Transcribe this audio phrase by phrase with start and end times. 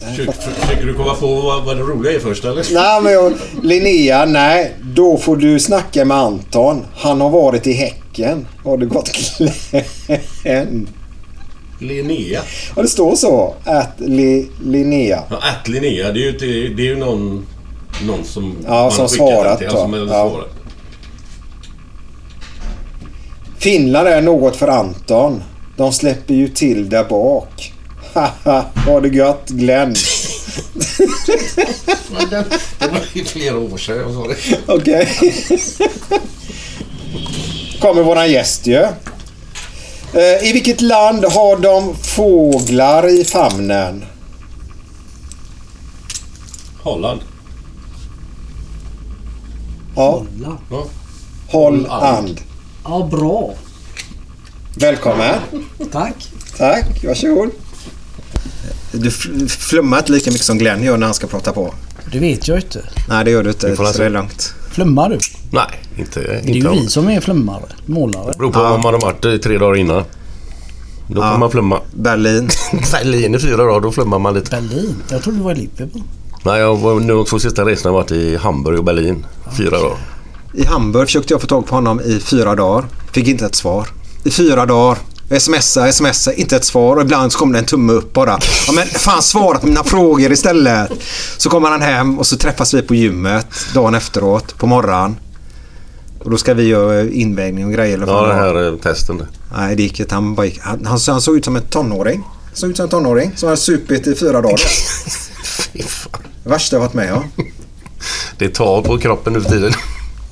[0.00, 2.66] Försöker, försöker du komma på vad, vad det roliga är först eller?
[2.74, 4.72] Nej, men jag, Linnea, nej.
[4.82, 6.82] Då får du snacka med Anton.
[6.96, 8.46] Han har varit i Häcken.
[8.64, 9.10] Har det gått
[10.42, 10.88] Glenn?
[11.80, 12.40] Linnea.
[12.76, 13.54] Ja, det står så.
[13.64, 15.22] Att li, Linnea.
[15.30, 17.46] Ja, att Linnea, det är ju, det är ju någon,
[18.06, 18.56] någon som...
[18.66, 20.06] Ja, som svarat till, som är Ja.
[20.06, 20.48] svarat.
[23.58, 25.42] Finland är något för Anton.
[25.76, 27.72] De släpper ju till där bak.
[28.14, 29.94] Haha, ha det gött Glenn.
[32.30, 32.44] Den-
[32.78, 34.58] Det var ju flera år sedan jag sa det.
[34.72, 35.08] Okej.
[37.80, 38.82] Kommer våran gäst ju.
[40.12, 44.04] Eh, I vilket land har de fåglar i famnen?
[46.82, 47.20] Holland.
[49.96, 50.22] Ja,
[50.70, 50.86] Ja.
[51.48, 52.40] Holland.
[52.84, 53.54] Ja, bra.
[54.76, 55.34] Välkommen.
[55.92, 56.14] Tack.
[56.56, 57.50] Tack, varsågod.
[58.94, 59.10] Du
[59.48, 61.74] flummar inte lika mycket som Glenn gör när han ska prata på.
[62.12, 62.80] Det vet jag inte.
[63.08, 63.68] Nej, det gör du inte.
[63.68, 64.54] Det får Så det är lugnt.
[64.70, 65.18] Flummar du?
[65.50, 65.66] Nej,
[65.96, 66.20] inte...
[66.20, 67.62] Det är inte ju vi som är flummare.
[67.86, 68.32] Målare.
[68.38, 70.04] beror på om man har varit i tre dagar innan.
[71.08, 71.38] Då får Ja.
[71.38, 71.80] man flumma.
[71.94, 72.48] Berlin.
[72.92, 74.50] Berlin i fyra dagar, då flummar man lite.
[74.50, 74.94] Berlin.
[75.10, 76.02] Jag trodde du var i Liverpool.
[76.42, 79.26] Nej, jag var nu de två sista resorna har varit i Hamburg och Berlin.
[79.56, 79.98] Fyra dagar.
[80.54, 82.84] I Hamburg försökte jag få tag på honom i fyra dagar.
[83.12, 83.88] Fick inte ett svar.
[84.24, 84.98] I fyra dagar.
[85.38, 88.38] Smsa, smsa, inte ett svar och ibland så kom det en tumme upp bara.
[88.66, 90.90] Ja, men fan svara på mina frågor istället.
[91.36, 95.16] Så kommer han hem och så träffas vi på gymmet dagen efteråt på morgonen.
[96.18, 97.94] Och då ska vi göra invägning och grejer.
[97.94, 99.22] Eller Ja, det här eh, testen.
[99.56, 100.14] Nej, det gick inte.
[100.14, 100.60] Han, bara gick.
[100.62, 102.22] Han, han, han såg ut som en tonåring.
[102.46, 104.56] Han såg ut som en tonåring som hade supit i fyra dagar.
[105.44, 106.22] Fy fan.
[106.44, 107.24] Det värsta jag varit med om.
[108.38, 109.72] Det tar på kroppen nu för tiden.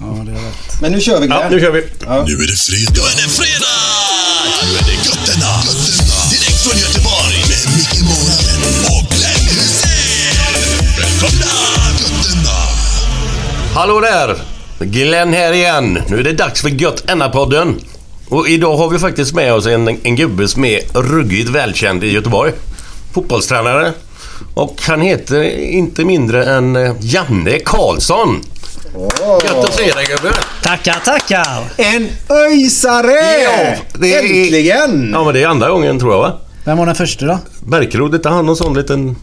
[0.00, 0.80] Ja, det är rätt.
[0.80, 1.52] Men nu kör vi Ja, Glenn.
[1.52, 1.80] nu kör vi.
[1.80, 2.92] Nu är det fredag.
[2.94, 3.81] Nu är det fredag!
[13.74, 14.36] Hallå där!
[14.78, 15.98] Glenn här igen.
[16.08, 17.80] Nu är det dags för Gött Enna-podden.
[18.28, 22.12] Och idag har vi faktiskt med oss en, en gubbe som är ruggigt välkänd i
[22.12, 22.52] Göteborg.
[23.14, 23.92] Fotbollstränare.
[24.54, 28.42] Och han heter inte mindre än eh, Janne Karlsson.
[29.44, 30.34] Gött att se dig gubbe!
[30.62, 31.64] Tackar, tackar!
[31.76, 33.40] En öjsare!
[33.42, 35.10] Ja, det är- Äntligen!
[35.12, 36.38] Ja men det är andra gången tror jag va?
[36.64, 37.38] Vem var den första då?
[37.66, 39.16] Berkerud, inte han någon sån liten...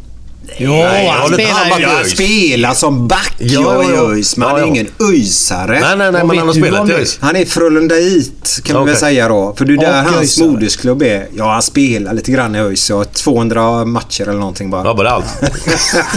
[0.57, 1.85] Jo, Nej, jag han spelar han ju...
[1.85, 4.11] Jag spelar som back Ja, i ja, ja.
[4.11, 4.67] ÖIS, men Ja, han är ja.
[4.73, 5.79] ingen öjsare.
[5.79, 6.93] Nej nej nej men han har spelat i?
[6.93, 7.17] ÖIS.
[7.21, 9.53] Han är Frölundait kan vi väl säga då.
[9.57, 10.47] För det är där Och hans öjsare.
[10.47, 11.27] modersklubb är.
[11.35, 12.89] Ja, han spelar lite grann i ÖIS.
[12.89, 14.85] Jag har 200 matcher eller någonting bara.
[14.85, 15.25] Ja bara allt.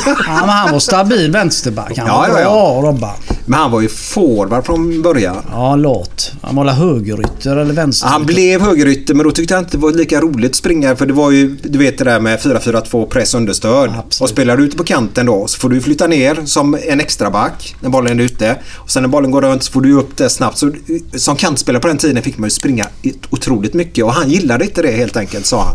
[0.06, 1.98] Ja, men han var stabil vänsterback.
[1.98, 2.80] Han Ja, var ja, bra ja.
[2.88, 3.10] Robban.
[3.46, 5.36] Men han var ju forward från början.
[5.52, 6.32] Ja, lat.
[6.42, 8.06] Han var högerytter eller vänster.
[8.08, 11.06] Han blev högerytter men då tyckte jag inte det var lika roligt att springa för
[11.06, 13.90] det var ju du vet det där med 4-4-2 press understöd.
[13.98, 14.21] Absolut.
[14.22, 17.30] Och spelar du ute på kanten då så får du flytta ner som en extra
[17.30, 18.58] back när bollen är ute.
[18.74, 20.58] Och sen när bollen går runt så får du upp det snabbt.
[20.58, 20.72] Så,
[21.14, 22.86] som kantspelare på den tiden fick man ju springa
[23.30, 25.74] otroligt mycket och han gillade inte det helt enkelt sa han.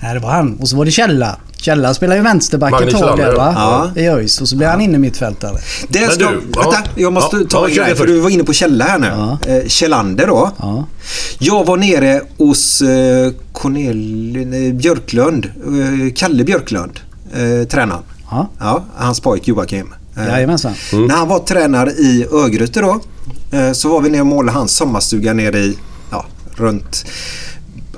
[0.00, 0.56] Nej, det var han.
[0.60, 1.36] Och så var det Källa.
[1.56, 3.52] Källa spelar ju vänsterback ett tag där va?
[3.56, 4.00] ja.
[4.02, 5.58] I ÖIS och så blir han inne mittfältare.
[5.88, 6.60] Det Men ska, du, ja.
[6.60, 8.98] vänta, jag måste Ja, ta ja, en grej för du var inne på Källa här
[8.98, 9.06] nu.
[9.06, 9.38] Ja.
[9.46, 10.50] Eh, Kjellander då.
[10.58, 10.86] Ja.
[11.38, 17.00] Jag var nere hos eh, Cornel eh, Björklund, eh, Kalle Björklund,
[17.32, 18.02] eh, tränaren.
[18.30, 18.48] Ja.
[18.60, 19.94] Ja, hans pojk Joakim.
[20.16, 20.74] Eh, Jajamensan.
[20.92, 23.00] När han var tränare i Örgryte då
[23.58, 25.78] eh, så var vi nere och målade hans sommarstuga nere i,
[26.10, 26.24] ja,
[26.56, 27.04] runt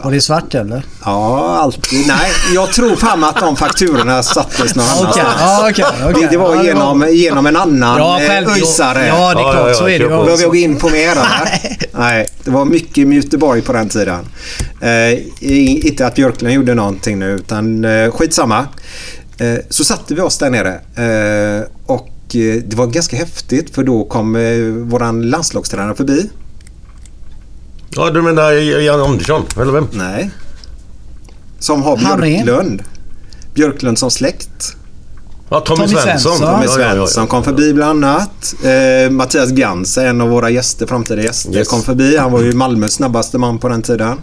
[0.03, 0.83] Var det svart eller?
[1.05, 2.07] Ja, alltid.
[2.07, 5.17] Nej, jag tror fan att de fakturorna sattes någon annanstans.
[5.41, 6.23] ja, okej, okej.
[6.23, 8.49] Det, det var genom, genom en annan Ja, eh, själv.
[8.49, 9.07] öjsare.
[9.07, 9.55] Ja, det är klart.
[9.57, 10.09] ja, ja, så är det ju.
[10.09, 11.19] Behöver jag gå in på mer?
[11.93, 14.25] Nej, det var mycket med Göteborg på den tiden.
[14.81, 18.67] Eh, inte att Björklund gjorde någonting nu utan eh, skitsamma.
[19.39, 23.85] Eh, så satte vi oss där nere eh, och eh, det var ganska häftigt för
[23.85, 24.33] då kom
[24.89, 26.31] våran landslagstränare förbi.
[27.91, 29.89] Ja, du menar Jan Andersson, eller vem?
[29.93, 30.31] Nej.
[31.59, 32.43] Som har Harry.
[32.45, 32.83] Björklund.
[33.55, 34.77] Björklund som släkt.
[35.51, 36.37] Ja, Tommy, Tommy Svensson.
[36.39, 36.55] Svensson.
[36.55, 36.67] Tommy.
[36.69, 38.55] Svensson kom förbi bland annat.
[38.65, 41.69] Eh, Mattias Gans, en av våra gäster, framtida gäster, Yes.
[41.69, 42.17] kom förbi.
[42.17, 44.19] Han var ju Malmös snabbaste man på den tiden.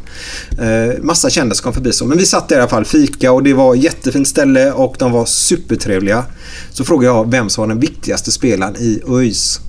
[0.61, 1.93] Eh, massa kändisar kom förbi.
[1.93, 2.05] Så.
[2.05, 4.95] Men vi satt där i alla fall, fika och det var ett jättefint ställe och
[4.99, 6.25] de var supertrevliga.
[6.71, 9.59] Så frågade jag vem som var den viktigaste spelaren i ÖIS.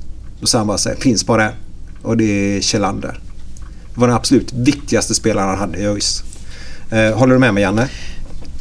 [0.40, 1.52] Då sa han bara så här, finns bara en.
[2.02, 2.24] Och det
[2.56, 3.18] är Kjellander.
[3.94, 6.22] Det var den absolut viktigaste spelaren han hade i ÖIS.
[6.90, 7.88] Eh, håller du med mig Janne?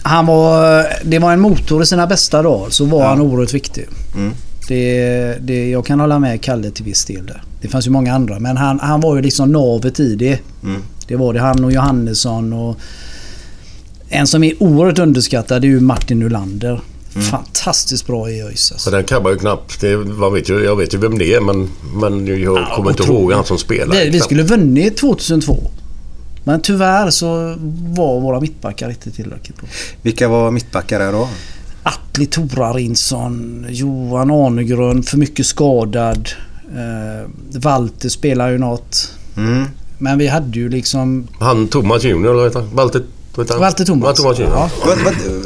[0.04, 2.70] Han var, det var en motor i sina bästa dagar.
[2.70, 3.88] Så var han oerhört viktig.
[4.16, 4.34] Mm.
[4.68, 7.44] Det, det, jag kan hålla med Kalle till viss del där.
[7.62, 10.40] Det fanns ju många andra men han, han var ju liksom navet i det.
[10.64, 10.82] Mm.
[11.08, 11.40] Det var det.
[11.40, 12.78] Han och Johannesson och...
[14.14, 16.82] En som är oerhört underskattad är ju Martin Nylander.
[17.16, 17.28] Mm.
[17.28, 18.92] Fantastiskt bra i ÖIS Så alltså.
[18.92, 19.82] den man ju knappt.
[19.82, 23.04] Det, man vet ju, jag vet ju vem det är men, men jag kommer inte
[23.04, 23.96] ihåg han som spelar.
[23.96, 25.72] Vi, vi skulle vunnit 2002.
[26.44, 27.56] Men tyvärr så
[27.96, 29.70] var våra mittbackar inte tillräckligt bra.
[30.02, 31.30] Vilka var mittbackar där då?
[31.84, 36.30] Atli Torarinsson, Johan Arnegrön, för mycket skadad.
[36.76, 37.30] Eh,
[37.60, 39.14] Walter spelar ju något.
[39.38, 39.66] Mm.
[39.98, 41.28] Men vi hade ju liksom...
[41.40, 42.70] Han Thomas Junior, eller vad heter han?
[42.76, 43.02] Walter?
[43.36, 44.18] Walter Thomas.
[44.18, 44.40] Thomas.
[44.40, 44.70] Ja.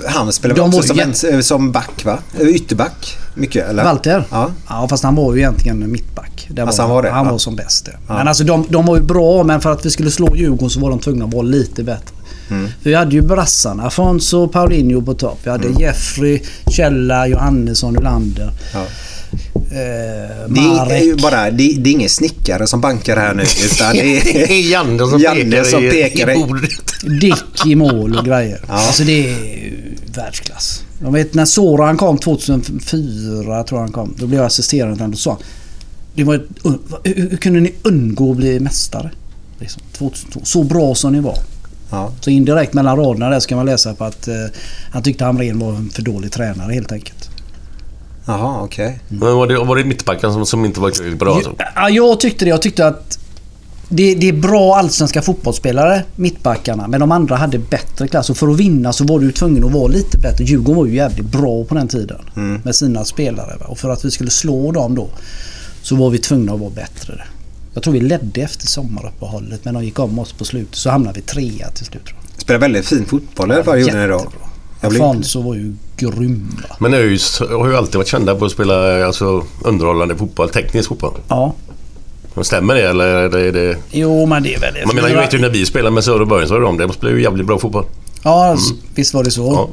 [0.07, 2.19] Han spelar väl också som, en, som back va?
[2.39, 3.17] Ytterback?
[3.33, 3.83] Mycket eller?
[3.83, 4.23] Walter?
[4.31, 4.51] Ja.
[4.69, 4.87] ja.
[4.87, 6.34] fast han var ju egentligen mittback.
[6.49, 7.09] Det Alltså, han var det?
[7.09, 7.31] Han Ja.
[7.31, 7.85] var som bäst.
[7.85, 7.97] det.
[8.07, 10.79] Men alltså de, de var ju bra men för att vi skulle slå Djurgården så
[10.79, 12.15] var de tvungna att vara lite bättre.
[12.49, 12.67] Mm.
[12.83, 13.83] För vi hade ju brassarna.
[13.83, 15.39] Afonso och Paulinho på topp.
[15.43, 18.51] Vi hade Jeffrey, Källa, Johannesson, Nylander.
[18.73, 18.85] Ja.
[19.55, 23.93] Eh, Det är, ju bara, det, det är ingen snickare som bankar här nu utan
[23.95, 26.69] det Det är Janne som Janne pekar som i, pekar i i- bordet.
[27.21, 28.59] Dick i mål och grejer.
[28.67, 29.73] Alltså det är
[30.15, 30.83] världsklass.
[31.03, 34.15] Jag vet när Soran kom 2004 tror jag han kom.
[34.19, 35.37] Då blev jag assisterande och sa
[36.15, 36.47] det var ett,
[37.03, 39.11] hur, hur kunde ni undgå att bli mästare?
[39.59, 40.39] Liksom, 2002.
[40.43, 41.37] Så bra som ni var.
[41.89, 42.11] Ja.
[42.21, 44.33] Så indirekt mellan raderna där ska man läsa på att eh,
[44.91, 47.29] han tyckte Hamrén var en för dålig tränare helt enkelt.
[48.25, 48.99] Jaha, okej.
[49.07, 51.35] Men var det, var det mittbacken som, som inte var tillräckligt bra?
[51.35, 51.55] Alltså?
[51.75, 52.49] Ja, jag tyckte det.
[52.49, 53.19] Jag tyckte att
[53.89, 56.87] det, det är bra allsvenska fotbollsspelare, mittbackarna.
[56.87, 58.29] Men de andra hade bättre klass.
[58.29, 60.43] Och för att vinna så var du tvungen att vara lite bättre.
[60.43, 62.21] Djurgården var ju jävligt bra på den tiden.
[62.63, 63.57] Med sina spelare.
[63.59, 63.65] Va?
[63.65, 65.09] Och för att vi skulle slå dem då
[65.85, 67.21] så var vi tvungna att vara bättre.
[67.73, 70.75] Jag tror vi ledde efter sommaruppehållet men de gick om oss på slutet.
[70.75, 72.05] Så hamnade vi trea till slut.
[72.05, 72.41] tror jag.
[72.41, 74.25] Spelar väldigt fin fotboll i alla fall gjorde ni då.
[74.81, 76.57] Afonso var ju grym.
[76.69, 76.75] Va?
[76.79, 81.13] Men ÖIS har ju alltid varit kända på att spela alltså, underhållande fotboll, teknisk fotboll.
[81.27, 81.53] Ja.
[82.33, 83.41] Men Stämmer det eller är det...
[83.41, 83.77] Är det...
[83.91, 84.73] Jo men det är väl...
[84.85, 86.93] Man menar, jag vet ju när vi spelade med Söder Börjen så var de, de
[86.93, 87.85] spelade ju jävligt bra fotboll.
[88.23, 89.45] Ja, alltså, visst var det så.
[89.45, 89.69] Ja.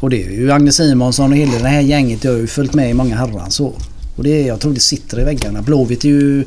[0.00, 2.24] Och det är ju Agne Simonsson och hela det här gänget.
[2.24, 3.74] Jag har ju följt med i många herrans år.
[4.16, 5.62] Och det är, jag tror det sitter i väggarna.
[5.62, 6.44] Blåvitt är ju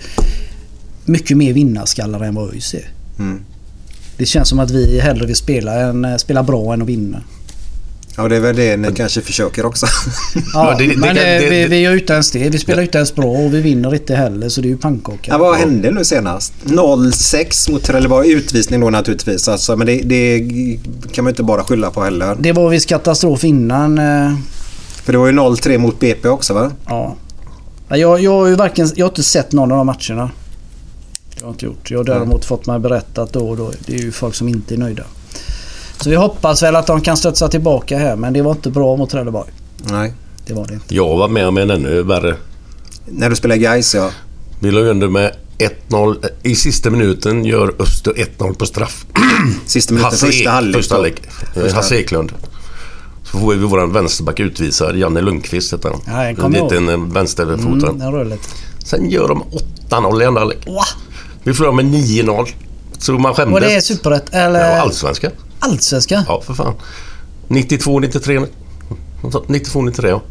[1.05, 2.89] mycket mer vinnarskallar än vad ÖIS är.
[3.19, 3.39] Mm.
[4.17, 7.21] Det känns som att vi hellre vill spela, än, spela bra än att vinna.
[8.19, 9.85] Ja, det är väl det ni kanske försöker också.
[10.53, 12.49] Ja, det- det men eh, det- vi, vi gör inte ens det.
[12.49, 14.49] Vi spelar inte ens bra och vi vinner inte heller.
[14.49, 15.17] Så det är ju pannkaka.
[15.31, 16.53] ja, vad hände nu senast?
[16.65, 18.31] 0-6 mot Trelleborg.
[18.31, 19.47] Utvisning då naturligtvis.
[19.47, 20.39] Alltså, men det, det
[21.11, 22.35] kan man inte bara skylla på heller.
[22.39, 23.97] Det var visst katastrof innan.
[23.97, 24.33] eh,
[25.03, 26.71] För det var ju 0-3 mot BP också va?
[26.85, 27.15] Ja.
[27.89, 30.31] Ja, Jag, jag, har ju varken, jag har inte sett någon av de matcherna.
[31.37, 31.91] Jag har inte gjort.
[31.91, 33.71] Jag har däremot fått mig berättat då och då.
[33.85, 35.03] Det är ju folk som inte är nöjda.
[36.01, 38.95] Så vi hoppas väl att de kan studsa tillbaka här men det var inte bra
[38.95, 39.49] mot Trelleborg.
[39.83, 40.13] Nej.
[40.47, 40.95] Det var det inte.
[40.95, 42.35] Jag var med om en ännu värre.
[43.05, 44.11] När du spelar Gais ja.
[44.59, 45.31] Vi låg under med
[45.89, 46.25] 1-0.
[46.43, 49.05] I sista minuten gör Öster 1-0 på straff.
[49.65, 50.75] Sista minuten, Hasse första Ek- halvlek.
[50.75, 51.21] Första halvlek.
[51.53, 52.31] Första Hasse Eklund.
[53.31, 54.95] Så får vi vår vänsterback utvisad.
[54.97, 56.01] Janne Lundqvist heter han.
[56.05, 56.73] Ja, jag en kommer ihåg.
[56.73, 57.89] eh, vänsterfotare.
[58.21, 58.37] Mm.
[58.85, 59.43] Sen gör de
[59.89, 60.67] 8-0 i andra halvlek.
[61.43, 62.47] Vi förlorar med 9-0.
[62.99, 63.53] Så man skämdes.
[63.55, 65.31] Och det är superrätt eller Ja, allsvenskan.
[65.59, 66.23] allsvenska?
[66.27, 66.73] Ja, för fan.
[67.47, 68.41] 92, 93.
[69.47, 70.21] 92, 93 ja.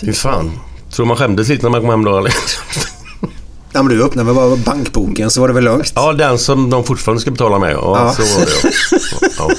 [0.00, 0.50] Fy fan.
[0.90, 2.34] Tror man skämdes lite när man kom hem då eller?
[3.72, 5.92] Ja, men du öppnade väl bara bankboken så var det väl lugnt?
[5.94, 7.72] Ja, den som de fortfarande ska betala med.
[7.72, 8.12] Ja, Ja.
[8.12, 9.28] så var det ja.
[9.38, 9.50] ja.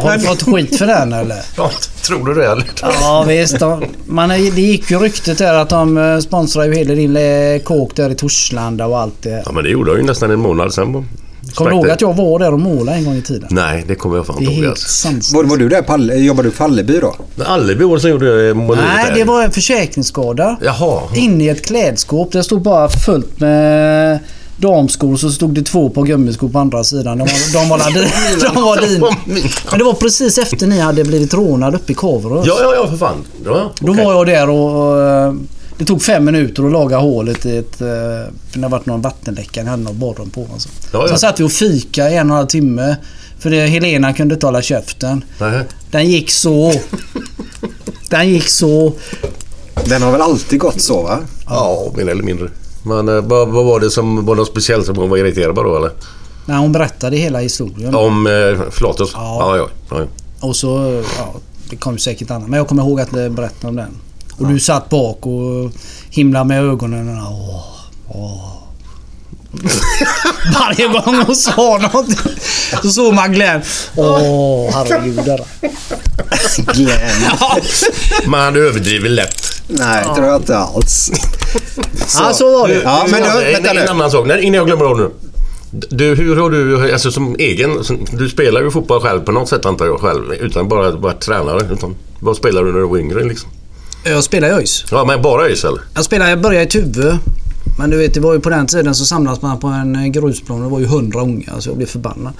[0.00, 1.36] Har du fått skit för den eller?
[1.56, 1.70] ja.
[2.06, 2.66] Tror du det eller?
[2.82, 3.58] Ja visst.
[3.58, 7.62] De, man, det gick ju ryktet där att de eh, sponsrar ju hela din eh,
[7.62, 9.42] kåk där i Torslanda och allt det.
[9.46, 11.06] Ja, men det gjorde jag ju nästan en månad sen.
[11.54, 13.48] Kommer du ihåg att jag var där och målade en gång i tiden?
[13.50, 14.66] Nej, det kommer jag fan inte ihåg.
[14.66, 15.08] Alltså.
[15.34, 17.14] Var, var du där på Alle, jobbade du på Alleby då?
[17.44, 19.14] Alleby var det som gjorde måleriet Nej, där.
[19.14, 20.56] det var en försäkringsskada.
[20.62, 21.02] Jaha.
[21.14, 22.32] Inne i ett klädskåp.
[22.32, 24.18] Det stod bara fullt med
[24.60, 27.18] damskor så stod det två par gummiskor på andra sidan.
[27.18, 27.78] De var, de var,
[28.54, 29.00] de var din.
[29.70, 32.46] Men det var precis efter ni hade blivit rånade uppe i Kaverös.
[32.46, 33.24] Ja, ja, ja för fan.
[33.44, 34.04] Ja, Då okej.
[34.04, 35.34] var jag där och, eh,
[35.78, 37.80] det tog fem minuter att laga hålet i ett...
[37.80, 37.86] eh,
[38.54, 39.62] det har varit någon vattenläcka.
[39.62, 40.46] Ni hade något badrum på.
[40.52, 40.68] Alltså.
[40.92, 41.08] Ja, ja.
[41.08, 42.96] Sen satt vi och fika i en och en halv timme.
[43.38, 45.24] För det, Helena kunde inte hålla käften.
[45.40, 45.60] Nej.
[45.90, 46.72] Den gick så.
[48.08, 48.92] Den gick så.
[49.84, 51.18] Den har väl alltid gått så va?
[51.46, 52.48] Ja, mer eller mindre.
[52.82, 55.62] Men eh, vad, vad var det som var något speciellt som hon var irriterad på
[55.62, 55.90] då eller?
[56.46, 57.94] När hon berättade hela historien.
[57.94, 58.32] Om eh,
[58.70, 59.08] förlåt Ja.
[59.14, 60.06] Ja, ja, ja.
[60.40, 61.02] Och så...
[61.18, 61.34] Ja,
[61.70, 62.48] det kom ju säkert annat.
[62.48, 63.96] Men jag kommer ihåg att jag berättade om den.
[64.38, 65.72] Och du satt bak och
[66.10, 67.18] himlade med ögonen.
[67.20, 67.64] Och, åh,
[68.08, 68.60] åh.
[70.54, 72.06] Varje gång hon sa något
[72.82, 73.62] så såg man Glenn.
[73.96, 75.24] Åh, herregud.
[75.24, 75.40] där.
[76.74, 77.32] Glenn.
[78.30, 79.59] Man överdriver lätt.
[79.70, 81.10] Nej, det tror jag inte alls.
[82.18, 82.80] Ja, så var det.
[82.84, 83.86] Ja, men du, en, vänta en nu.
[83.86, 85.10] annan sak, Nej, innan jag glömmer av nu.
[85.70, 89.66] Du, hur har du, alltså som egen, du spelar ju fotboll själv på något sätt
[89.66, 90.32] antar jag själv.
[90.32, 91.68] Utan bara att vara tränare.
[91.72, 93.50] Utan, vad spelar du när du var yngre liksom?
[94.04, 94.84] Jag spelar i ÖIS.
[94.90, 95.80] Ja, men bara ÖIS eller?
[95.94, 97.18] Jag spelade, jag började i Tuve.
[97.78, 100.06] Men du vet, det var ju på den tiden så samlades man på en eh,
[100.06, 100.62] grusplan.
[100.62, 102.32] Det var ju hundra unga så jag blev förbannad.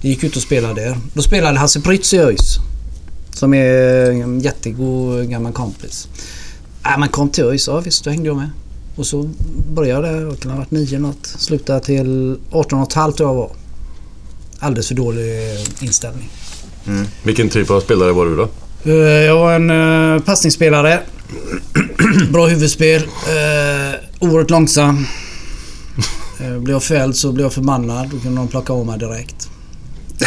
[0.00, 0.96] Jag gick ut och spelade där.
[1.14, 2.56] Då spelade Hasse Prytz i ÖIS.
[3.34, 6.08] Som är en jättegod gammal kompis.
[6.84, 8.50] Äh, man kom till ÖIS, ja visst, då hängde jag med.
[8.96, 9.30] Och så
[9.72, 11.26] började jag där, jag kan ha varit nio något.
[11.26, 13.50] Slutade till 18 och ett halvt jag var.
[14.58, 16.30] Alldeles för dålig inställning.
[17.22, 18.48] Vilken typ av spelare var du då?
[18.84, 21.00] Eh, Jag var en uh, passningsspelare.
[22.32, 23.02] Bra huvudspel.
[23.02, 23.08] Uh,
[24.20, 25.06] oerhört långsam.
[26.38, 28.10] Blev jag fälld så blev jag förbannad.
[28.10, 29.48] Då kunde de plocka av mig direkt.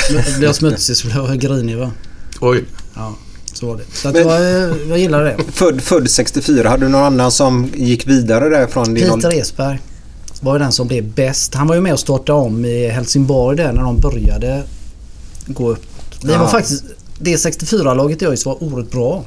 [0.09, 1.91] Blev jag smutsig så blev jag grinig va.
[2.39, 2.63] Oj.
[2.95, 3.15] Ja,
[3.57, 3.83] så var det.
[3.93, 5.37] Så att Men- jag, eh, jag gillar det.
[5.53, 6.69] Född, född 64.
[6.69, 8.93] Hade du någon annan som gick vidare därifrån?
[8.93, 9.39] din Peter?
[9.41, 9.79] Esberg
[10.41, 11.53] var ju den som blev bäst.
[11.55, 14.63] Han var ju med och startade om i Helsingborg där när de började
[15.47, 15.83] gå upp.
[16.23, 16.39] Vi Ja.
[16.39, 16.83] var faktiskt...
[17.19, 19.23] Det 64-laget i ÖIS var oerhört bra.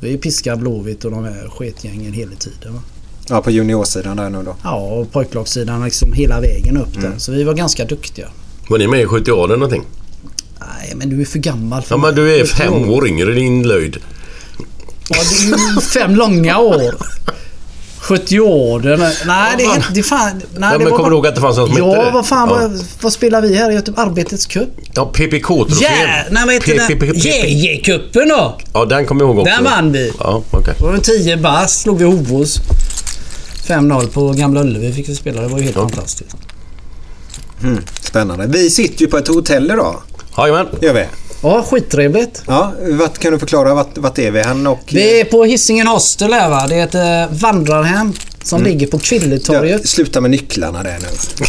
[0.00, 2.74] Vi piskade Blåvitt och de här sketgängen hela tiden.
[2.74, 2.80] Va?
[3.28, 4.54] Ja, på juniorsidan där nu då.
[4.64, 7.12] Ja, och pojklagssidan liksom hela vägen upp där.
[7.18, 8.28] Så vi var ganska duktiga.
[8.68, 9.82] Var ni med i 70 eller någonting?
[10.60, 13.62] Nej, men du är för gammal för Ja, men du är fem år yngre din
[13.62, 13.96] löjd.
[15.08, 16.94] Ja, det är ju fem långa år.
[18.00, 18.80] 70 år.
[18.80, 19.86] Det, nej, det är.
[19.94, 20.42] Det är fan...
[20.56, 22.10] Nej, det men var kommer du ihåg att det fanns någon som Ja, hette det?
[22.10, 22.48] vad fan.
[22.48, 22.54] Ja.
[22.58, 24.06] Vad, vad spelar vi här Göteborg?
[24.08, 24.68] Arbetets cup?
[24.94, 25.82] Ja, PPK-trofén.
[25.82, 27.14] Ja, nej vad heter den?
[27.14, 28.58] JJ-cupen då!
[28.72, 29.54] Ja, den kommer jag ihåg också.
[29.54, 30.12] Den vann vi.
[30.18, 30.74] Ja, okej.
[30.78, 32.58] Det var en 10 bass slog vi Hovås.
[33.66, 35.40] 5-0 på Gamla Ullevi fick vi spela.
[35.42, 36.36] Det var ju helt fantastiskt.
[38.02, 38.46] Spännande.
[38.46, 39.96] Vi sitter ju på ett hotell idag.
[40.38, 40.66] Jajamän.
[40.82, 41.04] Gör vi.
[41.42, 42.42] Ja, skittrevligt.
[42.46, 44.80] Ja, vart, kan du förklara vart, vart är vi hän och...
[44.92, 46.66] Vi är på Hisingen Hostel här va.
[46.68, 49.88] Det är ett eh, vandrarhem som ligger på Kvilletorget.
[49.88, 51.46] Sluta med nycklarna där nu.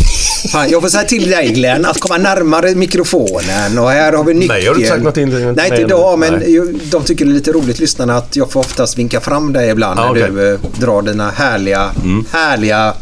[0.51, 4.33] Fan, jag får säga till dig Glenn att komma närmare mikrofonen och här har vi
[4.33, 4.57] nyckeln.
[4.59, 6.73] Nej, har du inte sagt något in- Nej, inte idag men nej.
[6.91, 10.00] de tycker det är lite roligt lyssnarna att jag får oftast vinka fram dig ibland
[10.00, 10.21] Ja, när.
[10.21, 10.35] Mm.
[10.35, 11.91] du eh, drar dina härliga,
[12.31, 12.93] härliga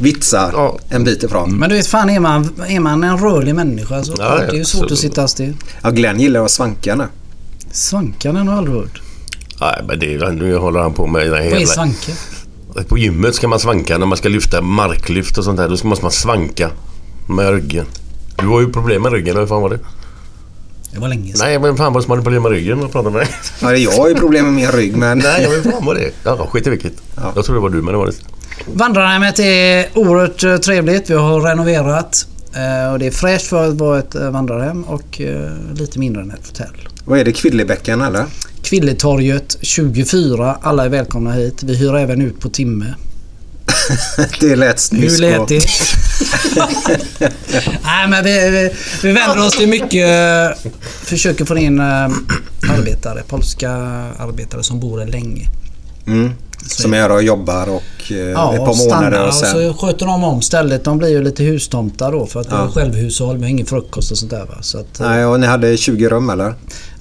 [0.00, 0.78] vitsar Ja.
[0.88, 1.56] en bit ifrån.
[1.58, 4.52] Men du vet fan är man, är man en rörlig människa så Ja, det är
[4.54, 5.54] ju svårt att sitta still.
[5.82, 7.04] Ja, Glenn gillar att svanka nu.
[7.72, 9.00] Svankan har jag aldrig hört.
[9.60, 11.66] Nej, men det är, nu håller han på med den Vad är hela...
[11.66, 12.12] svanke?
[12.88, 15.68] På gymmet ska man svanka när man ska lyfta marklyft och sånt där.
[15.68, 16.70] Då måste man svanka
[17.28, 17.86] med ryggen.
[18.38, 19.78] Du har ju problem med ryggen, eller hur fan var det?
[20.92, 21.46] Det var länge sedan.
[21.48, 23.28] Nej, men fan vad som hade problem med ryggen och pratade med dig.
[23.60, 25.18] Ja, jag har ju problem med min rygg men...
[25.18, 26.10] Nej, jag vet fan vad det.
[26.24, 26.92] Ja, skit i vilket.
[27.16, 27.32] Ja.
[27.36, 28.12] Jag tror det var du, men det var det
[28.64, 31.10] Vandrarhemmet är oerhört eh, trevligt.
[31.10, 32.26] Vi har renoverat.
[32.54, 35.20] eh, Och det är fräscht för att vara ett eh, vandrarhem och
[35.74, 36.88] lite mindre än ett hotell.
[37.04, 37.32] Vad är det?
[37.32, 38.24] Kvillebäcken eller?
[38.62, 40.58] Kvilletorget 24.
[40.62, 41.62] Alla är välkomna hit.
[41.62, 42.94] Vi hyr även ut på timme.
[44.40, 45.60] det lät snysk Hur lät det?
[47.84, 48.70] Nej men vi, vi,
[49.02, 50.08] vi vänder oss till mycket...
[51.04, 53.22] Försöker få in arbetare.
[53.28, 53.70] Polska
[54.18, 55.46] arbetare som bor här länge.
[56.06, 56.30] Mm.
[56.66, 59.52] Som är här och jobbar och eh, Ja, ett par och månader och sen...
[59.52, 60.84] så sköter de om stället.
[60.84, 62.64] De blir ju lite hustomtar då för att det Ja.
[62.64, 64.54] är självhushåll med ingen frukost och sånt där va.
[64.60, 66.54] Så att, Nej, och ni hade 20 rum eller?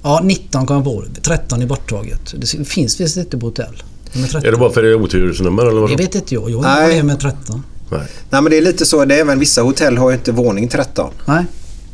[0.04, 1.04] Ja, 19 kom jag på.
[1.22, 2.34] 13 är borttaget.
[2.38, 3.84] Det finns visst inte på hotell.
[4.14, 4.48] Nummer 13.
[4.48, 5.90] Är det bara för det är otursnummer eller vad?
[5.90, 6.50] Det vet inte jag.
[6.50, 6.82] Jag Nej.
[6.82, 7.64] har med med 13.
[7.92, 8.02] Nej.
[8.30, 9.06] Nej men det är lite så.
[9.06, 11.12] Det är även vissa hotell har ju inte våning 13.
[11.26, 11.46] Nej,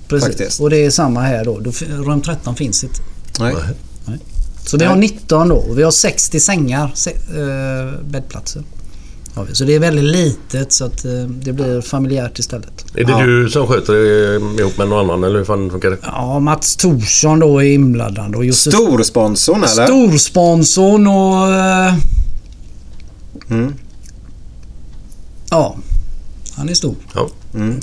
[0.08, 0.28] precis.
[0.28, 0.62] Faktiskt.
[0.62, 1.60] Och det är samma här då.
[1.90, 3.00] Rum 13 finns inte.
[3.40, 3.56] Nej.
[4.72, 5.56] Så vi har 19 då.
[5.56, 8.64] Och vi har 60 sängar, eh, bäddplatser.
[9.36, 9.56] Har vi.
[9.56, 11.12] Så det är väldigt litet så att eh,
[11.44, 12.86] det blir familjärt istället.
[12.96, 13.26] Är det Ja.
[13.26, 15.98] du som sköter det ihop med någon annan eller hur fan funkar det?
[16.04, 18.36] Ja, Mats Thorsson då är inblandad.
[18.36, 19.86] Och Josef Storsponsorn eller?
[19.86, 21.54] Storsponsorn och...
[21.54, 21.94] Eh,
[23.50, 23.74] Mm.
[25.50, 25.76] Ja,
[26.54, 26.96] han är stor.
[27.16, 27.30] Ja.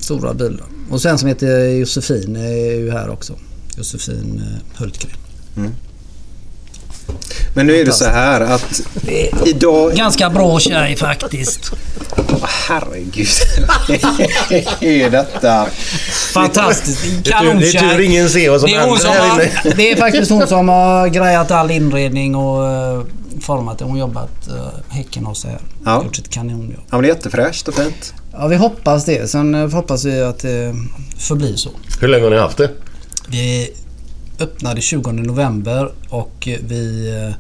[0.00, 0.62] Stora bilar.
[0.90, 3.32] Och sen som heter Josefin är ju här också.
[3.76, 5.16] Josefin eh, Hultgren.
[7.54, 8.80] Men nu är det så här att
[9.46, 9.94] idag...
[9.94, 11.72] Ganska bra tjej faktiskt.
[12.68, 13.28] Herregud.
[13.88, 15.66] Vad är detta?
[16.32, 17.24] Fantastiskt.
[17.24, 19.40] Det är tur- det är tur ingen ser vad som det händer som här har,
[19.42, 19.74] inne.
[19.76, 22.62] det är faktiskt hon som har grejat all inredning och
[22.98, 23.04] uh,
[23.40, 23.84] format det.
[23.84, 24.56] Hon har jobbat uh,
[24.88, 25.58] häcken hos här.
[25.84, 26.04] Ja.
[26.04, 26.72] Gjort ett kanonjobb.
[26.76, 28.14] Ja men det är jättefräscht och fint.
[28.32, 29.30] Ja, vi hoppas det.
[29.30, 30.74] Sen eh, hoppas vi att det
[31.18, 31.70] förblir så.
[32.00, 32.70] Hur länge har ni haft det?
[33.28, 33.70] Vi
[34.38, 37.34] öppnade 20 november och vi eh,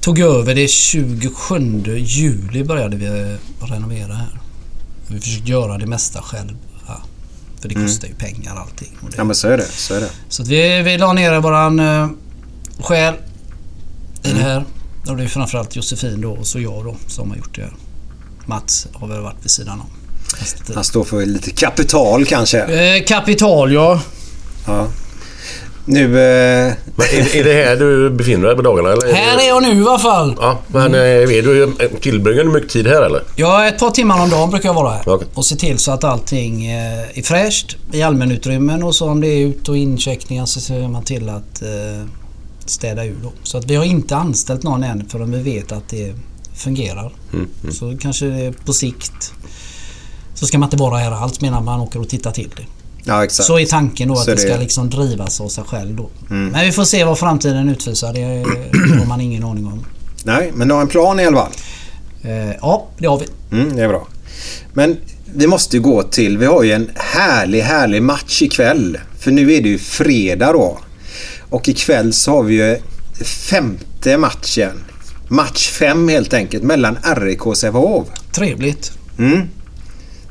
[0.00, 4.40] tog över det 27 juli började vi eh, renovera här.
[5.06, 6.54] Vi försökte göra det mesta själva.
[7.60, 8.96] För det kostar ju pengar allting.
[9.00, 9.64] Och det, Ja men så är det.
[9.64, 10.10] Så är det.
[10.28, 12.08] Så vi, vi la ner våran uh,
[12.80, 13.14] själ
[14.22, 14.64] i det här.
[15.08, 17.70] Och det är framförallt Josefin då och så jag då som har gjort det.
[18.46, 19.86] Mats har väl varit vid sidan om.
[20.38, 20.74] tiden.
[20.74, 22.60] Han står för lite kapital kanske.
[22.62, 24.00] Eh, kapital ja.
[24.66, 24.88] Ja.
[25.88, 26.04] Nu...
[26.04, 29.12] Eh, Men är, är det här du befinner dig på dagarna eller?
[29.14, 30.36] Här är jag nu i alla fall.
[30.40, 33.22] Ja, men eh, är du, tillbringar du mycket tid här eller?
[33.36, 35.02] Ja, ett par timmar om dagen brukar jag vara här.
[35.08, 35.28] Okej.
[35.34, 39.28] Och se till så att allting eh, är fräscht i allmänutrymmen och så om det
[39.28, 42.06] är ut och incheckningar så ser man till att eh,
[42.64, 43.32] städa ur då.
[43.42, 46.14] Så att vi har inte anställt någon än förrän vi vet att det
[46.54, 47.12] fungerar.
[47.32, 49.32] Mm, Så kanske på sikt
[50.34, 52.62] så ska man inte vara här alls medan man åker och tittar till det.
[53.08, 53.46] Ja exakt.
[53.46, 54.48] Så är tanken då att det det ska.
[54.48, 54.60] Mm.
[54.60, 56.10] liksom drivas av sig själv då.
[56.28, 58.12] Men vi får se vad framtiden utvisar.
[58.12, 58.22] Det
[58.98, 59.84] har man ingen aning om.
[60.24, 61.52] Nej, men du har en plan i alla fall.
[62.22, 63.56] Eh, ja, det har vi.
[63.56, 64.08] Mm, det är bra.
[64.72, 64.96] Men
[65.34, 66.38] vi måste ju gå till...
[66.38, 68.98] Vi har ju en härlig, härlig match ikväll.
[69.18, 70.78] För nu är det ju fredag då.
[71.50, 72.78] Och ikväll så har vi ju
[73.24, 74.84] femte matchen.
[75.28, 78.08] Match fem helt enkelt mellan RIK och Sävehof.
[78.32, 78.92] Trevligt.
[79.18, 79.48] Mm.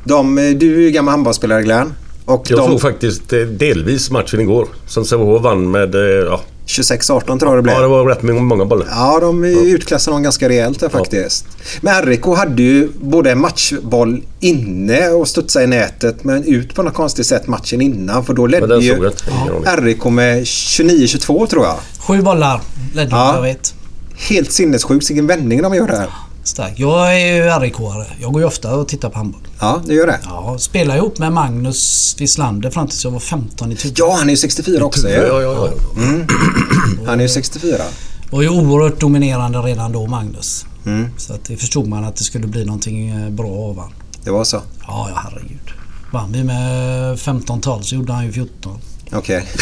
[0.03, 1.93] De, du är ju gammal handbollsspelare Glenn.
[2.27, 4.67] Och Jag de såg faktiskt eh, delvis matchen igår.
[4.87, 5.95] Som Sävehof vann med...
[5.95, 7.75] eh, Ja, 26-18 tror jag det blev.
[7.75, 8.87] ja, det var rätt många- många bollar.
[8.91, 11.45] Ja, de utklassade dem ganska rejält där faktiskt.
[11.81, 16.83] Men RIK hade ju både en matchboll inne och studsade i nätet men ut på
[16.83, 19.09] något konstigt sätt matchen innan för då ledde ju.
[19.81, 21.75] RIK med 29-22 tror jag.
[21.99, 22.61] Sju bollar
[22.95, 23.35] ledde Ja.
[23.35, 23.73] jag vet.
[24.29, 26.07] Helt sinnessjukt vilken vändning de gör där.
[26.43, 26.79] Starkt.
[26.79, 28.05] Jag är ju RIK-are.
[28.21, 29.41] Jag går ju ofta och tittar på handboll.
[29.59, 30.19] Ja, det gör det.
[30.23, 33.93] Ja, spelade ihop med Magnus Wislander fram tills jag var 15 i Tuve.
[33.97, 35.69] Ja, han är ju 64 också Ja, ja, ja.
[37.05, 37.77] Han är ju 64.
[38.31, 40.65] Var ju oerhört dominerande redan då Magnus.
[40.85, 41.09] Mm.
[41.17, 43.91] Så att det förstod man att det skulle bli någonting eh, bra av han.
[44.23, 44.61] Det var så.
[44.87, 45.71] Ja, ja herregud.
[46.11, 48.79] Vann vi med 15-12 så gjorde han ju 14.
[49.13, 49.45] Okej.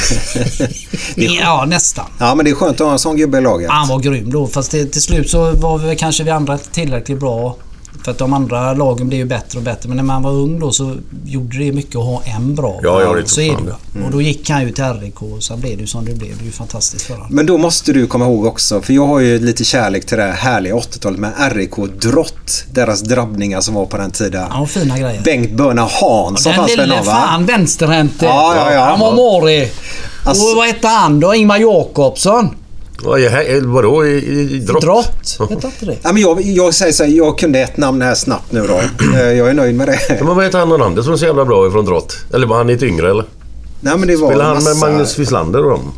[1.15, 1.39] Det är skönt.
[1.41, 2.05] Ja, nästan.
[2.19, 3.69] ja, men det är skönt att ha en sån gubbe i laget.
[3.69, 4.47] Han var grym då.
[4.47, 7.55] Fast till, till slut så var vi kanske vi andra inte tillräckligt bra.
[8.05, 9.87] För att de andra lagen blev ju bättre och bättre.
[9.89, 12.79] Men när man var ung då så gjorde det mycket att ha en bra.
[12.83, 13.75] Ja, ja, det så är det.
[13.93, 14.05] det.
[14.05, 16.37] Och då gick han ju till RIK och så blev det ju som det blev.
[16.37, 17.27] Det är ju fantastiskt för honom.
[17.31, 20.23] Men då måste du komma ihåg också, för jag har ju lite kärlek till det
[20.23, 22.63] här härliga 80-talet med RIK Drott.
[22.71, 24.47] Deras drabbningar som var på den tiden.
[24.49, 25.21] Ja, fina grejer.
[25.21, 27.11] Bengt Börna Hansson Den fanns väl lille någon va?
[27.11, 28.25] fan vänsterhänte.
[28.25, 28.85] Ja, ja, ja.
[28.85, 29.71] Han var mårig.
[30.25, 31.35] Alltså- Och vad hette han då?
[31.35, 32.49] Ingmar Jakobsson?
[33.03, 34.81] Vad är här- Vadå i, i, i drott?
[34.81, 35.37] Drott.
[35.49, 35.97] Hette inte det?
[36.03, 38.81] Ja, men jag, jag säger så här, jag kunde ett namn här snabbt nu då.
[39.15, 40.23] Eh, Jag är nöjd med Ja, det.
[40.23, 42.17] men vad heter han och som är så jävla bra ifrån drott?
[42.33, 43.25] Eller var han lite yngre eller?
[43.81, 45.91] Nej, men det var Spelar en han med massa- Magnus Wislander och dem?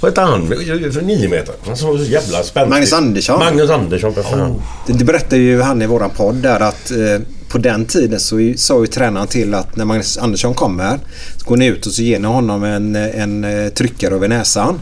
[0.00, 0.48] Vad heter han?
[0.92, 1.54] För nio meter.
[1.66, 2.74] Han som var så jävla spännande.
[2.74, 3.38] Magnus Andersson.
[3.38, 4.62] Magnus Andersson, för fan.
[4.86, 6.96] Det, det berättade ju han i våran podd där att eh,
[7.48, 10.98] på den tiden så ju- sa ju tränaren till att när Magnus Andersson kommer
[11.36, 14.80] så går ni ut och så ger ni honom en, en eh, tryckare över näsan.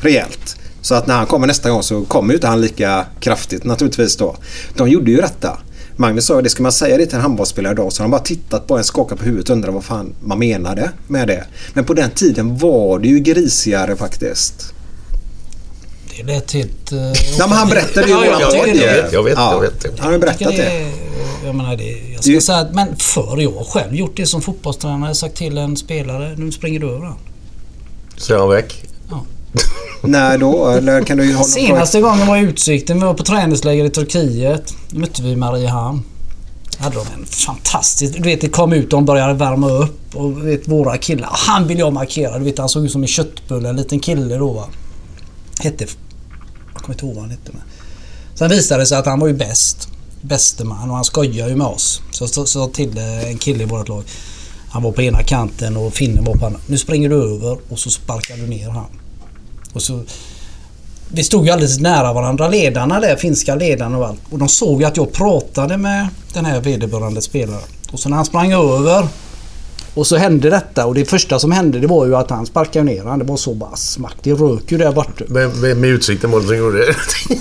[0.00, 0.56] Rejält.
[0.80, 4.16] Så att när han kommer nästa gång så kommer ju inte han lika kraftigt naturligtvis
[4.16, 4.36] då.
[4.76, 5.58] De gjorde ju detta.
[5.96, 8.20] Magnus sa det, ska man säga det till en handbollsspelare idag så har de bara
[8.20, 11.44] tittat på en, skakat på huvudet och undrat vad fan man menade med det.
[11.74, 14.72] Men på den tiden var det ju grisigare faktiskt.
[16.16, 16.92] Det lät helt...
[16.92, 16.98] Uh,
[17.38, 18.74] men han berättade ju våran jag ju.
[18.74, 19.52] jag vet, jag vet, Ja.
[19.54, 19.98] jag vet.
[19.98, 20.90] Han har ju berättat det.
[21.44, 22.12] Jag menar det.
[22.12, 25.14] Jag ska Det- säga att, men förr jag har själv gjort det som fotbollstränare.
[25.14, 27.18] Sagt till en spelare, nu springer du över han.
[28.16, 28.84] Så är han väck.
[29.10, 29.24] Ja.
[30.02, 30.68] När då?
[30.68, 33.00] Eller kan du ha Senaste gången var i Utsikten.
[33.00, 34.74] Vi var på träningsläger i Turkiet.
[34.90, 36.02] Då mötte vi Mariehamn.
[36.78, 38.14] hade de en fantastisk...
[38.14, 40.14] Du vet, det kom ut och de började värma upp.
[40.14, 41.30] Och vet, våra killar.
[41.32, 42.38] Han vill jag markera.
[42.38, 43.68] Du vet, han såg ut som en köttbulle.
[43.68, 44.64] En liten kille då va.
[45.60, 45.86] Hette...
[46.74, 47.50] Jag kommer inte ihåg vad han hette.
[47.52, 47.62] Men.
[48.34, 49.88] Sen visade det sig att han var ju bäst.
[50.20, 52.02] Bäste man och han skojar ju med oss.
[52.10, 54.04] Så jag sa till eh, en kille i vårt lag.
[54.70, 56.60] Han var på ena kanten och finnen var på andra.
[56.66, 58.86] Nu springer du över och så sparkar du ner han.
[59.78, 60.00] Och så,
[61.08, 64.20] vi stod ju alldeles nära varandra, ledarna där, finska ledarna och allt.
[64.30, 67.62] Och de såg ju att jag pratade med den här vederbörande spelaren.
[67.92, 69.08] Och så när han sprang över
[69.94, 72.84] och så hände detta och det första som hände det var ju att han sparkade
[72.84, 73.18] ner han.
[73.18, 74.14] Det var så bara smack.
[74.22, 75.24] Det rök ju där borta.
[75.28, 76.94] Vem vem i Utsikten var det som gjorde det?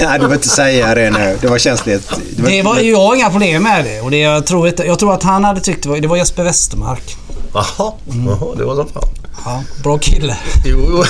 [0.00, 1.38] Nej, du behöver inte säga det nu.
[1.40, 2.10] Det var känsligt.
[2.36, 4.00] Det var, Det var jag har inga problem med det.
[4.00, 6.16] Och det jag, tror inte, jag tror att han hade tyckt det var, det var
[6.16, 7.16] Jesper Westermark.
[7.54, 7.92] Jaha,
[8.26, 9.17] jaha, det var som fan.
[9.44, 10.36] Ja, bra kille.
[10.64, 11.04] Jo, jo.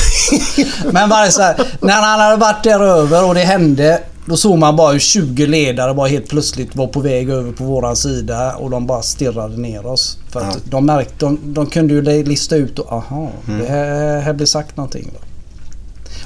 [0.93, 4.03] Men bara så här, när han hade varit där över och det hände.
[4.27, 7.65] Då såg man bara hur 20 ledare bara helt plötsligt var på väg över på
[7.65, 10.19] våran sida och de bara stirrade ner oss.
[10.33, 10.61] För att Ja.
[10.65, 14.77] de märkte, de, de kunde ju lista ut och aha, det här, här blir sagt
[14.77, 15.11] någonting.
[15.15, 15.19] Då.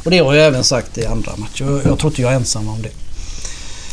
[0.04, 1.64] Och det har jag även sagt i andra matcher.
[1.64, 2.88] Jag, jag tror inte jag är ensam om det.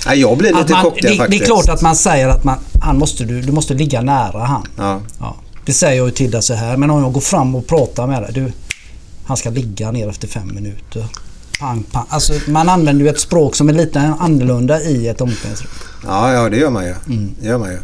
[0.06, 1.42] Nej, jag blir lite man, chockad det, det faktiskt.
[1.42, 4.64] är klart att man säger att man, han måste, du, du måste ligga nära han.
[4.78, 5.00] Ja.
[5.20, 5.36] Ja,
[5.70, 6.78] det säger jag ju till dig så här.
[6.78, 8.32] Men om jag går fram och pratar med dig.
[8.34, 8.52] Du,
[9.26, 11.06] han ska ligga ner efter fem minuter.
[11.60, 12.06] Pang, pang.
[12.10, 15.70] Alltså, man använder ju ett språk som är lite annorlunda i ett omklädningsrum.
[16.06, 16.96] Ja, ja, det gör man ju.
[17.08, 17.36] Mm.
[17.42, 17.78] Det gör man ju.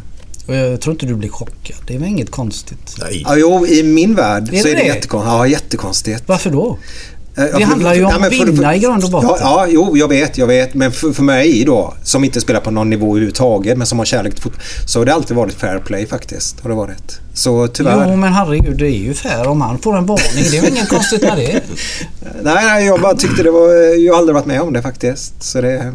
[0.47, 1.77] Och jag tror inte du blir chockad.
[1.87, 2.95] Det är väl inget konstigt.
[2.99, 3.23] Nej.
[3.25, 4.87] Ja, jo, i min värld Är så det är det det?
[4.87, 5.31] jättekonstigt.
[5.33, 6.23] Ja, jättekonstigt.
[6.27, 6.77] Varför då?
[7.37, 9.29] Eh, ja, Det handlar ju om att vinna i grund och botten.
[9.29, 10.73] Ja, ja, jo, jag vet, jag vet.
[10.73, 14.05] Men för, för mig då, som inte spelar på någon nivå överhuvudtaget, men som har
[14.05, 16.59] kärlek till fotboll, så har det alltid varit fair play faktiskt.
[16.61, 17.19] Har det varit.
[17.33, 18.07] Så tyvärr.
[18.09, 20.43] Jo men herregud det är ju fair om han får en varning.
[20.51, 21.61] Det är väl inget konstigt med det.
[22.41, 23.73] Nej, nej, jag bara tyckte det var...
[24.05, 25.43] Jag har aldrig varit med om det faktiskt.
[25.43, 25.93] Så det...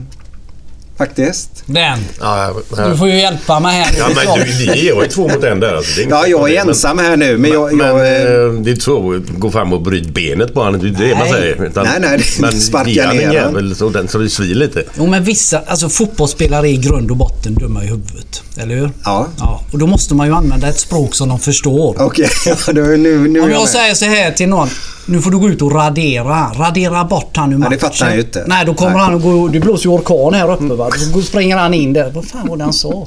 [1.01, 1.51] Faktiskt.
[1.67, 1.99] Den.
[2.21, 2.55] Ja,
[2.91, 3.95] Du får ju hjälpa mig här.
[3.99, 5.75] Ja, men du, ni är ju två mot en där.
[5.75, 5.93] Alltså.
[5.97, 7.73] Det är inget Ja, jag är men- ensam här nu, men jag...
[7.75, 10.81] Men jag eh, det är inte så att gå fram och bryt benet på honom.
[10.81, 11.33] Det är inte det man Nej.
[11.33, 11.65] säger.
[11.65, 14.83] Utan, Nej, nej, men sparka ner jävel så, den, så det svir lite.
[14.99, 18.43] Jo men vissa, alltså fotbollsspelare är i grund och botten dumma i huvudet.
[18.57, 18.91] Eller hur?
[19.05, 19.27] Ja.
[19.39, 19.65] Ja.
[19.73, 21.97] Och då måste man ju använda ett språk som de förstår.
[21.99, 24.69] Okej, ja, då, nu, nu Om jag jag säger så här till någon.
[25.11, 26.53] Nu får du gå ut och radera.
[26.55, 27.71] Radera bort han ur Ja, matchen.
[27.73, 28.45] det fattar han ju inte.
[28.47, 29.01] Nej, då kommer Nej.
[29.01, 29.49] han och gå...
[29.49, 30.91] Det blåser ju orkan här uppe va.
[31.15, 32.11] Då springer han in där.
[32.11, 33.07] Vad fan var det han sa?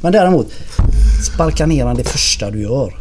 [0.00, 0.46] Men däremot.
[1.34, 2.94] Sparka ner han det första du gör.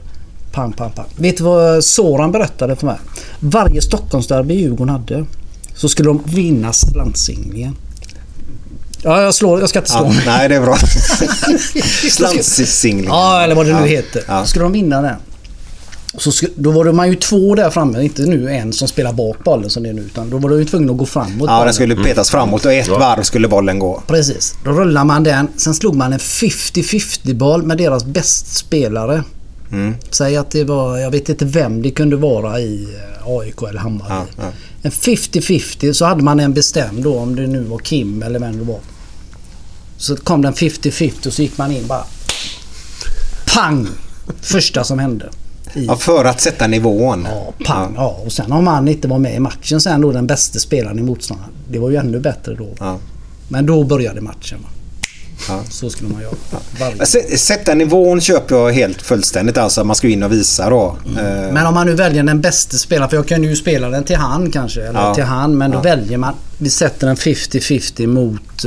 [0.51, 1.05] Pang, pang, pang.
[1.15, 2.97] Vet du vad Soran berättade för mig?
[3.39, 5.25] Varje Stockholmsderby Djurgården hade.
[5.75, 7.75] Så skulle de vinna slantsinglingen.
[9.03, 9.59] Ja, jag slår.
[9.59, 10.77] Jag ska inte slå Ja, nej, det är bra.
[12.11, 13.05] Slantsingling.
[13.09, 13.85] Ja, eller vad det nu Ja.
[13.85, 14.23] heter.
[14.27, 14.45] Ja.
[14.45, 15.15] Skulle de vinna den.
[16.17, 19.43] Så då var det man ju två där framme, inte nu en som spelar bak
[19.43, 20.01] bollen som det är nu.
[20.01, 21.49] Utan då var du ju tvungen att gå framåt.
[21.49, 22.97] Ja, den skulle petas framåt och ett Ja.
[22.97, 24.03] varv skulle bollen gå.
[24.07, 24.55] Precis.
[24.63, 25.47] Då rullar man den.
[25.57, 29.23] Sen slog man en 50-50 boll med deras bästspelare.
[29.71, 29.95] Mm.
[30.09, 33.79] Säg att det var, jag vet inte vem det kunde vara i eh, AIK eller
[33.79, 34.13] Hammarby.
[34.13, 34.51] Ja, ja.
[34.81, 38.57] En 50-50 så hade man en bestämd då om det nu var Kim eller vem
[38.57, 38.79] det var.
[39.97, 42.03] Så kom den 50-50 och så gick man in bara.
[43.53, 43.87] Pang!
[44.41, 45.29] Första som hände.
[45.73, 47.27] I, Ja, för att sätta nivån.
[47.31, 47.93] ja, pang.
[47.97, 48.19] Ja.
[48.25, 51.01] Och sen om han inte var med i matchen sen då den bästa spelaren i
[51.01, 51.51] motståndaren.
[51.69, 52.67] Det var ju ännu bättre då.
[52.79, 52.97] Ja.
[53.47, 54.59] Men då började matchen.
[54.63, 54.69] Va?
[55.49, 55.61] Ja.
[55.69, 56.93] Så skulle man göra.
[57.03, 59.57] S- Sätta nivån köper jag helt fullständigt.
[59.57, 60.97] Alltså man ska in och visa då.
[61.17, 64.03] Eh, Men om man nu väljer den bästa spelaren, för jag kan ju spela den
[64.03, 64.81] till han kanske.
[64.81, 65.15] Eller Ja.
[65.15, 65.81] till han, men då Ja.
[65.81, 66.33] väljer man.
[66.57, 68.63] Vi sätter den 50-50 mot...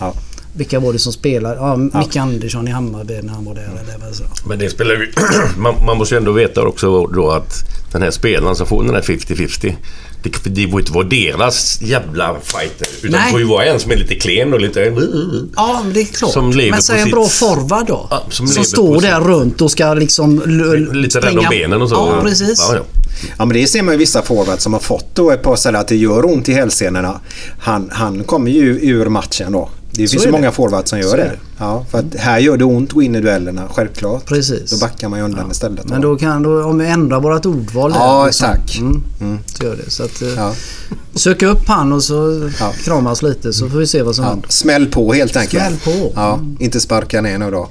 [0.00, 0.14] ja.
[0.56, 1.54] Vilka var det som spelade?
[1.56, 3.62] Ja, Micke Andersson i Hammarby när han var där.
[3.62, 4.24] Eller vad så.
[4.48, 5.12] Men det spelar ju...
[5.58, 7.54] man, man måste ju ändå veta också då att
[7.92, 9.74] den här spelaren som får den här 50-50.
[10.22, 12.88] Det, det får ju inte vara deras jävla fighter.
[13.02, 13.20] Utan Nej.
[13.24, 14.80] det får ju vara en som är lite klen och lite...
[15.56, 16.32] Ja, men det är klart.
[16.32, 18.06] Som lever men säg en sitt- bra forward då.
[18.10, 20.42] Ja, som som står där sitt- runt och ska liksom...
[20.46, 21.94] l- Lite rädd om benen och så.
[21.94, 22.58] Ja, precis.
[22.70, 22.82] Ja, ja.
[23.38, 25.80] Ja men det ser man ju vissa forwards som har fått då ett par ställen
[25.80, 27.20] att det gör ont i hälsenorna.
[27.58, 29.68] Han, han kommer ju ur matchen då.
[29.96, 30.32] Det finns är ju det.
[30.32, 31.24] många forwards som gör Så är det.
[31.24, 31.38] det.
[31.58, 34.26] Ja, för att här gör det ont att gå in i duellerna, självklart.
[34.26, 34.70] Precis.
[34.70, 35.88] Då backar man ju undan istället.
[35.88, 38.78] Men då kan då, om vi ändrar vårt ordval där, Ja, tack.
[38.80, 39.90] Mm, Så gör det.
[39.90, 40.54] Så att, eh, Ja.
[41.14, 42.72] Sök upp han och så Ja.
[42.84, 44.48] kramas lite så får vi se vad som Ja, händer.
[44.48, 45.62] smäll på helt enkelt.
[45.64, 46.12] Smäll på.
[46.14, 47.68] Ja, inte sparka ner nu då.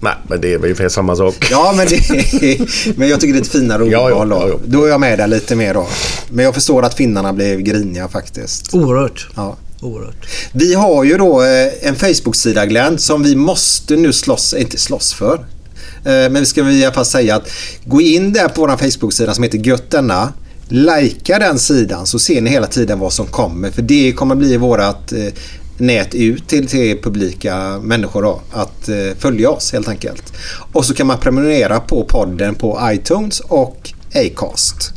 [0.00, 1.48] Nej, men det är väl ungefär samma sak.
[1.50, 2.60] Ja, men, det,
[2.96, 4.42] men jag tycker det är ett finare Ja, ordval ja, då.
[4.42, 4.58] ja, ja.
[4.66, 5.86] Då är jag med där lite mer då.
[6.28, 8.74] Men jag förstår att finnarna blev griniga faktiskt.
[8.74, 9.28] Oerhört.
[9.36, 9.56] Ja.
[9.84, 10.26] Oerhört.
[10.52, 15.14] Vi har ju då eh, en Facebook-sida Glenn som vi måste nu slåss, inte slåss
[15.14, 15.34] för.
[15.34, 17.50] Eh, Men vi ska i alla fall säga att
[17.84, 20.32] gå in där på vår Facebook-sida som heter Gött denna.
[20.68, 23.70] Likea den sidan så ser ni hela tiden vad som kommer.
[23.70, 25.32] För det kommer bli vårat eh,
[25.78, 28.40] nät ut till, till publika människor då.
[28.52, 30.32] Att eh, följa oss helt enkelt.
[30.72, 34.92] Och så kan man prenumerera på podden på iTunes och Acast.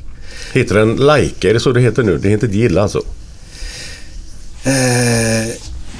[0.53, 1.49] Heter den Like?
[1.49, 2.17] Är det så det heter nu?
[2.17, 3.01] Det heter inte gilla alltså?
[4.67, 5.47] Eh,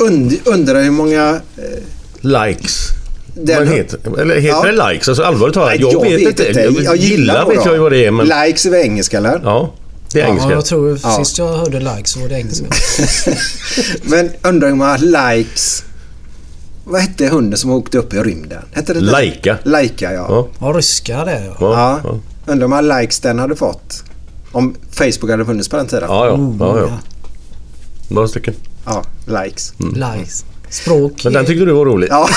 [0.08, 1.30] und, undrar hur många...
[1.58, 1.64] Eh,
[2.22, 2.90] Likes.
[3.34, 4.72] Den- Vad heter, eller heter Ja.
[4.72, 5.08] det likes?
[5.08, 5.70] Alltså allvarligt talat.
[5.80, 6.60] Nej, Jag, vet inte.
[6.62, 8.26] Jag, Jag gillar vet jag ju vad det är men...
[8.28, 9.42] Likes är väl engelska eller?
[9.44, 9.74] Ja,
[10.14, 10.52] det är Ja, engelska.
[10.52, 11.18] jag tror Ja.
[11.18, 12.66] sist jag hörde like så var det engelska.
[14.04, 15.84] Men undrar hur många likes...
[16.84, 18.62] Vad hette hunden som åkte upp i rymden?
[18.72, 19.00] Hette det?
[19.02, 19.58] Laika.
[19.64, 20.26] Laika ja.
[20.30, 20.48] Ja.
[20.60, 21.56] Ja, ryska det ja.
[21.60, 22.00] Ja, Ja.
[22.04, 22.20] ja.
[22.52, 24.04] Undrar hur många likes den hade fått.
[24.52, 26.04] Om Facebook hade funnits på den tiden.
[26.10, 26.32] Ja, ja.
[26.34, 26.90] Oh, ja, ja.
[28.08, 28.54] Några stycken.
[28.86, 29.74] Ja, likes.
[29.80, 30.46] Likes.
[30.70, 31.22] Språk.
[31.24, 32.08] Men den tyckte du var rolig?
[32.12, 32.30] Ja,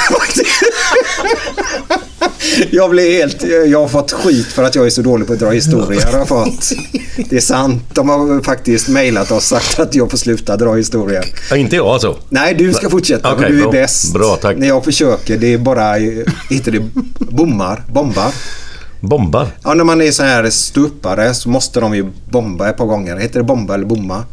[2.70, 3.42] Jag blir helt...
[3.70, 6.06] Jag har fått skit för att jag är så dålig på att dra historier.
[6.12, 6.72] Har jag fått.
[7.30, 7.82] Det är sant.
[7.94, 11.24] De har faktiskt mejlat oss och sagt att jag får sluta dra historier.
[11.50, 12.18] Ja, inte jag alltså?
[12.28, 13.36] Nej, du ska fortsätta.
[13.38, 13.70] För du är bra.
[13.72, 14.12] bäst.
[14.12, 14.56] Bra, tack.
[14.56, 15.94] När jag försöker, det är bara...
[16.50, 16.80] Heter det
[17.18, 17.84] bommar?
[17.92, 18.32] Bombar?
[19.00, 19.46] Bombar?
[19.64, 23.16] Ja, när man är så här ståuppare så måste de ju bomba ett par gånger.
[23.16, 24.24] Heter det bomba eller bomma?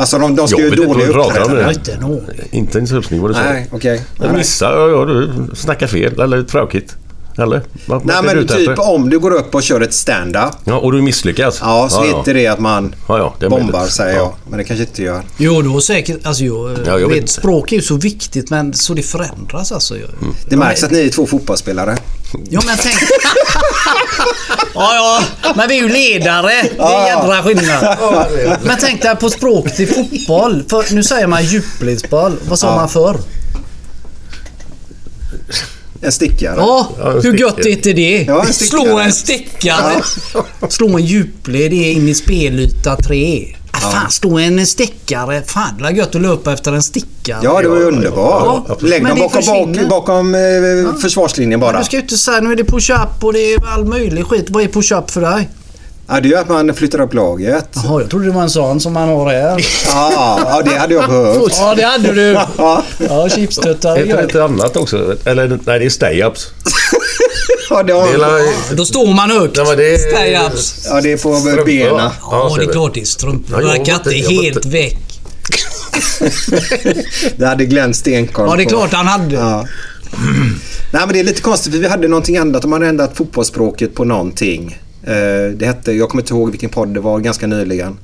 [0.00, 1.66] Alltså de, de ska Jag ju dåliga uppträdanden.
[1.66, 1.72] nu.
[1.72, 2.20] Inte en aning.
[2.50, 3.40] Inte en susning vad du sa.
[3.42, 4.02] Nej, okej.
[4.20, 4.72] Jag missar.
[4.72, 6.20] Ja, ja, du snackar fel.
[6.20, 6.96] Eller tråkigt.
[7.38, 7.62] Eller?
[7.86, 8.90] Vad, Nej är men typ efter?
[8.90, 10.52] om du går upp och kör ett stand-up.
[10.64, 11.58] Ja, och du misslyckas?
[11.62, 14.18] Ja, så ja, heter det att man Ja, ja, det är bombar säger Ja.
[14.18, 14.32] jag.
[14.48, 15.22] Men det kanske inte gör.
[15.36, 16.26] Jo, då säkert.
[16.26, 19.72] Alltså, jo, Ja, jag vet vet, språk är ju så viktigt men så det förändras
[19.72, 19.96] alltså.
[19.96, 20.06] ju.
[20.48, 21.96] Det märks att ni är två fotbollsspelare.
[22.50, 22.96] Ja men tänk...
[24.74, 24.94] ja
[25.42, 26.52] ja, men vi är ju ledare.
[26.76, 27.96] Det är jädra skillnad.
[28.62, 30.64] Men tänk dig på språk till fotboll.
[30.70, 32.36] För nu säger man djupledsboll.
[32.48, 33.16] Vad sa man förr?
[36.00, 36.54] En stickare.
[36.56, 37.36] Ja, Ja, hur stickare.
[37.38, 38.22] gött är inte det?
[38.22, 38.52] Ja, en.
[38.52, 40.02] Slå en stickare.
[40.68, 43.56] Slå en djupled det är in i spelyta 3.
[43.72, 45.42] Ah, fan, stå en stickare.
[45.46, 47.40] Fan, det gött att löpa efter en stickare.
[47.42, 48.64] Ja, det var ju underbart.
[48.68, 50.40] Ja, Lägg dem bakom, bak, bakom eh,
[51.02, 51.78] försvarslinjen bara.
[51.78, 54.46] Du ska ju inte säga nu är det push-up och det är all möjlig skit.
[54.48, 55.48] Vad är push-up för dig?
[56.12, 57.68] Ja, det är ju att man flyttar upp laget.
[57.74, 59.66] Jaha, jag trodde det var en sån som man har här.
[59.86, 61.52] Ja, ja, det hade jag behövt.
[61.58, 62.20] Ja, det hade du.
[62.56, 63.96] Ja, Ja, chipstuttar.
[63.96, 65.16] Heter det inte annat också?
[65.24, 66.46] Eller nej, det är stay-ups.
[67.70, 69.56] ja, det, Det är har, la- Då står man högt.
[69.56, 70.86] Ja, det är- Stay-ups.
[70.90, 72.10] ja, det är på Strumpor, benen.
[72.30, 73.62] Ja, det är klart det är strumpor.
[73.62, 74.98] Jag Verkar inte helt väck.
[77.36, 79.34] Det hade Glenn stenkoll Ja, det är klart han hade.
[79.34, 79.66] Ja.
[80.92, 82.62] Nej men det är lite konstigt för vi hade någonting annat.
[82.62, 84.78] De hade ändrat fotbollsspråket på någonting.
[85.02, 87.96] Eh, Det hette, jag kommer inte ihåg vilken podd det var ganska nyligen.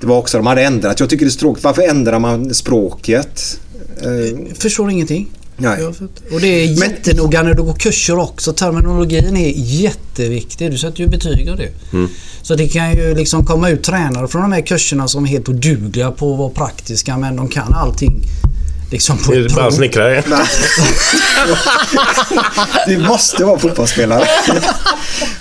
[0.00, 1.00] Det var också, de hade ändrat.
[1.00, 1.64] Jag tycker det är tråkigt.
[1.64, 3.60] Varför ändrar man språket?
[4.02, 5.30] Eh, Förstår ingenting.
[5.56, 5.80] Nej.
[5.80, 5.94] Jag.
[6.32, 8.52] Och det är jättenoga när du går kurser också.
[8.52, 10.70] Terminologin är jätteviktig.
[10.70, 11.68] Du sätter ju betyg av det.
[11.92, 12.08] Mm.
[12.42, 15.48] Så det kan ju liksom komma ut tränare från de här kurserna som är helt
[15.48, 18.22] odugliga på att vara praktiska men de kan allting
[18.92, 19.70] liksom på Det är bara prov.
[19.70, 20.22] snickare.
[22.86, 24.24] Du måste vara fotbollsspelare.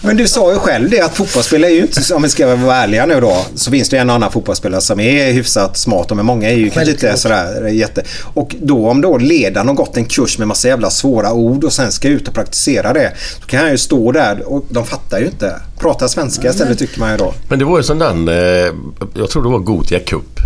[0.01, 2.75] Men du sa ju själv det att fotbollsspelare är ju inte, om vi ska vara
[2.75, 6.49] ärliga nu då, så finns det en annan fotbollsspelare som är hyfsat smarta men många
[6.49, 8.03] är ju kanske inte sådär jätte...
[8.33, 11.73] Och då om då ledaren har gått en kurs med massa jävla svåra ord och
[11.73, 13.13] sen ska ut och praktisera det.
[13.41, 15.55] Så kan han ju stå där och de fattar ju inte.
[15.79, 17.33] Prata svenska istället tycker man ju då.
[17.49, 18.29] Men det var ju sån där...
[18.29, 18.73] Eh,
[19.13, 20.39] jag tror det var Gotia Cup.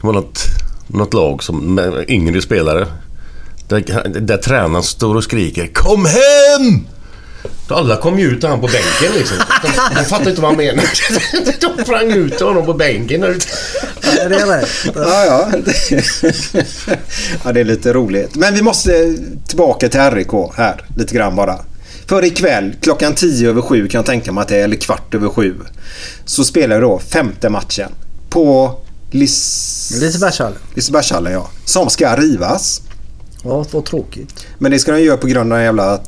[0.00, 0.38] Det var något,
[0.86, 2.86] något lag som, med yngre spelare.
[3.68, 6.86] Där, där tränaren står och skriker Kom hem!
[7.68, 9.36] Då alla kom ju ut och han på bänken liksom.
[9.62, 10.88] De, de fattade inte vad han menade.
[11.60, 13.20] De sprang ut och honom på bänken.
[13.20, 14.68] Ja, det är rätt.
[14.94, 15.50] Ja, ja.
[17.44, 18.34] ja, det är lite roligt.
[18.34, 19.16] Men vi måste
[19.48, 21.58] tillbaka till RIK här lite grann bara.
[22.06, 25.14] För ikväll klockan 10 över 7 kan jag tänka mig att det är, eller kvart
[25.14, 25.54] över 7.
[26.24, 27.90] Så spelar vi då femte matchen
[28.30, 28.80] på
[29.12, 29.92] Lis...
[30.00, 30.58] Lisebergshallen.
[30.74, 31.32] Lisebergshallen.
[31.32, 31.48] Ja.
[31.64, 32.82] Som ska rivas.
[33.44, 34.46] Ja, vad tråkigt.
[34.58, 36.00] Men det ska de göra på grund av den jävla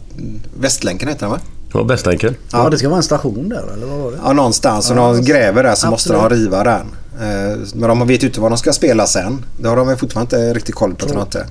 [0.60, 1.38] Västlänken heter den va?
[1.72, 2.34] Var bästa enkel.
[2.52, 2.70] Ja.
[2.70, 4.18] det ska vara en station där eller vad var det?
[4.24, 4.90] Ja, någonstans.
[4.90, 6.38] Och de gräver där så måste de absolut.
[6.44, 6.86] riva den.
[7.20, 9.44] Eh, Men de vet ju inte vad de ska spela sen.
[9.60, 11.20] Det har de väl fortfarande inte riktigt koll på.
[11.20, 11.46] inte.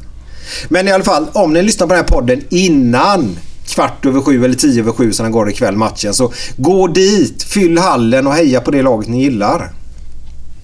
[0.70, 4.46] Men i alla fall, om ni lyssnar på den här podden innan kvart över sju
[4.46, 6.14] eller tio över sju som den går ikväll matchen.
[6.14, 9.74] Så gå dit, fyll hallen och heja på det laget ni gillar.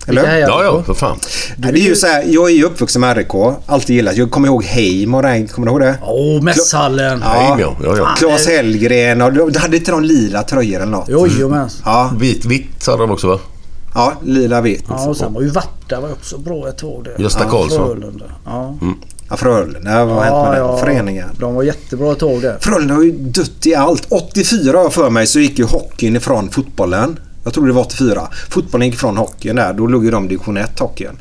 [0.10, 0.26] Eller?
[0.28, 1.18] Hejar Ja, ja, för fan.
[1.64, 3.34] Ja, det är ju så här, jag är ju uppvuxen med RIK.
[3.66, 4.18] Alltid gillat.
[4.18, 5.98] Jag kommer ihåg Heim och den, Kommer du ihåg det?
[6.04, 7.22] Åh, mässhallen.
[7.26, 7.58] Ja.
[7.60, 8.16] ja, ja, ja.
[8.18, 11.06] Claes Hellgren och de hade inte de lila tröjor eller något?
[11.10, 11.70] Jo, jo men.
[11.86, 13.40] Ja, Vit, vitt sa de också va?
[13.96, 14.84] ja lila vitt.
[14.90, 17.08] Ja, och sen var ju Varta var också bra ett tag.
[17.18, 17.88] Gösta Karlsson.
[17.88, 18.26] Frölunda.
[18.46, 18.76] Ja.
[19.30, 20.06] Ja, Frölunda.
[20.06, 21.30] Vad har hänt med den föreningen?
[21.40, 22.58] De var jättebra ett tag där.
[22.62, 24.06] Frölunda har ju dött i allt.
[24.10, 27.20] 84 har jag för mig så gick ju hockeyn ifrån fotbollen.
[27.44, 28.28] Jag tror det var 84.
[28.50, 29.74] Fotbollen gick från hockeyn där.
[29.74, 31.18] Då låg ju de i division 1 hockeyn.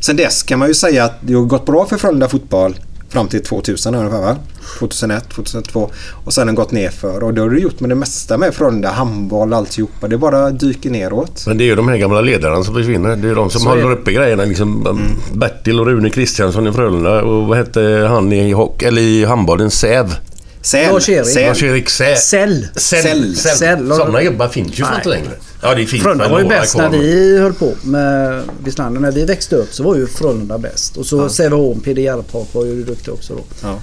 [0.00, 2.74] Sen dess kan man ju säga att det har gått bra för Frölunda fotboll
[3.08, 4.36] fram till 2000 ungefär va?
[4.78, 5.90] 2001, 2002
[6.24, 8.38] och sen har den gått ner för och det har det gjort med det mesta
[8.38, 10.08] med Frölunda, handboll, alltihopa.
[10.08, 11.44] Det bara dyker neråt.
[11.46, 13.16] Men det är ju de här gamla ledarna som försvinner.
[13.16, 14.44] Det är de som Så håller är uppe grejerna.
[14.44, 14.98] Liksom, Mm.
[15.34, 19.70] Bertil och Rune Kristiansson i Frölunda och vad hette han i, hock- eller i handbollen?
[19.70, 20.14] Säv.
[20.62, 20.92] Säl.
[20.92, 21.90] Lars-Erik.
[21.90, 22.16] Säl.
[22.16, 22.68] Säll.
[22.76, 23.36] Säll.
[23.36, 23.88] Säll.
[23.88, 25.30] Sådana gubbar finns ju inte längre.
[25.62, 29.00] Ja, det finns Frölunda var ju bäst när vi höll på med Wislander.
[29.00, 30.96] När vi växte upp så var ju Frölunda bäst.
[30.96, 33.44] Och så Sävehof, Peder Järvpark var ju duktig också då.
[33.62, 33.78] Ja.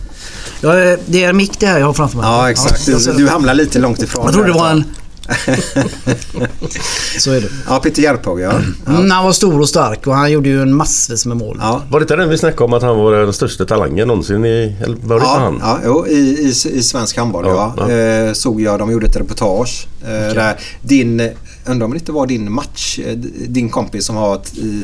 [0.62, 2.26] Ja, eh, det är mick det här jag har framför mig.
[2.26, 2.86] Ja, exakt.
[2.86, 4.26] Du, du hamnar lite långt ifrån.
[4.26, 4.84] jag trodde det var en...
[7.20, 7.48] Så är det.
[7.68, 8.52] Ja, Peter Järpåg ja.
[8.88, 11.58] Mm, han var stor och stark och han gjorde ju en massvis med mål.
[11.62, 11.82] Ja.
[11.90, 14.76] Var det inte den vi snackade om att han var den största talangen någonsin i...
[14.84, 15.60] Eller var det Ja, han?
[15.62, 17.74] ja jo, i, i, i svensk handboll ja.
[17.78, 19.88] Ja, Eh, såg jag, de gjorde ett reportage.
[20.04, 21.30] Eh, där din,
[21.66, 24.40] undrar om det inte var din match, eh, din kompis som har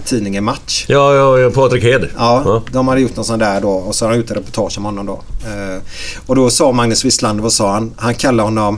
[0.06, 0.86] tidningen Match.
[0.88, 2.08] Ja, ja, ja Patrik Hed.
[2.18, 4.78] Ja, de hade gjort någon sån där då och så har de gjort ett reportage
[4.78, 5.22] om honom då.
[5.46, 5.82] Eh,
[6.26, 7.94] och då sa Magnus Wislander, vad sa han?
[7.98, 8.78] Han kallade honom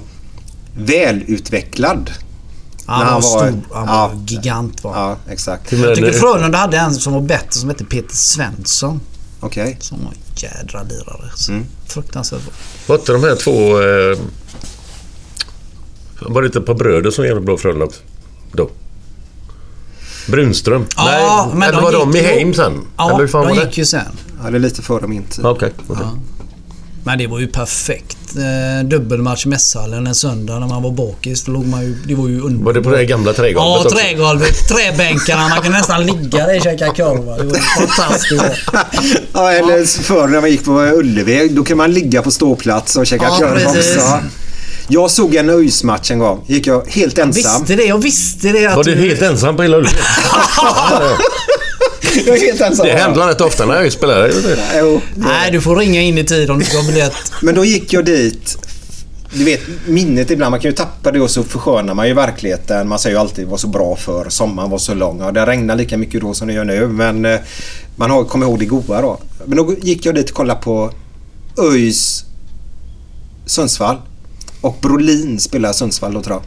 [0.77, 2.11] välutvecklad.
[2.85, 3.75] Han, När var, han var- stor.
[3.75, 4.11] Han var ja.
[4.27, 4.95] gigant var.
[4.95, 5.71] Ja, exakt.
[5.71, 9.01] Jag tycker Frölunda hade en som var bättre som hette Peter Svensson.
[9.39, 9.77] Okej.
[9.79, 11.31] Som var en jädra lirare.
[11.49, 11.65] Mm.
[11.85, 12.53] Fruktansvärt bra.
[12.87, 13.81] Var inte de här två...
[13.81, 14.17] Eh,
[16.21, 18.01] var det inte ett par bröder som var jävligt bra Frölunda också?
[18.51, 18.69] Då?
[20.27, 20.85] Brunström?
[20.95, 22.81] Ja, men eller de var de i gick Heim sen?
[22.97, 23.65] Ja, eller fan de var det?
[23.67, 24.01] gick ju sen.
[24.43, 25.45] Ja, det är lite före min tid.
[25.45, 25.73] Okej.
[25.87, 26.05] okej.
[27.07, 28.17] Men det var ju perfekt.
[28.35, 31.43] Eh, dubbelmatch i mässhallen en söndag när man var bakis.
[31.43, 32.65] Då låg man ju, det var ju underbart.
[32.65, 33.97] Var det på det gamla trägolvet Ja, också?
[33.97, 34.67] trägolvet.
[34.67, 35.47] Träbänkarna.
[35.47, 37.37] Man kunde nästan ligga där och käka korvar.
[37.37, 38.43] Det var fantastiskt.
[39.33, 41.47] Ja, eller förr när man gick på Ullevi.
[41.49, 43.95] Då kan man ligga på ståplats och käka Ja, korv precis.
[43.97, 44.19] också.
[44.87, 46.43] Jag såg en ÖIS-match en gång.
[46.47, 47.61] gick jag helt ensam.
[47.61, 47.83] Visste det.
[47.83, 48.65] Jag visste det.
[48.65, 49.95] Att Var du helt ensam på hela Ullevi?
[52.25, 52.85] Jag är helt ensam.
[52.85, 54.31] Det händer rätt ofta när jag spelar.
[54.79, 55.01] Jo.
[55.15, 57.13] Nej, du får ringa in i tid om du ska ha biljett.
[57.41, 58.57] Men då gick jag dit.
[59.33, 62.87] Du vet, minnet ibland, man kan ju tappa det och så förskönar man ju verkligheten.
[62.87, 65.19] Man säger ju alltid det var så bra för sommaren var så lång.
[65.19, 66.87] Ja, det regnar lika mycket då som det gör nu.
[66.87, 67.39] Men eh,
[67.95, 69.19] man har, kommer ihåg det goda då.
[69.45, 70.91] Men då gick jag dit och kollade på
[71.57, 72.25] ÖIS
[73.45, 73.97] Sundsvall.
[74.61, 76.43] Och Brolin spelar Sundsvall då tror jag.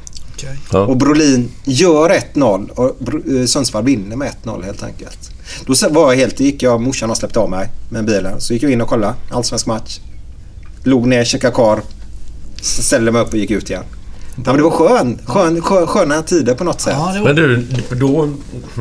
[0.73, 0.79] Ja.
[0.79, 2.97] Och Brolin gör 1-0 och
[3.41, 5.31] eh, Sundsvall vinner med 1-0 helt enkelt.
[5.67, 8.41] Då var jag helt, gick jag, morsan har släppt av mig med bilen.
[8.41, 9.99] Så gick jag in och kollade, allsvensk match.
[10.85, 11.81] Log ner, käkade korv.
[12.63, 13.85] Ställde mig upp och gick ut igen.
[14.37, 16.95] Ja, men det var skön, skön, skön, sköna tider på något sätt.
[16.97, 17.25] Ja, var...
[17.25, 18.29] Men du, då...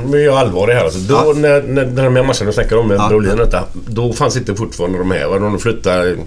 [0.08, 1.00] Nu är jag allvarlig här alltså.
[1.00, 1.34] Då Ja.
[1.36, 3.08] när, när den här matchen du snackar om med Ja.
[3.10, 3.64] Brolin detta.
[3.88, 5.40] Då fanns inte fortfarande de här.
[5.40, 6.18] De flyttade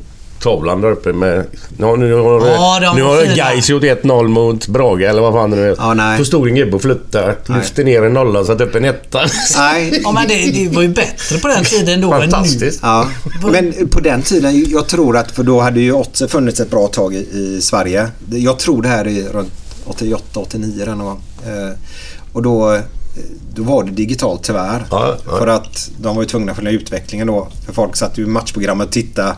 [0.42, 1.46] tavlan där uppe med...
[1.78, 3.36] Ja, nu har, Ja, de nu har.
[3.36, 5.76] Gais gjort 1-0 mot Brage eller vad fan det nu är.
[5.78, 6.18] Ja, nej.
[6.18, 9.20] Då stod en gubbe och flyttade, lyfte ner en nolla och satte upp en etta.
[9.58, 10.00] Nej.
[10.04, 12.30] Ja, men det, det var ju bättre på den tiden då än nu.
[12.30, 12.80] Fantastiskt.
[12.82, 13.06] Ja,
[13.52, 16.88] men på den tiden, jag tror att för då hade ju Otze funnits ett bra
[16.88, 18.08] tag i, i Sverige.
[18.30, 19.52] Jag tror det här är runt
[19.84, 21.16] 88, 89 den någon.
[21.46, 21.78] Eh,
[22.32, 22.80] Och då, eh,
[23.54, 24.84] då var det digitalt tyvärr.
[24.90, 25.38] Ja, ja.
[25.38, 27.48] För att de var ju tvungna att följa utvecklingen då.
[27.66, 29.34] För folk satt ju i matchprogrammet och tittade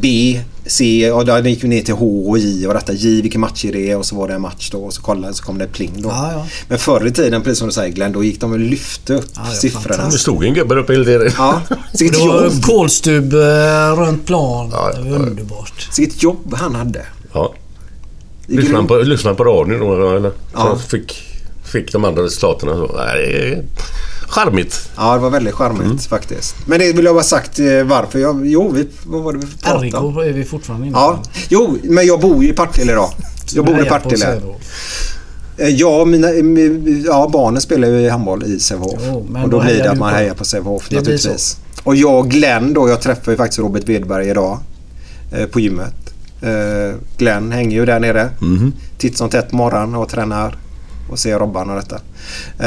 [0.00, 2.92] B, C och då gick vi ner till H och J och detta.
[2.92, 3.94] J, vilken match är det?
[3.96, 6.08] Och så var det en match då och så kollade så kom det pling då.
[6.08, 6.46] Ja, ja.
[6.68, 9.24] Men förr i tiden, precis som du säger Glenn, då gick de och lyfte upp
[9.34, 10.04] Ja, ja, siffrorna.
[10.10, 11.32] Det stod en gubbe uppe hela tiden.
[11.38, 12.62] Ja, Det vilket var jobb.
[12.62, 14.68] kolstub eh, runt plan.
[14.72, 15.88] Ja, det var underbart.
[15.98, 17.02] Vilket jobb han hade.
[17.32, 17.54] Ja.
[18.46, 18.88] Det Lyssnade grymt.
[18.88, 20.30] på, lyssnade på radion då eller?
[20.30, 20.78] Så Ja.
[20.88, 21.22] fick,
[21.72, 22.94] fick de andra resultaten så.
[22.96, 23.62] Nej, det
[24.34, 24.90] charmigt.
[24.96, 25.98] Ja, det var väldigt charmigt Mm.
[25.98, 26.56] faktiskt.
[26.66, 28.18] Men det vill jag bara sagt eh, varför.
[28.18, 30.18] Jag, jo, vi, vad var det vi pratade om?
[30.18, 30.98] är vi fortfarande inne.
[30.98, 33.10] Ja, jo, men jag bor ju i Partille idag.
[33.54, 34.40] Jag bor i Partille.
[35.56, 38.92] Eh, Ja, mina, eh, ja, barnen spelar ju handboll i Sävehof.
[39.14, 41.56] Och då då blir det att man på- hejar på Sävehof naturligtvis.
[41.82, 44.58] Och jag och Glenn då, jag träffade ju faktiskt Robert Wedberg idag
[45.32, 45.94] eh, på gymmet.
[46.42, 48.28] Eh, Glenn hänger ju där nere.
[48.98, 50.58] Titt som tätt på morgonen och tränar
[51.10, 51.96] och ser Robban och detta.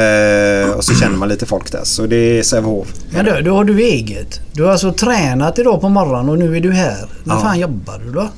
[0.02, 1.84] Eh, och så känner man lite folk där.
[1.84, 2.88] Så det är Sävehof.
[3.10, 4.40] Men du, då har du eget.
[4.52, 7.08] Du har alltså tränat idag på morgonen och nu är du här.
[7.24, 7.40] När Ja.
[7.40, 8.28] fan jobbar du då?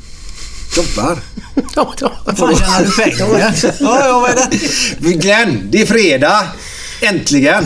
[0.77, 1.18] Jobbar.
[2.25, 3.55] Vad fan tjänar du pengar?
[3.81, 4.37] ja, ja, vad är
[5.01, 5.12] det?
[5.12, 6.43] Glenn, det är fredag!
[7.03, 7.64] Äntligen!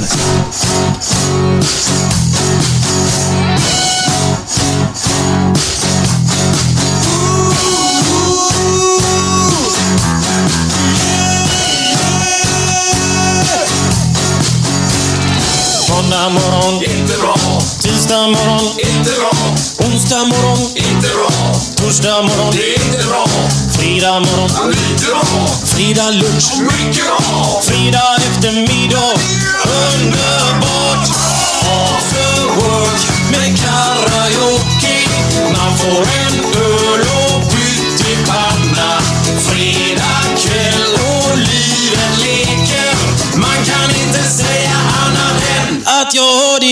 [16.24, 17.36] Måndag morgon, inte bra.
[17.82, 19.30] Tisdag morgon, inte bra.
[19.86, 21.30] Onsdag morgon, inte bra.
[21.76, 23.26] Torsdag morgon, det är inte bra.
[23.72, 25.46] Fredag morgon, lite bra.
[25.64, 27.60] Fredag lunch, mycket bra.
[27.62, 29.12] Fredag eftermiddag,
[29.92, 31.08] underbart.
[31.92, 34.96] After work med karaoke.
[35.52, 37.03] Man får en öl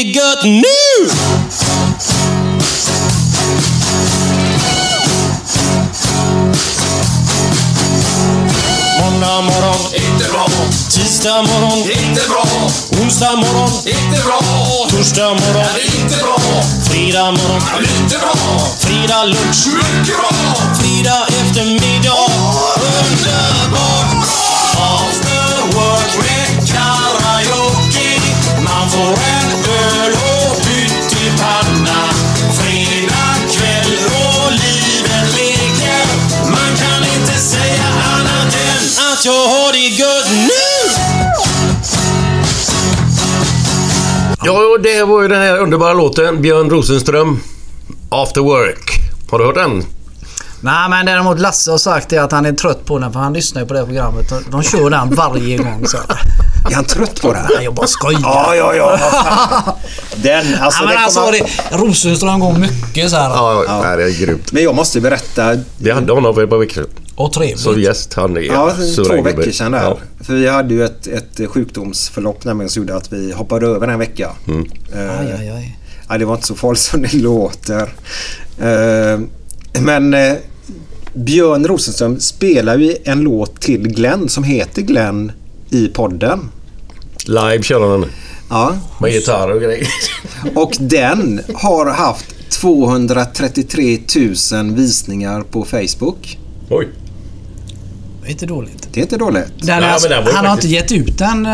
[0.03, 1.11] gött nu!
[9.01, 10.47] Måndag morgon, inte bra.
[10.91, 12.45] Tisdag morgon, inte bra.
[13.03, 14.41] Onsdag morgon, inte bra.
[14.91, 16.39] Torsdag morgon, inte bra.
[16.91, 17.63] Fredag morgon,
[18.01, 18.35] inte bra.
[18.79, 20.31] Fredag lunch, mycket bra.
[20.81, 22.29] Fredag eftermiddag,
[22.77, 24.27] underbart.
[24.77, 28.21] After work med karaoke.
[28.65, 29.62] Man får en
[39.27, 39.79] än har det
[40.47, 40.93] nu!
[44.45, 46.43] Ja, och det var ju den här underbara låten.
[46.43, 47.41] Björn Rosenström.
[48.09, 48.91] After Work.
[49.31, 49.85] Har du hört den?
[50.65, 53.33] Nej men däremot Lasse har sagt det att han är trött på den för han
[53.33, 54.33] lyssnar ju på det här programmet.
[54.51, 55.97] De- kör den varje gång så.
[56.71, 57.47] Är han trött på det?
[57.55, 58.21] Nej jag bara skojar.
[58.23, 58.99] Ja, ja, ja.
[60.17, 61.33] Den, alltså, ja, men den alltså kommer-
[61.71, 63.29] det, Rosenström går mycket så här.
[63.31, 63.97] Ja, ja.
[63.97, 64.53] det är grymt.
[64.53, 65.57] Men jag måste berätta.
[65.79, 66.87] Vi hade honom för ett par veckor sedan.
[67.15, 67.61] Och trevligt.
[67.61, 68.15] Så gäst.
[68.15, 68.73] Han är Ja,
[69.09, 69.83] två veckor sedan där.
[69.83, 69.99] Ja.
[70.25, 73.99] För vi hade ju ett, ett sjukdomsförlopp nämligen som gjorde att vi hoppade över en
[73.99, 74.31] vecka.
[74.49, 74.71] Mm.
[74.95, 75.79] Eh, Aj, aj, aj.
[76.09, 77.83] Ja, det var inte så farligt som det låter.
[78.61, 79.21] Eh,
[79.81, 80.33] men eh,
[81.15, 85.33] Björn Rosenström spelar ju en låt till Glenn som heter Glenn
[85.71, 86.41] i podden.
[87.27, 88.07] Live kör han.
[88.51, 88.77] Ja.
[89.01, 89.89] Med gitarr och grejer.
[90.55, 93.99] Och den har haft 233
[94.53, 96.39] 000 visningar på Facebook.
[96.71, 96.89] Oj.
[98.23, 98.89] Det är inte dåligt.
[98.93, 99.47] Det är inte dåligt.
[99.59, 101.49] Den, Nej, alltså, han har faktiskt- inte gett ut den.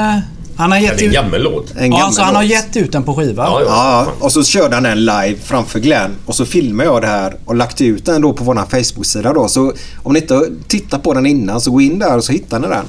[0.58, 1.14] Han har gett det en ut...
[1.14, 1.76] gammal låt.
[1.76, 3.44] En Ja, alltså han har gett ut den på skiva.
[3.44, 3.66] Ja, ja.
[3.68, 7.36] Ja, och så körde han den live framför Glenn och så filmade jag det här
[7.44, 9.48] och lagt ut den då på vår Facebook-sida då.
[9.48, 12.32] Så om ni inte har tittat på den innan så gå in där och så
[12.32, 12.84] hittar ni den.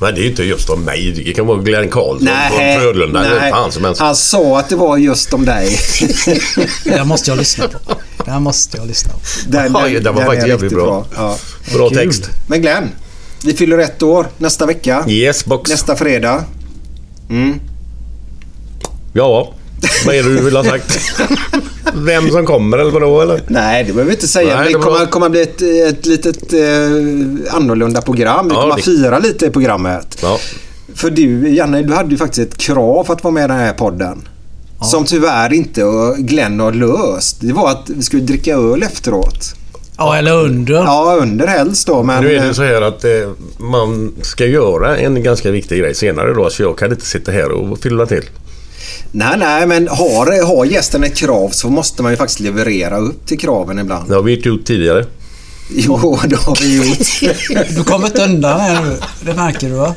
[0.00, 1.22] Men det är ju inte just om mig.
[1.26, 3.70] Det kan vara Glenn Karlsson från Frölunda.
[3.70, 4.00] som helst.
[4.00, 5.78] han sa att det var just om dig.
[6.84, 7.78] Den måste jag lyssna på.
[8.24, 9.18] Den måste jag lyssna på.
[9.46, 11.06] Den, Ja, den var är faktiskt jävligt riktigt bra.
[11.16, 11.38] Ja.
[11.74, 12.30] Bra text.
[12.46, 12.88] Men Glenn,
[13.44, 15.04] vi fyller ett år nästa vecka.
[15.08, 15.70] Yes box.
[15.70, 16.44] Nästa fredag.
[17.30, 17.60] Mm.
[19.12, 19.52] Ja,
[20.06, 20.98] vad är det du vill ha sagt?
[21.94, 23.42] Vem som kommer eller vadå eller?
[23.48, 24.56] Nej, det behöver vi inte säga.
[24.56, 28.48] Nej, det det var- kommer, kommer bli ett, ett litet eh, annorlunda program.
[28.48, 30.18] Vi Ja, kommer det- fira lite i programmet.
[30.22, 30.38] Ja.
[30.94, 33.56] För du, Janne, du hade ju faktiskt ett krav för att vara med i den
[33.58, 34.28] här podden.
[34.82, 35.82] Som tyvärr inte
[36.18, 37.36] Glenn har löst.
[37.40, 39.54] Det var att vi skulle dricka öl efteråt.
[39.96, 40.74] Ja, eller under.
[40.74, 42.02] Ja, under helst då.
[42.02, 43.10] Men, Nu är det ju så här att eh,
[43.58, 46.50] man ska göra en ganska viktig grej senare då.
[46.50, 48.24] Så jag kan inte sitta här och fylla till.
[49.10, 53.26] Nej, nej, men har, har gästen ett krav så måste man ju faktiskt leverera upp
[53.26, 54.08] till kraven ibland.
[54.08, 55.06] Det har vi inte gjort tidigare.
[55.70, 57.36] Jo, det har vi gjort.
[57.76, 58.96] Du kommer inte undan här nu.
[59.20, 59.94] Det märker du va?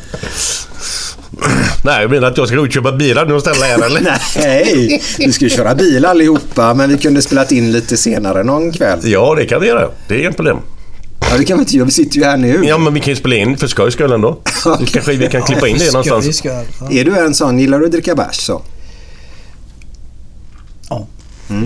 [1.83, 3.85] Nej, jag menar att jag ska gå ut och köpa bilar nu och ställa här
[3.85, 4.19] eller?
[4.37, 8.71] Nej, vi ska ju köra bil allihopa men vi kunde spelat in lite senare någon
[8.71, 8.99] kväll.
[9.03, 9.89] Ja, det kan vi göra.
[10.07, 10.57] Det är inga problem.
[11.31, 11.85] Ja, det kan vi inte göra.
[11.85, 12.65] Vi sitter ju här nu.
[12.65, 14.39] Ja, men vi kan ju spela in för skojs skull ändå.
[14.63, 16.37] Så kanske vi kan klippa in det någonstans.
[16.37, 16.91] ska, ja.
[16.91, 18.61] Är du en sån, gillar du att dricka bärs så?
[20.89, 21.07] ja.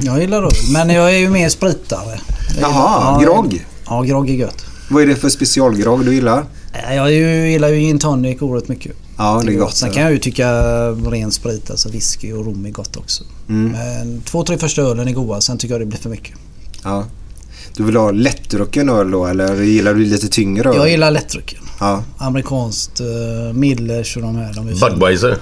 [0.02, 0.52] Jag gillar öl.
[0.74, 2.20] Men jag är ju mer spritare.
[2.62, 3.66] Jaha, grogg.
[3.90, 4.66] Ja, grogg är gött.
[4.90, 6.46] Vad är det för specialgrogg du gillar?
[6.74, 7.12] Nej, Jag
[7.52, 8.92] gillar ju gin tonic oerhört mycket.
[9.18, 9.76] Ja, det är gott.
[9.76, 10.52] Sen kan jag ju tycka
[10.92, 13.24] ren sprit, alltså whisky och rom är gott också.
[13.50, 13.72] Mm.
[13.72, 15.42] Men två, tre första ölen är goda.
[15.42, 16.36] Sen tycker jag det blir för mycket.
[16.84, 17.06] Ja.
[17.76, 20.76] Du vill ha lättdrucken öl då eller gillar du lite tyngre öl?
[20.76, 21.60] Jag gillar lättdrucken.
[21.80, 22.04] Ja.
[22.18, 24.54] Amerikanskt, uh, Millers och de här.
[24.54, 24.66] De.
[24.66, 25.38] Budweiser.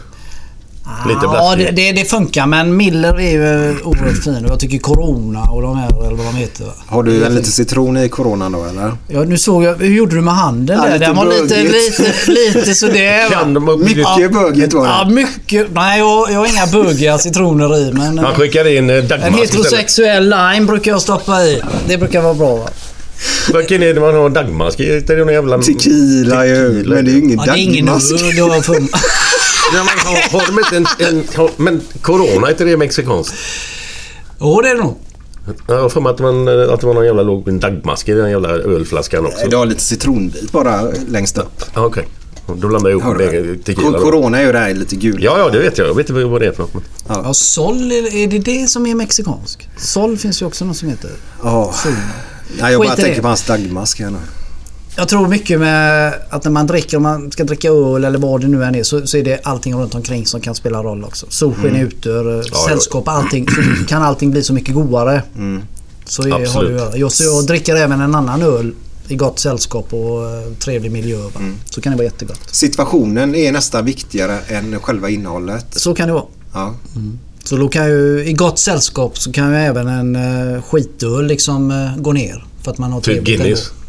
[1.07, 1.65] Lite Ja, blaskig.
[1.65, 5.61] det, det, det funkar men Miller är ju oerhört fin och jag tycker Corona och
[5.61, 6.67] de här eller vad de heter.
[6.87, 8.91] Har du en liten citron i coronan då eller?
[9.07, 10.93] Ja, nu såg jag, hur gjorde du med handen Ja, där?
[10.93, 13.29] lite Den var lite, lite, lite sådär.
[13.29, 14.89] Kan de Mycket bögigt var det.
[14.89, 15.67] Ja, mycket.
[15.73, 18.17] Nej, jag, jag har inga bögiga citroner i men...
[18.17, 21.61] Han skickar in eh, Dagmar En heterosexuell lime brukar jag stoppa i.
[21.87, 22.69] Det brukar vara bra va?
[23.53, 24.99] Vilken är det man har Dagmarsk i?
[24.99, 25.57] Det är någon jävla...
[25.57, 26.73] Tequila ju.
[26.73, 26.95] Tequila.
[26.95, 28.69] Men det är ju ingen Ja, det är ingen Dagmask.
[28.69, 28.87] öl.
[29.71, 29.77] Det.
[29.77, 33.33] Ja, men har, har de inte en, en, har, Men Corona, är inte det mexikanskt?
[34.39, 34.97] Jo, det är det nog.
[35.67, 38.13] Jag har för mig att, man, att det var någon jävla låg en Dagmask i
[38.13, 39.47] den jävla ölflaskan också.
[39.47, 41.63] Du har lite citronbit bara längst upp.
[41.73, 42.07] Ja, Okej.
[42.55, 43.99] Då blandar jag ihop med tequila.
[43.99, 45.19] Corona är ju det här lite gult.
[45.21, 45.87] Ja, ja, det vet jag.
[45.87, 46.73] Jag vet inte vad det är för något.
[46.73, 49.69] men- Ja, Sol, är det det som är mexikansk?
[49.77, 51.11] Sol finns ju också något som heter.
[51.43, 51.73] Ja.
[52.59, 53.21] Nej, jag bara tänker det.
[53.21, 54.17] på hans dagmask här nu.
[54.97, 58.41] Jag tror mycket med att när man dricker, om man ska dricka öl eller vad
[58.41, 61.03] det nu än är så, så är det allting runt omkring som kan spela roll
[61.03, 61.25] också.
[61.29, 61.81] Solsken Mm.
[61.85, 62.65] eh, ja.
[62.67, 63.47] sällskap, allting.
[63.49, 65.23] Så kan allting bli så mycket godare.
[65.35, 65.61] Mm.
[66.05, 66.97] Så är, har det.
[66.97, 68.73] Jag, så jag dricker även en annan öl
[69.07, 71.17] i gott sällskap och eh, trevlig miljö.
[71.35, 71.55] Mm.
[71.65, 72.39] Så kan det vara jättegott.
[72.51, 75.65] Situationen är nästan viktigare än själva innehållet.
[75.71, 76.25] Så kan det vara.
[76.53, 76.75] Ja.
[77.43, 81.71] Så då kan ju, i gott sällskap så kan ju även en uh, skitöl liksom
[81.71, 82.45] eh, gå ner.
[82.61, 83.45] För att man har Typ Guinness.
[83.47, 83.86] ändå.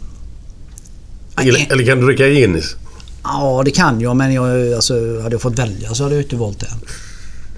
[1.43, 2.77] Eller, eller kan du dricka Guinness?
[3.23, 6.37] Ja, det kan jag men jag, alltså, hade jag fått välja så hade jag inte
[6.37, 6.79] valt den.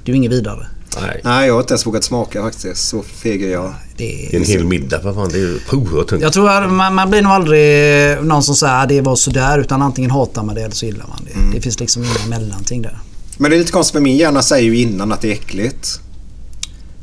[0.05, 0.67] Det är ju inget vidare.
[1.01, 1.21] Nej.
[1.25, 2.89] Nej, jag har inte ens vågat smaka faktiskt.
[2.89, 3.75] Så feg är jag.
[3.97, 5.01] Det Det är en hel middag.
[5.03, 6.23] Vad fan, det är ju oerhört tungt.
[6.23, 9.59] Jag tror att man, man blir nog aldrig någon som säger att det var sådär
[9.59, 11.39] utan antingen hatar man det eller så gillar man det.
[11.39, 11.51] Mm.
[11.55, 12.99] Det finns liksom inga mellanting där.
[13.39, 16.01] Men det är lite konstigt för min hjärna säger ju innan att det är äckligt.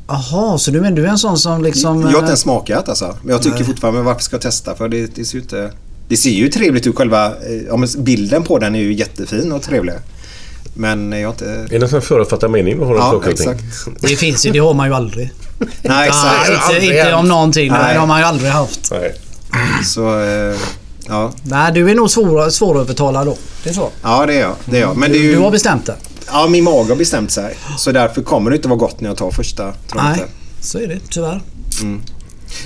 [0.07, 2.01] Jaha, så du menar du är en sån som liksom...
[2.01, 3.15] Jag har inte eh, ens smakat alltså.
[3.21, 3.65] Men jag tycker Nej.
[3.65, 4.75] fortfarande, men varför ska jag testa?
[4.75, 5.71] För det, det ser ju inte...
[6.08, 7.26] Det ser ju trevligt ut själva...
[7.28, 7.34] eh,
[7.68, 9.93] Ja, bilden på den är ju jättefin och trevlig.
[10.74, 11.45] Men jag har inte...
[11.45, 12.80] Är det någon sån förutfattad mening?
[12.80, 13.64] Vad har Ja, saker exakt.
[14.01, 15.30] Det finns ju, det har man ju aldrig.
[15.60, 16.49] Nej, Ja, exakt.
[16.49, 17.16] inte, aldrig inte hänt.
[17.16, 17.72] om någonting.
[17.72, 17.93] Nej.
[17.93, 18.91] Det har man ju aldrig haft.
[18.91, 19.14] Nej.
[19.86, 20.20] Så...
[20.24, 20.55] eh,
[21.10, 21.32] Ja.
[21.43, 23.38] Nej, du är nog svår, svårövertalad då.
[23.64, 23.89] Det är så.
[24.03, 24.55] ja, det är jag.
[24.66, 24.97] Det är jag.
[24.97, 25.36] Men det är Du, ju...
[25.36, 25.95] du har bestämt det.
[26.28, 27.58] Ja, min mage har bestämt sig.
[27.78, 29.74] Så därför kommer det inte vara gott när jag tar första.
[29.91, 30.26] Tror Nej, inte.
[30.62, 31.41] så är det tyvärr.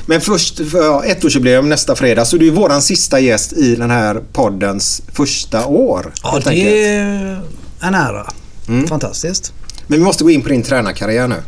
[0.06, 2.26] Men först, för ettårsjubileum nästa fredag.
[2.26, 6.14] Så du är våran sista gäst i den här poddens första år.
[6.24, 6.68] Ja, det enkelt.
[6.76, 7.42] är
[7.80, 8.28] en ära.
[8.68, 8.88] Mm.
[8.88, 9.54] Fantastiskt.
[9.88, 11.44] Men vi måste gå in på din tränarkarriär nu.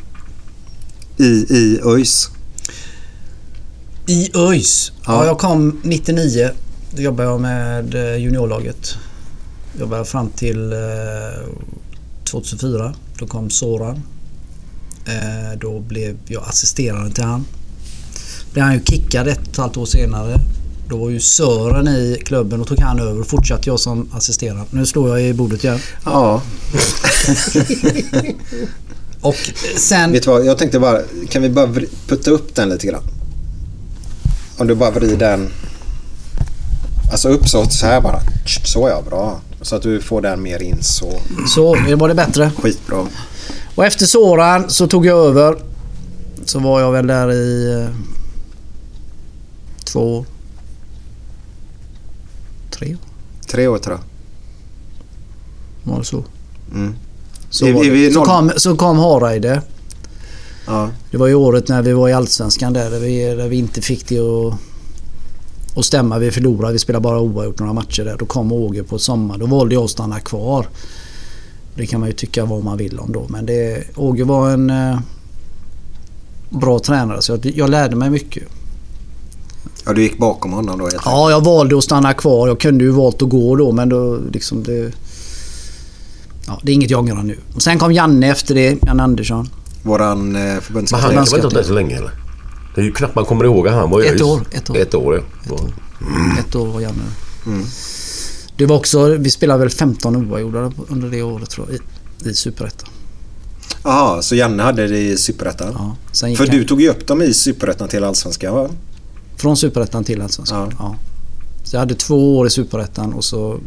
[1.18, 1.26] I,
[1.56, 2.30] i ÖIS.
[4.08, 4.92] I ÖIS.
[5.06, 5.14] Ja.
[5.14, 5.26] Ja.
[5.26, 6.50] jag kom 99.
[6.96, 8.96] Då jobbade jag med eh, juniorlaget.
[9.80, 10.80] Jobbade fram till eh,
[12.24, 12.94] 2004.
[13.20, 14.02] Då kom Soran.
[15.06, 17.46] Eh, Då blev jag assisterande till han.
[18.54, 20.40] Blev han ju kickad ett och ett halvt år senare.
[20.90, 24.66] Då var ju Sören i klubben och tog han över och fortsatte jag som assisterande.
[24.70, 25.80] Nu slår jag i bordet igen.
[26.06, 26.42] Ja.
[29.22, 29.36] Och
[29.76, 30.12] sen...
[30.12, 31.00] Vet du vad, jag tänkte bara,
[31.30, 31.68] kan vi bara
[32.08, 33.04] putta upp den lite grann?
[34.58, 35.50] Om du bara vrider den.
[37.12, 38.20] Alltså upp så, så här bara.
[38.66, 39.42] Så ja, bra.
[39.62, 41.20] Så att du får den mer in så.
[41.48, 42.52] Så, var det bättre?
[42.62, 43.08] Skitbra.
[43.76, 45.58] Och efter Soran så tog jag över.
[46.46, 48.13] Så var jag väl där i eh,
[49.94, 50.26] två.
[52.72, 53.00] Tre år.
[53.48, 54.04] Tre år tror jag.
[55.94, 56.24] Var så?
[56.74, 56.96] Mm.
[57.50, 58.14] Så, Är- var det.
[58.14, 59.62] så, kom, så kom Hareide.
[60.68, 60.90] Ja.
[61.12, 62.92] Det var ju året när vi var i Allsvenskan där.
[62.92, 64.54] Där vi, där vi inte fick det att,
[65.78, 66.18] att stämma.
[66.20, 66.74] Vi förlorade.
[66.74, 68.18] Vi spelade bara oavgjort några matcher där.
[68.18, 69.38] Då kom Åge på sommar.
[69.38, 70.68] Då valde jag att stanna kvar.
[71.76, 73.26] Det kan man ju tycka vad man vill om då.
[73.30, 75.00] Men det, Åge var en eh,
[76.50, 77.22] bra tränare.
[77.22, 78.44] Så jag, jag lärde mig mycket.
[79.86, 80.90] Ja, du gick bakom honom då.
[81.06, 82.48] Ja, jag valde att stanna kvar.
[82.48, 84.92] Jag kunde ju valt att gå då men då liksom det...
[86.48, 87.38] Ja, det är inget jag ångrar nu.
[87.56, 89.50] Och sen kom Janne efter det, Janne Andersson.
[89.84, 91.12] Våran eh, Men han förbundskapten.
[91.16, 92.12] kan väl inte så länge eller?
[92.76, 94.78] Det är ju knappt man kommer ihåg han var ju Ett år, ett år.
[94.78, 95.56] Ett år ja.
[96.40, 97.04] Ett år var Janne.
[98.58, 101.80] Det var också, vi spelade väl 15 oavgjorda under det året tror jag.
[102.28, 102.90] I, i Superettan.
[103.84, 105.74] Jaha, så Janne hade det i Superettan?
[105.78, 108.70] Ja, sen gick För han du tog ju upp dem i Superettan till Allsvenskan va?
[109.44, 110.70] Från Superettan till Allsvenskan.
[110.72, 110.76] Ja.
[110.80, 110.96] Ja.
[111.64, 113.58] Så jag hade två år i Superettan och så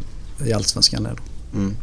[0.45, 1.57] i Allsvenskan där då.
[1.59, 1.75] Mm.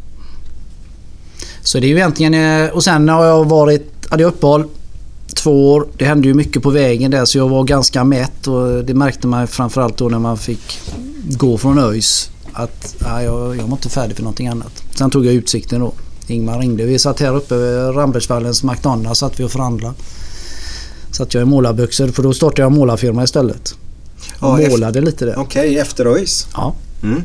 [1.63, 2.35] Så det är ju egentligen...
[2.35, 4.07] eh, Och sen har jag varit...
[4.11, 4.65] Hade jag uppehåll
[5.35, 5.87] två år.
[5.99, 9.27] Det hände ju mycket på vägen där så jag var ganska mätt och det märkte
[9.27, 10.81] man framförallt då när man fick
[11.29, 12.31] gå från ÖIS.
[12.53, 14.83] Att ja, jag, jag var inte färdig för någonting annat.
[14.95, 15.93] Sen tog jag Utsikten då.
[16.27, 16.85] Ingmar ringde.
[16.85, 19.95] Vi satt här uppe vid Rambergsvallens McDonalds satt vi och förhandlade.
[21.11, 23.75] Satt jag i målarbyxor för då startade jag en målarfirma istället.
[24.41, 25.39] Ja, Och efter- målade lite där.
[25.39, 26.47] Okej, efter ÖIS.
[26.55, 26.75] Ja.
[27.03, 27.23] Mm.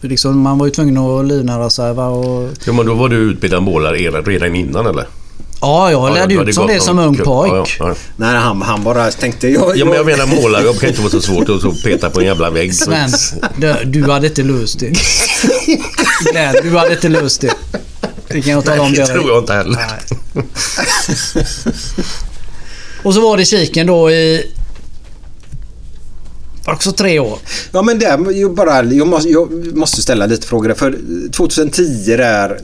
[0.00, 1.94] Liksom, man var ju tvungen att livnära sig.
[1.94, 2.06] Va?
[2.08, 2.72] Och, ja.
[2.72, 5.06] men då var du utbildad målare redan- redan innan eller?
[5.60, 7.52] ja, jag Ja, lärde ut som det som ung pojk.
[7.52, 7.94] Ja, ja, ja.
[8.16, 9.48] Nej, han, han bara tänkte...
[9.48, 12.20] Jag, Ja men jag menar målarjobb kan inte vara så svårt att så peta på
[12.20, 12.74] en jävla vägg.
[12.74, 13.10] Sven,
[13.56, 14.92] du, du hade inte löst det.
[16.32, 17.54] Glenn, du hade inte löst det.
[18.28, 18.92] Det kan jag tala om.
[18.92, 19.06] Det det.
[19.06, 19.76] tror jag inte heller.
[19.76, 20.44] Nej.
[23.02, 24.50] Och så var det kiken då i...
[26.66, 27.38] Också tre år.
[27.72, 30.74] Ja men där, jag, bara, jag, måste, jag måste ställa lite frågor.
[30.74, 30.98] För
[31.32, 32.60] 2010 där,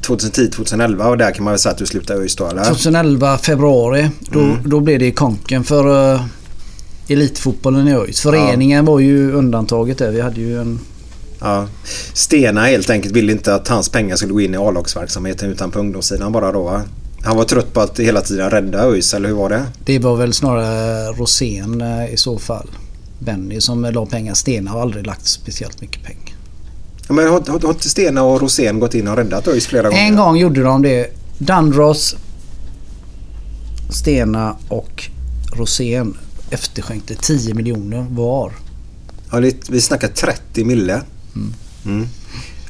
[0.00, 2.64] 2010-2011 och där kan man väl säga att du slutade ÖIS då eller?
[2.64, 4.10] 2011 februari.
[4.20, 6.20] Då, då blev det i konken för uh,
[7.08, 8.20] elitfotbollen i ÖIS.
[8.20, 10.10] Föreningen var ju undantaget där.
[10.10, 10.80] Vi hade ju en
[11.40, 11.66] Ja.
[12.12, 15.78] Stena helt enkelt ville inte att hans pengar skulle gå in i A-lagsverksamheten utan på
[15.78, 16.82] ungdomssidan bara då va?
[17.22, 19.62] Han var trött på att hela tiden rädda ÖIS, eller hur var det?
[19.84, 22.68] Det var väl snarare Rosén eh, i så fall.
[23.18, 24.34] Benny som la pengar.
[24.34, 26.34] Stena har aldrig lagt speciellt mycket pengar.
[27.08, 29.88] Ja, men har, har, har inte Stena och Rosén gått in och räddat ÖIS flera
[29.88, 30.02] gånger?
[30.02, 31.06] En gång gjorde de det.
[31.38, 32.16] Dandros,
[33.90, 35.08] Stena och
[35.52, 36.16] Rosén
[36.50, 38.52] efterskänkte 10 miljoner var.
[39.30, 41.02] Ja, det, vi snackar 30 mille.
[41.84, 42.08] Mm.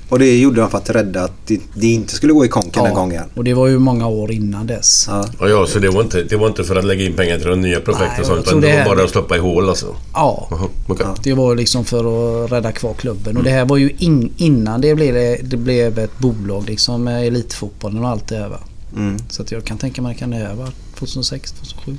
[0.09, 2.85] Och det gjorde de för att rädda att det, det inte skulle gå i konken
[2.85, 3.25] den gången.
[3.35, 5.07] och det var ju många år innan dess.
[5.09, 5.29] Ja.
[5.41, 7.47] Ja, ja, så det var, inte, det var inte för att lägga in pengar till
[7.47, 9.39] de nya projekten Nej, och sånt, jag utan det det var bara att stoppa i
[9.39, 9.97] hål alltså?
[10.15, 10.49] Ja.
[10.51, 11.07] Jaha, okej.
[11.23, 13.37] Det var liksom för att rädda kvar klubben.
[13.37, 15.15] Och det här var ju in, innan det blev,
[15.49, 18.59] det blev ett bolag liksom med elitfotbollen och allt det här va.
[18.97, 19.19] Mm.
[19.31, 21.97] Så att jag kan tänka mig kan det här vara 2006, 2007.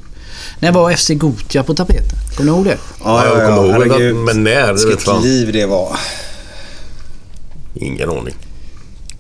[0.60, 2.18] När var FC Gotia på tapeten?
[2.36, 2.78] Kommer ni ihåg det?
[3.04, 4.74] Ja, jag kommer ihåg det, men när?
[4.74, 5.98] Vilket liv det var.
[7.82, 8.34] Ingen aning.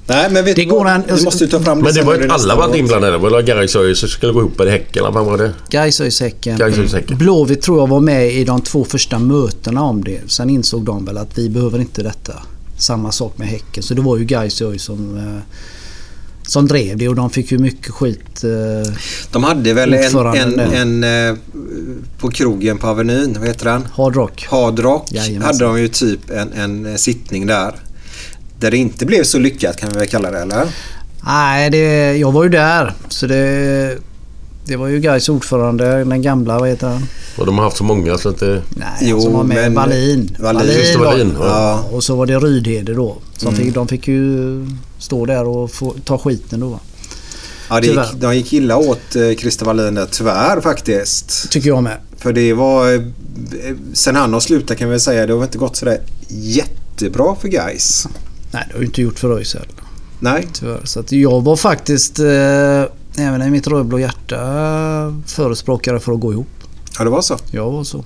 [0.10, 0.93] Nej, men vet Det går vad?
[0.93, 2.78] en- Vi måste ju ta fram Men det var ju alla varit år.
[2.78, 3.14] inblandade.
[3.14, 5.03] Det var Gais och ÖIS som skulle gå ihop i Häcken.
[5.03, 5.53] eller Vad var det?
[5.70, 6.58] Gais ÖIS Häcken.
[6.58, 7.18] Gais ÖIS Häcken.
[7.18, 10.20] Blåvitt tror jag var med i de två första mötena om det.
[10.32, 12.34] Sen insåg de väl att vi behöver inte detta.
[12.78, 13.84] Samma sak med Häcken.
[13.84, 15.41] Så det var ju Gais ÖIS som, eh,
[16.47, 18.43] som drev det och de fick ju mycket skit.
[18.43, 18.93] Eh,
[19.32, 21.36] De hade väl en, en, en, eh,
[22.20, 23.88] på krogen på Avenyn, vad heter den?
[23.93, 24.45] Hard Rock.
[24.49, 25.12] Hard Rock.
[25.12, 25.43] Jajamensan.
[25.43, 27.76] Hade de ju typ en, en sittning där.
[28.60, 30.68] Där det inte blev så lyckat kan vi väl kalla det eller?
[31.26, 32.93] Nej, det, jag var ju där.
[33.10, 33.97] Så det,
[34.66, 37.03] det var ju Gais ordförande, den gamla, vad heter han?
[37.38, 38.62] Och de har haft så många så att det...
[38.70, 40.36] Nej, Jo, som var med men- Wallin.
[40.39, 41.36] Wallin.
[41.39, 41.45] Ja.
[41.47, 43.18] Ja, och så var det Rydhede då.
[43.38, 43.62] Som Mm.
[43.66, 44.66] fick, de fick ju
[44.99, 46.80] stå där och få, ta skiten då.
[47.70, 51.51] Ja, det gick, de gick illa åt eh, Christer Wallin där, tyvärr faktiskt.
[51.51, 51.97] Tycker jag med.
[52.18, 52.93] För det var...
[52.93, 53.01] eh,
[53.93, 55.99] Sen han har slutat kan vi säga, det har inte gått sådär
[56.30, 58.08] jättebra för guys.
[58.52, 59.68] Nej, det har ju inte gjort för ÖIS heller.
[60.20, 60.48] Nej.
[60.54, 60.82] Tyvärr.
[60.84, 62.28] Så att jag var faktiskt, eh,
[63.28, 64.38] även i mitt rödblå hjärta,
[65.26, 66.48] förespråkare för att gå ihop.
[66.98, 67.38] Ja, det var så.
[67.52, 68.04] Jag var så.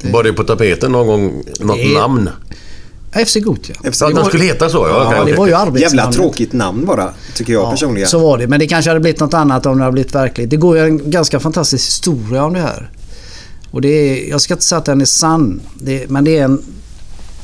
[0.00, 1.42] Det- Var det på tapeten någon gång?
[1.60, 2.30] Något Det- namn?
[3.12, 3.76] FC Gothia.
[3.92, 4.76] FC Ja, de skulle heta så?
[4.88, 5.80] Ja, Ja, det var ju arbetsnamnet.
[5.92, 8.08] Jävla tråkigt namn bara, tycker jag personligen.
[8.08, 8.46] Så var det.
[8.46, 10.50] Men det kanske hade blivit något annat om det hade blivit verkligt.
[10.50, 12.90] Det går ju en ganska fantastisk historia om det här.
[13.70, 15.60] Och det är, jag ska inte säga att den är sann.
[15.74, 16.62] Det, men det är en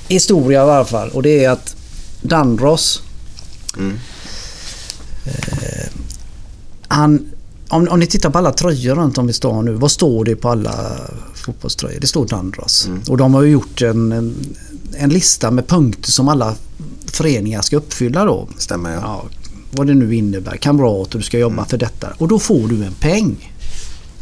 [0.08, 1.08] historia i alla fall.
[1.10, 1.76] Och det är att
[2.22, 3.02] Dandros.
[5.24, 5.88] Eh,
[6.88, 7.30] han,
[7.68, 9.72] om, om ni tittar på alla tröjor runt om i stan nu.
[9.72, 10.90] Vad står det på alla
[11.34, 12.00] fotbollströjor?
[12.00, 12.88] Det står Dandros.
[13.08, 14.34] Och de har ju gjort en, en,
[14.96, 16.54] en lista med punkter som alla
[17.06, 18.48] föreningar ska uppfylla då.
[18.58, 19.00] Stämmer ja.
[19.02, 19.24] Ja,
[19.70, 20.56] vad det nu innebär.
[20.56, 21.66] Kamrat och du ska jobba Mm.
[21.66, 22.08] för detta.
[22.18, 23.52] Och då får du en peng.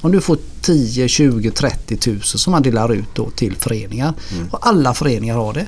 [0.00, 4.14] Om du får 10, 20, 30 tusen som man delar ut då till föreningar.
[4.32, 4.48] Mm.
[4.50, 5.66] Och alla föreningar har det.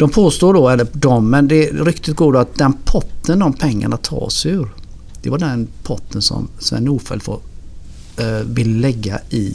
[0.00, 3.96] De påstår då, eller de, men det, ryktet går då att den potten de pengarna
[3.96, 4.68] tas ur.
[5.22, 9.54] Det var den potten som Sven Nordfeldt eh, vill lägga i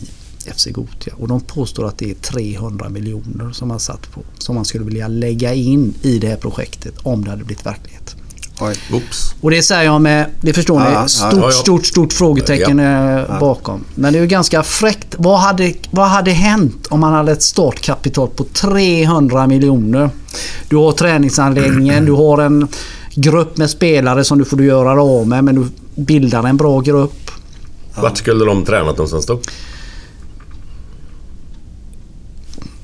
[0.55, 1.13] FC Gothia.
[1.17, 4.21] Och de påstår att det är 300 miljoner som man satt på.
[4.37, 8.15] Som man skulle vilja lägga in i det här projektet om det hade blivit verklighet.
[8.59, 8.75] Oj.
[8.91, 9.35] Oops.
[9.41, 11.51] Och det säger jag med, det förstår ni, ja, stort, ja, ja.
[11.51, 13.83] stort, stort frågetecken eh, bakom.
[13.95, 15.15] Men det är ju ganska fräckt.
[15.17, 20.09] Vad hade, vad hade hänt om man hade ett startkapital på 300 miljoner?
[20.69, 22.67] Du har träningsanläggningen, du har en
[23.15, 25.67] grupp med spelare som du får göra av med men du
[26.01, 27.31] bildar en bra grupp.
[27.95, 29.39] Vart skulle de tränat någonstans då?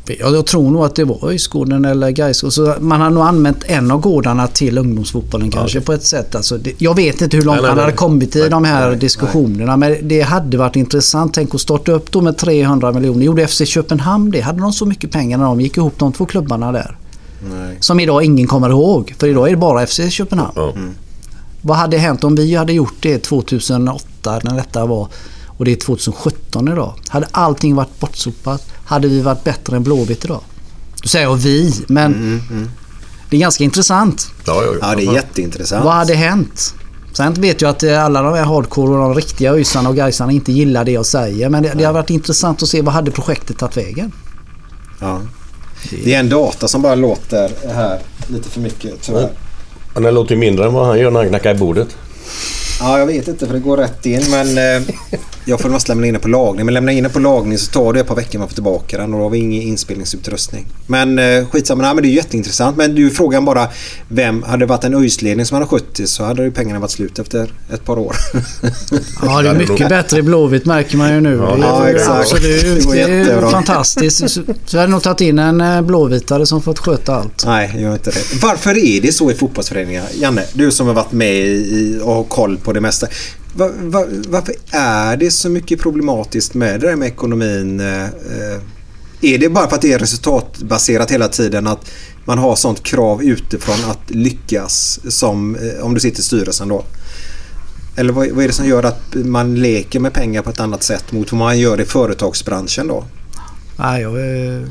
[0.06, 2.52] Jag, jag tror nog att det var Öjsgården eller Gaisgården.
[2.52, 6.36] Så man har nog använt en av gårdarna till ungdomsfotbollen kanske på ett sätt.
[6.36, 7.86] Alltså det, jag vet inte hur långt Nej, man nej.
[7.86, 9.78] hade kommit i de här diskussionerna.
[9.78, 11.34] Men det hade varit intressant.
[11.34, 13.26] Tänk att starta upp då med 300 miljoner.
[13.26, 14.42] Gjorde FC Köpenhamn det?
[14.42, 16.98] Hade de så mycket pengar när de gick ihop de två klubbarna där?
[17.80, 19.16] Som idag ingen kommer ihåg.
[19.18, 20.52] För idag är det bara FC Köpenhamn.
[20.56, 20.74] Ja.
[21.62, 25.08] Vad hade hänt om vi hade gjort det 2008 när detta var
[25.62, 26.94] och det är 2017 idag?
[27.08, 28.68] Hade allting varit bortsopat?
[28.86, 30.42] Hade vi varit bättre än Blåvitt idag?
[31.02, 32.42] Då säger jag vi, men
[33.30, 34.32] det är ganska intressant.
[34.46, 35.86] Ja, ja, Ja, det är jätteintressant.
[35.86, 36.76] Vad hade hänt?
[37.14, 40.32] Sen vet jag att eh, alla de här hardcore och de riktiga ösarna och gaisarna
[40.32, 41.50] inte gillar det jag säger.
[41.50, 44.12] Men det, det har varit intressant att se vad hade projektet tagit vägen?
[45.00, 45.22] Ja.
[46.04, 49.30] Det är en data som bara låter här lite för mycket tyvärr.
[49.94, 51.98] Han låter ju mindre än vad han gör när han knackar i bordet.
[52.80, 54.84] Ja, jag vet inte för det går rätt in men eh,
[55.46, 56.66] jag får måste lämna in den på lagning.
[56.66, 58.98] Men lämna in den på lagning så tar det ett par veckor man får tillbaka
[58.98, 60.66] den och då har vi ingen inspelningsutrustning.
[60.88, 62.78] Men eh, skitsamma, nej, men det är jätteintressant.
[62.78, 63.68] Men du frågan bara
[64.08, 66.92] vem, hade det varit en ÖIS-ledning som hade skött det så hade ju pengarna varit
[66.92, 68.16] slut efter ett par år.
[69.22, 71.36] Ja, det är mycket bättre i Blåvitt märker man ju nu.
[71.36, 72.34] Ja, det är, exakt.
[72.34, 72.64] Absolut.
[72.64, 74.30] Det var Det är fantastiskt.
[74.66, 77.46] Så, hade nog tagit in en eh, blåvitare som fått sköta allt.
[77.46, 78.42] Nej, gör inte det.
[78.42, 80.04] Varför är det så i fotbollsföreningar?
[80.14, 83.08] Janne, du som har varit med i och har koll på det mesta.
[83.56, 87.80] Va, va, varför är det så mycket problematiskt med det där med ekonomin?
[87.80, 88.62] Eh, eh,
[89.22, 91.92] är det bara för att det är resultatbaserat hela tiden att
[92.26, 96.86] man har sånt krav utifrån att lyckas som eh, om du sitter i styrelsen då?
[97.96, 100.84] Eller vad, vad är det som gör att man leker med pengar på ett annat
[100.84, 103.04] sätt mot vad man gör i företagsbranschen då?
[103.78, 104.62] Nej, jag, eh,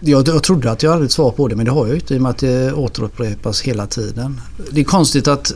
[0.00, 2.00] jag, jag trodde att jag hade ett svar på det men det har jag ju
[2.00, 4.40] inte i och med att det återupprepas hela tiden.
[4.70, 5.54] Det är konstigt att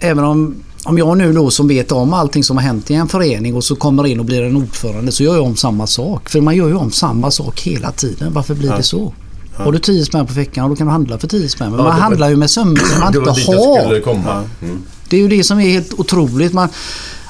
[0.00, 3.08] även om, om jag nu då som vet om allting som har hänt i en
[3.08, 6.28] förening och så kommer in och blir en ordförande så gör jag om samma sak.
[6.28, 8.32] För man gör ju om samma sak hela tiden.
[8.32, 8.76] Varför blir Ja.
[8.76, 9.12] det så?
[9.58, 9.64] Ja.
[9.64, 11.70] Har du 10 spänn på veckan och då kan du handla för 10 spänn.
[11.70, 14.44] Men Ja, man handlar ju med summor som man inte har.
[14.62, 14.78] Mm.
[15.08, 16.52] Det är ju det som är helt otroligt.
[16.52, 16.68] Man,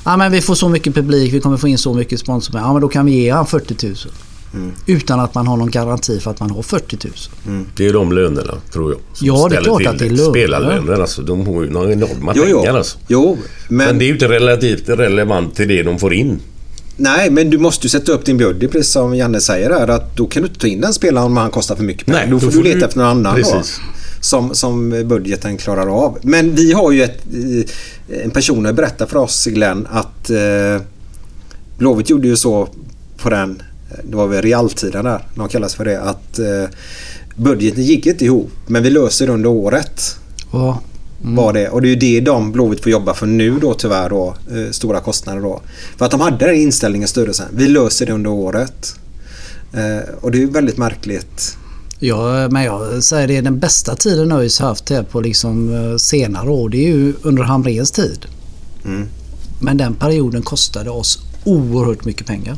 [0.05, 2.61] ja, men vi får så mycket publik, vi kommer få in så mycket sponsor.
[2.61, 3.97] Ja, men då kan vi ge han 40 000.
[4.55, 4.73] Mm.
[4.87, 6.99] Utan att man har någon garanti för att man har 40
[7.47, 7.65] 000.
[7.77, 9.01] Det är de lönerna, tror jag.
[9.17, 10.31] som Ja, det är klart att det är löner.
[10.31, 11.23] Spelarlöner, alltså.
[11.23, 12.61] De har ju några enorma Jo, jo.
[12.63, 12.99] pengar alltså.
[13.09, 13.39] Jo,
[13.69, 13.87] men...
[13.87, 16.39] Men det är ju inte relativt relevant till det de får in.
[16.97, 19.89] Nej, men du måste ju sätta upp din budget precis som Janne säger här.
[19.89, 22.19] Att då kan du inte ta in den spelaren om han kostar för mycket pengar.
[22.21, 23.53] Nej, då då får får du leta du- efter någon annan Precis.
[23.53, 23.93] då.
[24.21, 26.19] Som, som budgeten klarar av.
[26.23, 27.23] Men vi har ju ett,
[28.25, 30.83] en person att berätta för oss Glenn att eh,
[31.79, 32.69] Blåvitt gjorde ju så
[33.23, 33.63] på den,
[34.05, 36.65] det var väl realtiden där, de kallas för det, att eh,
[37.37, 40.17] budgeten gick inte ihop men vi löser det under året.
[40.53, 40.81] Ja.
[41.27, 41.69] Var det.
[41.69, 44.35] Och det är ju det de Blåvitt får jobba för nu då tyvärr då.
[44.51, 45.63] Eh, stora kostnader då.
[45.97, 47.47] För att de hade den inställningen styrelsen.
[47.53, 48.95] Vi löser det under året.
[49.73, 51.57] Eh, och det är ju väldigt märkligt.
[51.99, 56.51] Ja, men jag säger det, den bästa tiden ÖIS haft här på liksom eh, senare
[56.51, 58.27] år, det är ju under Hamrens tid.
[58.85, 59.09] Mm.
[59.61, 62.57] Men den perioden kostade oss oerhört mycket pengar.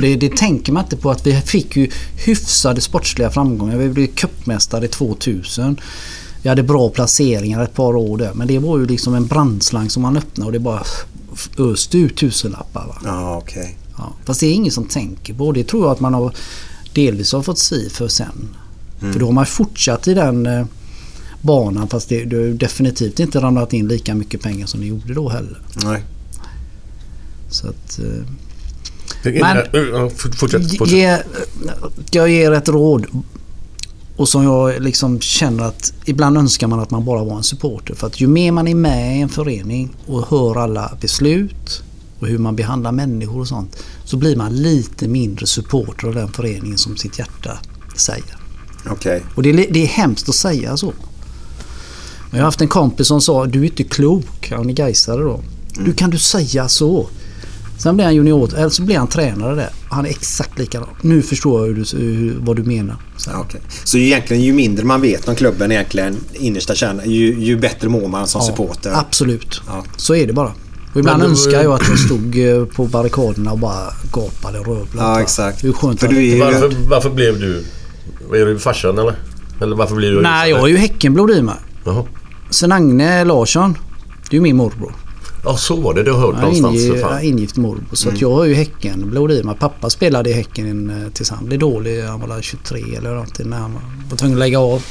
[0.00, 3.76] Det, det tänker man inte på att vi fick ju hyfsade sportsliga framgångar.
[3.76, 5.80] Vi blev cupmästare 2000.
[6.42, 8.34] Vi hade bra placeringar ett par år där.
[8.34, 10.82] Men det var ju liksom en brandslang som man öppnade och det bara
[11.58, 12.86] öste ut tusenlappar.
[12.86, 12.96] Va?
[13.04, 13.78] Ja, okej.
[13.98, 15.52] Ja, fast det är ingen som tänker på.
[15.52, 16.34] Det tror jag att man har
[16.94, 18.56] delvis har fått si för sen.
[19.00, 19.12] Mm.
[19.12, 20.66] För då har man fortsatt i den eh,
[21.40, 25.14] banan fast det, det har definitivt inte ramlat in lika mycket pengar som det gjorde
[25.14, 25.58] då heller.
[25.84, 26.04] Nej.
[27.50, 28.00] Så att...
[29.22, 29.56] Men,
[30.86, 31.18] ge,
[32.10, 33.06] jag ger ett råd.
[34.16, 37.94] Och som jag liksom känner att ibland önskar man att man bara var en supporter.
[37.94, 41.82] För att ju mer man är med i en förening och hör alla beslut
[42.18, 43.76] och hur man behandlar människor och sånt.
[44.04, 47.58] Så blir man lite mindre supporter av den föreningen som sitt hjärta
[47.96, 48.36] säger.
[48.90, 49.22] Okej.
[49.34, 50.92] Och det är, det är hemskt att säga så.
[52.30, 54.52] Men jag har haft en kompis som sa du är inte klok.
[54.56, 55.40] Han är gaisare då.
[55.78, 57.08] Hur kan du säga så?
[57.78, 59.68] Sen blev han junior, eller så blev han tränare där.
[59.90, 60.88] Han är exakt likadan.
[61.00, 62.96] Nu förstår jag hur du, hur, vad du menar.
[63.16, 63.30] Så.
[63.30, 63.60] Ja, okej.
[63.84, 68.08] Så egentligen ju mindre man vet om klubben egentligen innersta kärnan ju, ju bättre mår
[68.08, 68.92] man som Ja, supporter.
[68.94, 69.60] Absolut.
[69.66, 69.84] Ja.
[69.96, 70.52] Så är det bara.
[70.92, 74.66] Och ibland du- önskar jag att jag stod eh, på barrikaderna och bara gapade och
[74.66, 75.08] rövlade.
[75.08, 75.64] Ja, exakt.
[75.64, 76.40] Hur skönt För du är.
[76.40, 77.64] Varför, varför blev du...
[78.40, 79.14] Är du farsan eller?
[79.60, 80.22] Eller varför blev du...
[80.22, 81.54] Nej, jag har ju Häckenblod i mig.
[81.84, 82.04] Jaha.
[82.50, 83.78] Sen Agne Larsson.
[84.30, 84.92] Det är ju min morbror.
[85.44, 86.02] Ja, så var det.
[86.02, 86.76] Det har jag hört Jag är någonstans.
[86.76, 87.22] ingi- för jag är fan.
[87.24, 87.84] ingift morbror.
[87.92, 89.56] Så att jag har ju Häckenblod i mig.
[89.60, 92.02] Pappa spelade i Häcken eh, tills han blev dålig.
[92.02, 93.78] Han var där 23 eller någonting när han
[94.10, 94.82] var tvungen att lägga av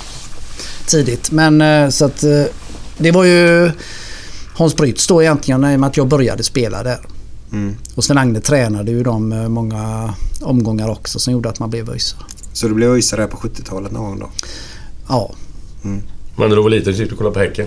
[0.88, 1.32] tidigt.
[1.32, 2.44] Men eh, så att eh,
[2.98, 3.72] det var ju
[4.54, 7.00] Hans Brytz då egentligen i och med att jag började spela där.
[7.52, 7.76] Mm.
[7.96, 12.20] Och Sven Agne tränade ju de många omgångar också som gjorde att man blev ÖISare.
[12.54, 14.30] Så du blev ÖISare här på 70-talet någon gång då?
[15.10, 15.32] Ja.
[15.82, 17.66] Men när du var liten så gick du och kollade på Häcken?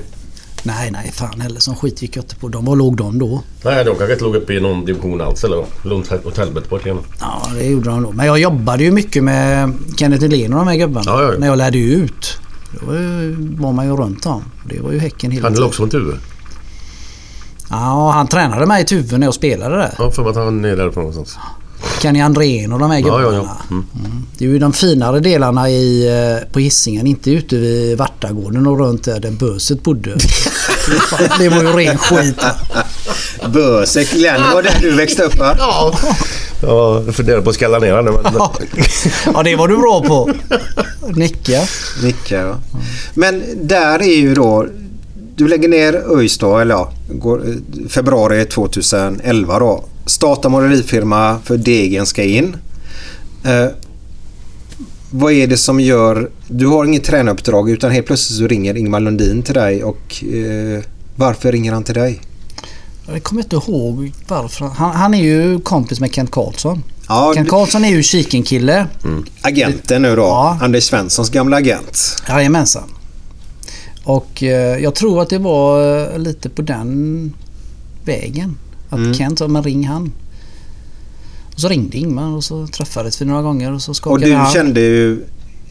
[0.66, 1.60] Nej, nej, fan heller.
[1.60, 2.48] Som skit gick jag inte på.
[2.48, 3.42] De var låg de då.
[3.64, 5.64] Nej, de kanske inte låg uppe i någon division alls eller?
[5.82, 6.98] Långt åt helvete bort igen.
[7.20, 8.14] Ja, det gjorde de nog.
[8.14, 11.04] Men jag jobbade ju mycket med Kenneth Helén och de här gubbarna.
[11.10, 11.38] Ja, ja, ja.
[11.38, 12.38] När jag lärde ut.
[12.80, 12.86] Då
[13.62, 14.42] var man ju runt om.
[14.68, 15.68] Det var ju Häcken hela Han är tiden.
[15.68, 16.16] också från Tuve.
[17.70, 19.94] Ja, han tränade mig i Tuve när jag spelade där.
[19.98, 21.38] Ja, för att han är därifrån någonstans.
[22.02, 23.36] Kenny Andrén och de här Ja, gubbarna.
[23.36, 23.76] ja, ja.
[23.76, 23.86] Mm.
[24.38, 27.06] Det är ju de finare delarna i, eh, på Hisingen.
[27.06, 30.10] Inte ute vid Vartagården och runt där, där böset bodde.
[31.38, 32.40] det var ju ren skit.
[33.52, 35.54] Bösek, Glenn, var det där du växte upp va?
[35.58, 35.98] Ja.
[36.62, 38.32] Ja, jag funderar på att skalla ner henne men...
[39.34, 40.30] Ja, det var du bra på.
[41.14, 41.60] Nicka.
[42.02, 42.56] Nicka ja.
[43.14, 44.66] Men där är ju då
[45.36, 49.84] du lägger ner ÖIS då, eller ja, går, eh, februari 2011 då.
[50.06, 52.56] Startar målerifirma för degen ska in.
[53.44, 53.66] Eh,
[55.10, 56.30] vad är det som gör...
[56.48, 60.82] Du har inget tränaruppdrag utan helt plötsligt så ringer Ingmar Lundin till dig och eh,
[61.16, 62.20] varför ringer han till dig?
[63.12, 64.64] Jag kommer inte ihåg varför.
[64.64, 66.82] Han, han är ju kompis med Kent Karlsson.
[67.08, 68.86] Ja, Kent Karlsson är ju Kiken-kille.
[69.40, 70.58] Agenten nu då.
[70.60, 72.22] Anders Svenssons gamla agent.
[72.28, 72.90] Jajamensan.
[74.04, 77.32] Och eh, jag tror att det var eh, lite på den
[78.04, 78.58] vägen.
[78.90, 79.14] Att Mm.
[79.14, 80.12] Kent sa men ring han.
[81.54, 84.30] Och så ringde Ingmar och så träffades vi några gånger och så Och skakade du
[84.30, 84.52] vi hand.
[84.52, 85.24] kände ju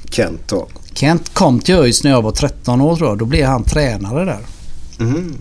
[0.10, 0.68] Kent då?
[0.94, 3.18] Kent kom till ÖIS när jag var 13 år tror jag.
[3.18, 4.40] Då blev han tränare där.
[4.98, 5.34] Mhm.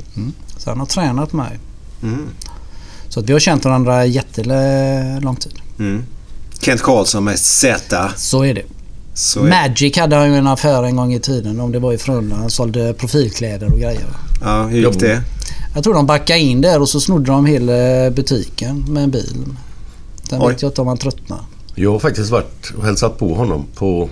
[0.58, 1.58] Så han har tränat mig.
[2.02, 2.26] Mm.
[3.08, 5.54] Så att vi har känt varandra jättelång tid.
[5.78, 6.02] Mm.
[6.60, 8.10] Kent Karlsson med Z.
[8.16, 8.62] Så är det.
[9.14, 11.92] Så är- Magic hade han ju en affär en gång i tiden om det var
[11.92, 12.36] i Frölunda.
[12.36, 14.06] Han sålde profilkläder och grejer.
[14.42, 15.22] Ja, hur gick det?
[15.74, 19.44] Jag tror de backade in där och så snodde de hela butiken med en bil.
[20.28, 20.52] Sen Oj.
[20.52, 21.42] vet jag inte om han tröttnade.
[21.74, 24.08] Jag har faktiskt varit och hälsat på honom på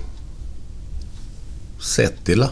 [1.81, 2.51] Sätila.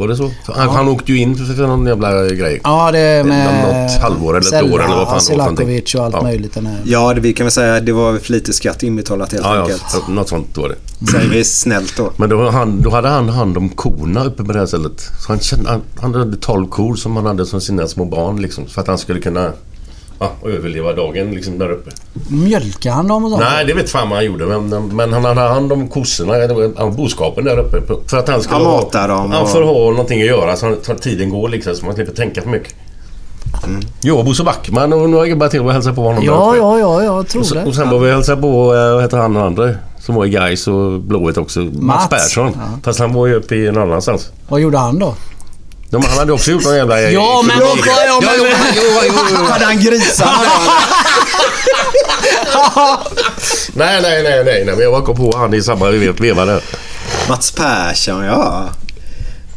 [0.00, 0.22] Var det så?
[0.22, 0.72] Han, Ja.
[0.72, 2.60] han åkte ju in för, för någon jävla grej.
[2.64, 3.84] Ja, det är med...
[3.84, 5.20] Något halvår eller ett år eller vad fan.
[5.20, 6.22] Selakovic och allt Ja.
[6.22, 6.54] möjligt.
[6.54, 6.78] Den här.
[6.84, 9.62] Ja, det, vi kan väl säga det var för lite skatt inbetalat helt Ja, ja,
[9.62, 10.08] enkelt.
[10.08, 11.06] något sånt var det.
[11.10, 12.12] Säger vi snällt då.
[12.16, 15.00] Men då, han, då hade han hand om korna uppe på det här stället.
[15.00, 18.40] Så han, kände, han, han hade 12 kor som han hade som sina små barn
[18.42, 18.66] liksom.
[18.66, 19.52] För att han skulle kunna
[20.20, 21.90] ja, överleva dagen liksom där uppe.
[22.28, 23.42] Mjölkade han dem och sånt?
[23.42, 24.46] Nej, det vet fan vad han gjorde.
[24.46, 27.76] Men, men han hade hand om kossorna, boskapen där uppe.
[28.06, 30.56] För att han skulle Han ha, dem Ja, och- för att ha någonting att göra
[30.56, 31.74] så, han, att tiden går liksom.
[31.74, 32.74] Så man slipper tänka för mycket.
[33.66, 33.80] Mm.
[34.00, 36.48] Jag och Bosse Backman och några gubbar till var och hälsade på honom där Ja,
[36.48, 36.58] uppe.
[36.58, 37.64] ja, ja, jag tror Och, så, det.
[37.64, 39.70] och sen var vi och hälsade på, eh, vad heter han andra?
[40.00, 41.60] Som var i Gais och Blåvitt också.
[41.60, 42.08] Mats, Mats.
[42.08, 42.50] Persson.
[42.54, 42.78] Ja.
[42.82, 44.32] Fast han var ju uppe i någon annanstans.
[44.48, 45.14] Vad gjorde han då?
[45.90, 47.00] De, han hade också gjort någon jävla...
[47.00, 47.78] Ja, men vad?
[47.78, 49.44] Ja, jo, jo, jo, jo, jo.
[49.44, 50.30] Hade han grisar?
[53.74, 54.74] Nej, nej, nej, nej, nej.
[54.74, 56.62] Men jag var på han i samma veva där.
[57.28, 58.68] Mats Persson, ja.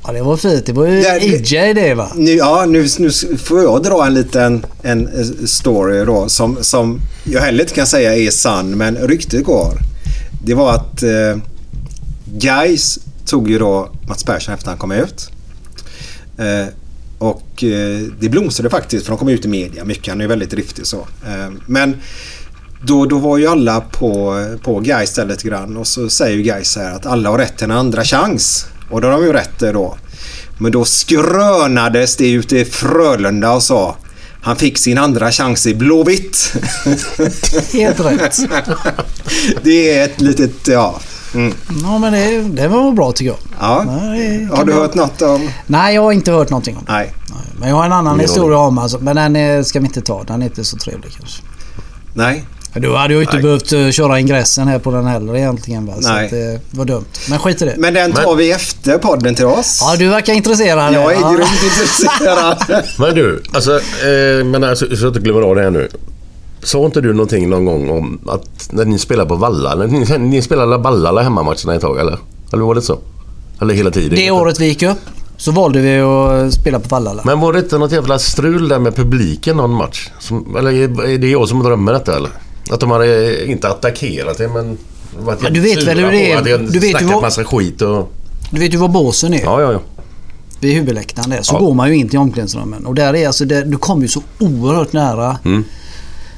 [0.05, 0.65] Ja, det var fint.
[0.65, 2.11] Det var ju Ja, det- EJ det va?
[2.15, 6.99] Nu, ja, nu, nu får jag dra en liten en eh, story då som, som
[7.23, 9.73] jag heller inte kan säga är sann men ryktet går.
[10.45, 11.38] Det var att eh,
[12.25, 15.29] Gais tog ju då Mats Persson efter han kom ut.
[16.38, 16.67] Eh,
[17.17, 20.07] och eh, det blomstrade faktiskt för de kom ut i media mycket.
[20.07, 21.07] Han är väldigt driftig så.
[21.25, 21.95] Eh, men
[22.81, 26.75] då, då var ju alla på, på Gais stället grann och så säger ju Gais
[26.75, 28.65] här att alla har rätt till en andra chans.
[28.89, 29.97] Och då har de ju rätt då.
[30.57, 33.97] Men då skrönades det ute i Frölunda och sa
[34.43, 36.53] han fick sin andra chans i Blåvitt.
[37.73, 38.38] Helt rätt.
[39.63, 40.99] det är ett litet, ja.
[41.34, 41.53] Mm.
[41.84, 43.39] Ja, men det, det var bra tycker jag.
[43.59, 43.84] ja.
[43.88, 45.49] Nej, Har du hört något om...
[45.67, 46.91] Nej, jag har inte hört någonting om det.
[46.91, 47.13] Nej.
[47.59, 50.01] Men jag har en annan Ingen historia om alltså, Men den eh, ska vi inte
[50.01, 50.23] ta.
[50.23, 51.41] Den är inte så trevlig kanske.
[52.13, 52.45] Nej.
[52.75, 53.43] Du hade ju inte Nej.
[53.43, 55.86] behövt eh, köra ingressen här på den heller egentligen.
[55.86, 55.93] Va?
[56.01, 56.25] Så Nej.
[56.25, 57.05] att det var dumt.
[57.29, 57.73] Men skit i det.
[57.77, 59.79] Men den tar Men- vi efter podden till oss.
[59.81, 60.93] Ja, du verkar intresserad.
[60.93, 61.31] Jag är ja.
[61.31, 62.84] grymt intresserad.
[62.99, 65.89] Men du, alltså, eh, men alltså, så att inte glömmer av det här nu.
[66.64, 70.18] Sa inte du någonting någon gång om att när ni spelar på Valla, när ni,
[70.28, 72.18] ni spelade Valla hemmamatcherna ett tag eller?
[72.53, 72.99] Eller var det så?
[73.61, 74.16] Eller hela tiden?
[74.16, 74.97] Det året vi gick upp
[75.38, 77.22] så valde vi att spela på Vallala.
[77.26, 80.09] Men var det inte något jävla strul där med publiken någon match?
[80.20, 80.72] Som, eller
[81.09, 82.30] är det jag som drömmer detta eller?
[82.72, 84.78] Att de hade inte attackerat det men...
[85.43, 86.57] Ja, du vet väl hur det är.
[86.72, 88.11] Du vet ju vad- massa skit och...
[88.51, 89.41] Du vet ju var båsen är.
[89.43, 89.80] Ja, ja, ja.
[90.59, 91.41] Vid huvudläktaren där.
[91.41, 91.59] Så Ja.
[91.59, 92.86] går man ju in till omklädningsrummen.
[92.86, 95.38] Och där är alltså, det, du kommer ju så oerhört nära.
[95.45, 95.64] Mm.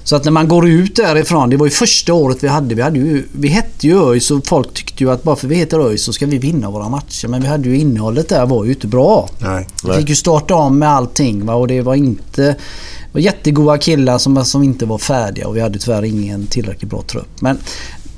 [0.05, 1.49] Så att när man går ut därifrån.
[1.49, 2.75] Det var ju första året vi hade.
[2.75, 5.55] Vi, hade ju, vi hette ju ÖIS och folk tyckte ju att bara för vi
[5.55, 7.27] heter ÖIS så ska vi vinna våra matcher.
[7.27, 9.29] Men vi hade ju innehållet där var ju inte bra.
[9.39, 9.67] Nej.
[9.83, 11.53] Vi fick ju starta om med allting va?
[11.53, 12.41] och det var inte...
[12.41, 12.57] Det
[13.11, 17.01] var jättegoda killar som, som inte var färdiga och vi hade tyvärr ingen tillräckligt bra
[17.01, 17.41] trupp.
[17.41, 17.57] Men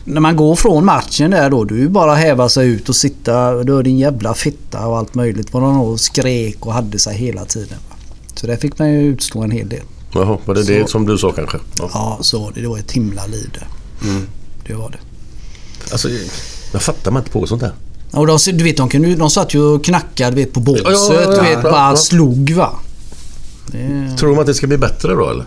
[0.03, 2.95] när man går från matchen där då, du är ju bara häva sig ut och
[2.95, 5.53] sitta, du är din jävla fitta och allt möjligt.
[5.53, 7.77] Vad de skrek och hade sig hela tiden.
[7.89, 7.95] Va?
[8.35, 9.83] Så där fick man ju utstå en hel del.
[10.14, 11.58] Jaha, var det Så- det som du sa kanske?
[11.80, 11.89] Ja.
[11.93, 12.62] Ja, så var det.
[12.62, 13.68] Det var ett himla liv det.
[14.68, 14.97] Det var det.
[15.91, 16.10] Alltså,
[16.74, 17.74] jag fattar mig inte på sånt där.
[18.12, 20.86] Och de, du vet, de, kunde, de satt ju och knackade vet, på båset.
[20.86, 21.95] Ja, ja, ja, du ja, vet, ja, bara ja.
[21.95, 22.80] slog va.
[23.72, 25.45] Det, Tror de att det ska bli bättre då eller?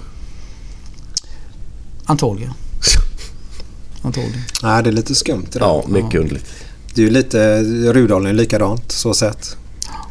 [2.04, 2.52] antagligen.
[4.02, 4.42] Antagligen.
[4.62, 5.66] Nej, det är lite skumt det där.
[5.66, 6.46] Ja, mycket underligt.
[6.94, 7.62] Det är ju lite...
[7.92, 9.56] Rudalen är likadant så sett.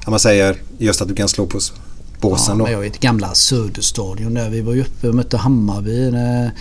[0.05, 1.59] När man säger just att du kan slå på
[2.19, 2.63] s- Ja, båsen då.
[2.63, 4.49] men jag vet gamla Söderstadion där.
[4.49, 6.51] Vi var ju uppe och mötte Hammarby när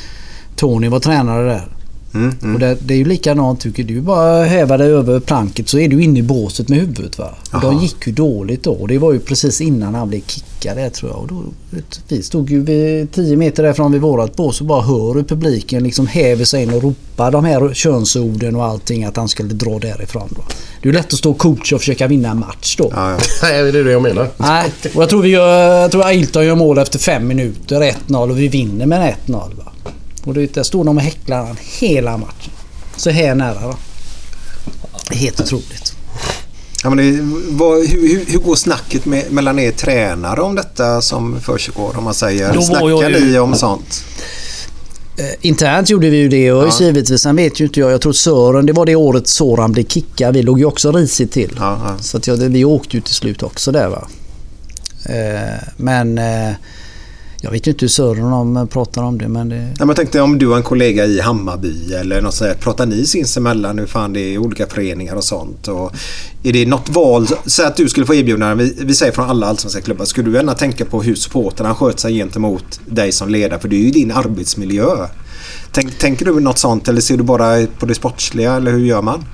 [0.57, 1.69] Tony var tränare där.
[2.43, 4.01] Mm, Och det, det är ju likadant tycker du.
[4.01, 7.19] bara häva dig över planket så är du inne i båset med huvudet.
[7.19, 7.29] Va?
[7.53, 8.73] Och de gick ju dåligt då.
[8.73, 11.21] Och det var ju precis innan han blev kickad tror jag.
[11.21, 11.43] Och då,
[12.09, 15.83] vi stod ju vid 10 meter därifrån vid vårat bås och bara hör hur publiken
[15.83, 19.79] liksom häver sig in och ropar de här könsorden och allting att han skulle dra
[19.79, 20.29] därifrån.
[20.37, 20.43] Då.
[20.83, 22.93] Det är ju lätt att stå och coacha och försöka vinna en match då.
[23.43, 24.29] Nej, det är det jag menar.
[24.37, 28.31] Nej, och jag tror, vi gör, jag tror Ailton gör mål efter fem minuter, 1-0
[28.31, 29.51] och vi vinner med 1-0.
[30.29, 32.53] Och där står de och häcklar han hela matchen.
[32.97, 33.77] Så här nära va.
[35.11, 35.95] Helt otroligt.
[36.83, 37.19] Ja, men det,
[37.49, 41.99] vad, hur, hur, går snacket med, mellan er tränare om detta som försiggår?
[41.99, 44.05] Om man säger, snackar ju- ni om sånt?
[45.19, 46.73] Eh, internt gjorde vi ju det och Ja.
[46.81, 47.93] givetvis, sen vet ju inte jag.
[47.93, 50.35] Jag tror Sören, det var det året Soran blev kickad.
[50.35, 51.57] Vi låg ju också risigt till.
[51.59, 52.03] Ja, ja.
[52.03, 54.09] Så att jag, vi åkte ju till slut också där va.
[55.05, 56.51] Eh, men eh,
[57.41, 59.57] jag vet ju inte hur Sören de pratar om det men det...
[59.57, 62.61] Nej, men jag tänkte om du har en kollega i Hammarby eller något sånt.
[62.61, 65.69] Pratar ni sinsemellan hur fan det är olika föreningar och sånt?
[65.69, 65.93] Och
[66.43, 67.27] är det något val?
[67.47, 68.59] Säg att du skulle få erbjudanden.
[68.59, 70.05] Vi, vi säger från alla allsvenska klubbar.
[70.05, 73.61] Skulle du gärna tänka på hur supportrarna sköter sig gentemot dig som ledare?
[73.61, 75.07] För det är ju din arbetsmiljö.
[75.73, 79.03] Tänk, tänker du något sånt eller ser du bara på det sportsliga eller hur gör
[79.03, 79.25] man?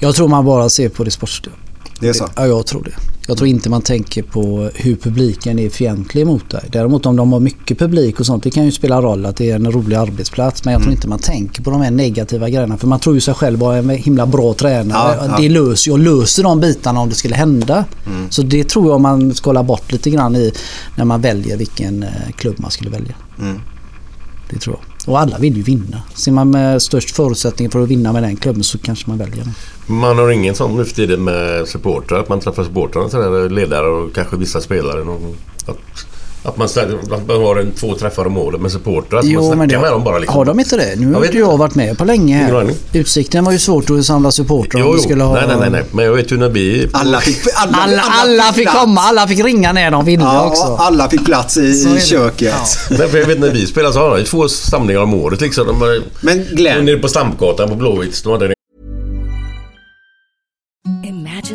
[0.00, 1.54] Jag tror man bara ser på det sportsliga.
[2.00, 2.28] Det är så?
[2.36, 3.11] Ja, jag tror det.
[3.26, 6.64] Jag tror inte man tänker på hur publiken är fientlig mot dig.
[6.72, 9.50] Däremot om de har mycket publik och sånt, det kan ju spela roll att det
[9.50, 10.64] är en rolig arbetsplats.
[10.64, 10.84] Men jag Mm.
[10.86, 12.76] tror inte man tänker på de här negativa grejerna.
[12.76, 15.16] För man tror ju sig själv vara en himla bra tränare.
[15.20, 15.36] Ja, ja.
[15.38, 17.84] Det löser jag löser de bitarna om det skulle hända.
[18.06, 18.30] Mm.
[18.30, 20.52] Så det tror jag man ska hålla bort lite grann i
[20.96, 23.14] när man väljer vilken eh, klubb man skulle välja.
[23.40, 23.60] Mm.
[24.50, 24.91] Det tror jag.
[25.06, 26.02] Och alla vill ju vinna.
[26.14, 29.44] Ser man med störst förutsättningar för att vinna med den klubben så kanske man väljer
[29.44, 29.54] den.
[29.98, 32.20] Man har ingen sån nu för tiden med supportrar.
[32.20, 35.04] Att man träffar supportrarna, sådär, ledare och kanske vissa spelare.
[35.04, 35.36] Någon,
[35.66, 35.78] att,
[36.44, 36.66] att, man,
[37.10, 39.22] att man har en, två träffar om året med supportrar.
[39.22, 40.18] Så man snackar det, med dem bara.
[40.18, 40.36] Liksom.
[40.38, 40.96] Har de inte det?
[40.96, 42.70] Nu Jag har vet inte jag varit med på länge här.
[42.92, 45.02] Utsikten var ju svårt att samla supportrar Jo, om vi jo.
[45.02, 45.34] skulle ha...
[45.34, 45.82] Nej, nej, nej, nej.
[45.92, 46.88] Men jag vet ju när vi...
[46.92, 48.78] Alla fick, alla, Alla, alla fick plats.
[48.80, 50.62] komma, alla fick ringa när de ville Ja, också.
[50.78, 51.60] alla fick plats i,
[51.96, 52.54] i köket.
[52.90, 55.66] Nej, för jag vet när vi spelade så har vi två samlingar om året liksom.
[55.66, 58.24] De var, Men Glenn, nere på Stampgatan på Blåvitt.
[58.24, 58.46] De hade
[61.08, 61.21] en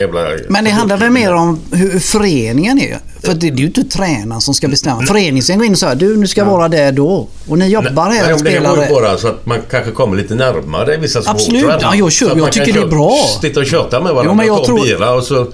[0.00, 0.20] Jävla...
[0.48, 2.98] Men det handlar väl mer om hur föreningen är.
[3.22, 5.06] För det, det är ju inte tränaren som ska bestämma.
[5.06, 7.28] Föreningen ska gå in och säga du nu ska vara där då.
[7.48, 8.88] Och ni jobbar här och men det går spelar.
[8.90, 11.64] bara så att man kanske kommer lite närmare vissa Absolut.
[11.80, 13.18] Ja, jag kör- jag tycker det är bra.
[13.42, 15.46] Sitta och köta med varandra Jo, men jag och ta tror- bira och så...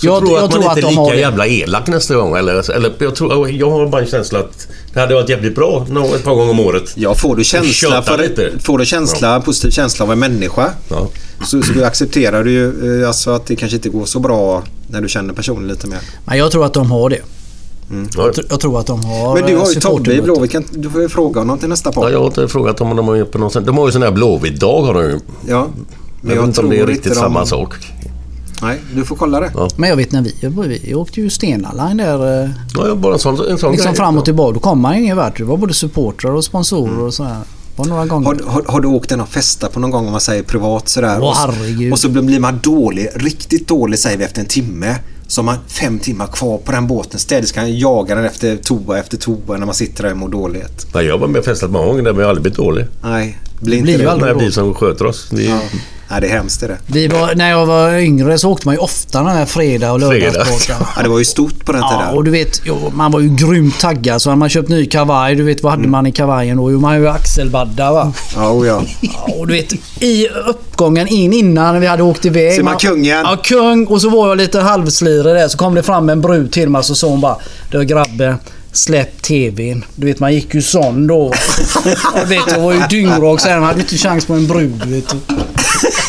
[0.00, 1.20] Så Jag- tror jag jag att man tror inte att är de har lika det.
[1.20, 2.36] jävla elak nästa gång.
[2.36, 5.86] Eller, eller jag, tror, jag har bara en känsla att det hade varit jävligt bra
[5.90, 6.92] nå- ett par gånger om året.
[6.94, 8.50] Ja, får du känsla, för, lite.
[8.60, 11.08] får du känsla, positiv känsla av en människa Ja.
[11.46, 15.00] så, så accepterar du ju eh, alltså att det kanske inte går så bra när
[15.00, 15.98] du känner personen lite mer.
[16.24, 17.16] Men jag tror att de har det.
[17.90, 17.96] Ja.
[18.16, 20.22] Jag, tr- jag tror att de har Men du har ju eh, Tobbe i.
[20.22, 20.52] Blåvitt.
[20.52, 22.12] Kan- Du får ju fråga honom till nästa Ja, podd.
[22.12, 23.66] jag har inte frågat om de har ju på något sätt.
[23.66, 25.18] De har ju sån här Blåvitt-dag har de ju.
[25.48, 25.66] Ja.
[26.20, 27.74] Men jag vet inte om det är riktigt de- samma sak.
[28.62, 29.50] Nej, du får kolla det.
[29.54, 29.68] Ja.
[29.76, 32.42] Men jag vet när vi, vi åkte ju Stena Line där.
[32.44, 33.96] eh, Ja, ja, bara en sån, en sån Liksom grej.
[33.96, 34.54] fram och tillbaka.
[34.54, 35.36] Då kom man ingen vart.
[35.38, 37.36] Det var både supportrar och sponsorer och sådär.
[37.76, 38.26] Det var några gånger.
[38.26, 40.88] Har, har, har du åkt den och festa på någon gång om man säger privat
[40.88, 41.18] sådär?
[41.20, 44.96] Åh, och, och så blir man dålig, riktigt dålig säger vi efter en timme.
[45.26, 47.20] Så har man fem timmar kvar på den båten.
[47.20, 50.86] Städerskan jagar den efter toa efter toa när man sitter där och mår dåligt.
[50.94, 52.86] Nej, jag var med och festat många gånger där men jag har aldrig blivit dålig.
[53.02, 54.16] Nej, blir inte Blir det.
[54.16, 55.28] Nej, vi som sköter oss.
[55.32, 55.60] Vi, Ja.
[56.10, 56.66] Nej, det är hemskt det.
[56.66, 56.78] är det.
[56.86, 60.00] Vi var, när jag var yngre så åkte man ju ofta den här fredag och
[60.00, 60.26] Fredag.
[60.26, 60.76] lördagsbåten.
[60.96, 62.14] Ja, det var ju stort på den Ja, tiden.
[62.14, 62.60] och du vet,
[62.92, 64.22] man var ju grymt taggad.
[64.22, 65.34] Så hade man köpt ny kavaj.
[65.34, 66.70] Du vet, vad hade man i kavajen då?
[66.72, 68.12] Jo, man hade ju axelvaddar va.
[68.36, 68.82] Ja, oh ja.
[69.00, 72.54] Ja, och du vet, i uppgången in innan vi hade åkt iväg.
[72.54, 73.06] Ser man kungen?
[73.24, 73.86] Ja, kung.
[73.86, 75.48] Och så var jag lite halvslirig där.
[75.48, 77.36] Så kom det fram en brud till mig och så sa hon bara.
[77.70, 78.36] Du grabbe.
[78.72, 79.84] Släpp TVn.
[79.94, 81.32] Du vet man gick ju sån då.
[82.14, 83.60] Jag vet jag var ju dyngrak sen.
[83.60, 84.84] Man hade inte chans på en brud.
[84.84, 85.16] Vet du.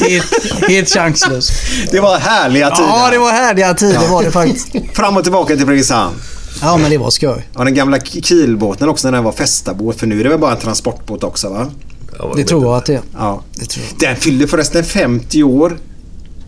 [0.09, 0.26] Helt,
[0.70, 1.49] helt chanslös.
[1.91, 2.89] Det var härliga tider.
[2.89, 4.68] Ja det var härliga tider var det faktiskt.
[4.93, 6.16] Fram och tillbaka till Fredrikshamn.
[6.62, 7.47] Ja men det var skoj.
[7.53, 9.99] Och den gamla Kielbåten också när den var fästabåt.
[9.99, 11.72] För nu är det väl bara en transportbåt också va?
[12.20, 12.78] Ja, Det tror jag jag.
[12.78, 13.01] att det är.
[13.18, 13.43] Ja.
[13.55, 13.99] Det tror jag.
[14.09, 15.78] Den fyllde förresten 50 år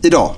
[0.02, 0.34] idag.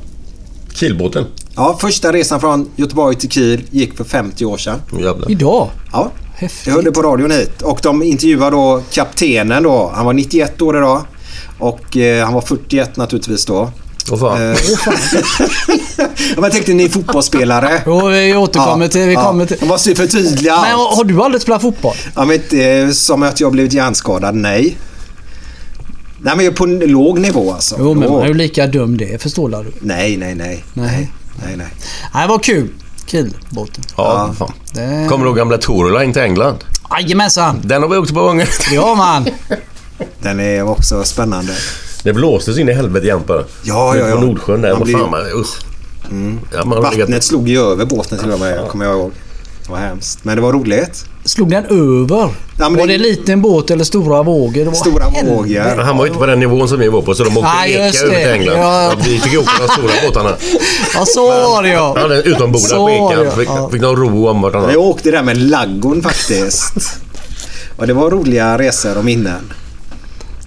[0.75, 1.25] Kielbåten.
[1.57, 4.81] Ja, första resan från Göteborg till Kiel gick för 50 år sedan.
[4.93, 5.31] Jävlar.
[5.31, 5.71] Idag?
[5.93, 6.67] Ja, Häftigt.
[6.67, 7.63] jag hörde på radion hit.
[7.63, 9.93] Och de intervjuade då kaptenen då.
[9.95, 11.03] Han var 91 år idag.
[11.59, 13.71] Och eh, han var 41 naturligtvis då.
[14.13, 14.43] Åh fan.
[14.53, 14.59] Eh,
[15.97, 17.83] ja, men jag tänkte ni är fotbollsspelare.
[17.87, 19.01] Jo, vi återkommer till...
[19.09, 19.57] Vi kommer till.
[19.61, 20.97] Jag måste ju förtydliga Men allt.
[20.97, 21.95] har du aldrig spelat fotboll?
[22.15, 24.77] Ja, men inte som att jag blivit hjärnskadad, nej.
[26.19, 27.77] Nej men på en låg nivå alltså.
[27.79, 29.73] Jo, men man är ju lika dum det, förstår du?
[29.81, 30.65] Nej, nej, nej.
[30.75, 31.13] Nej.
[31.45, 31.67] Nej, nej.
[32.15, 32.69] Nej, vad kul.
[33.07, 33.85] Kielbåten.
[33.97, 34.53] Ja, fan.
[34.73, 35.07] Det...
[35.09, 36.57] Kommer du ihåg gamla Tourline till England?
[36.91, 37.61] Jajamensan.
[37.65, 38.49] Den har vi åkt på gånger.
[38.73, 39.27] Ja man.
[40.23, 41.53] Den är också spännande.
[42.03, 43.43] Det blåstes in i helvete jämt bara.
[43.63, 44.15] Ja, ja, ja.
[44.17, 44.73] På Nordsjön där.
[44.73, 45.57] Man blir- fan, man, usch.
[46.53, 47.25] Ja, man har Vattnet legat...
[47.25, 49.13] slog ju över båten till och med, kommer jag ihåg.
[49.67, 50.19] Det var hemskt.
[50.23, 51.05] Men det var roligt.
[51.25, 52.17] Slog den över?
[52.59, 54.53] Ja, men var det- det liten båt eller stora vågor?
[54.61, 55.37] Det var Stora helvete.
[55.37, 55.83] vågor.
[55.83, 57.73] Han var ju inte på den nivån som vi var på så de åkte Nej,
[57.75, 58.59] eka över till England.
[58.59, 58.83] Ja.
[58.83, 58.93] Ja.
[59.05, 60.37] vi fick åka de stora båtarna.
[60.95, 61.97] Ja, så var det ja.
[61.99, 63.37] Han Så på ekan.
[63.39, 63.69] Fick, ja.
[63.73, 64.73] fick de ro om vartannat.
[64.73, 66.73] Jag åkte där med laggon faktiskt.
[67.77, 69.53] Och det var roliga resor och minnen.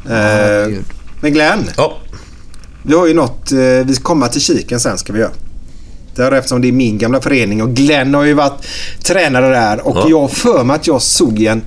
[0.05, 0.83] Eh, herregud.
[1.21, 1.97] men Glenn, Ja,
[2.83, 3.51] vi har ju något.
[3.51, 5.31] eh, Vi ska komma till kiken sen ska vi göra.
[6.19, 8.65] Där eftersom det är min gamla förening och Glenn har ju varit
[9.03, 10.05] tränare där och Ja.
[10.09, 11.61] jag för mig att jag såg en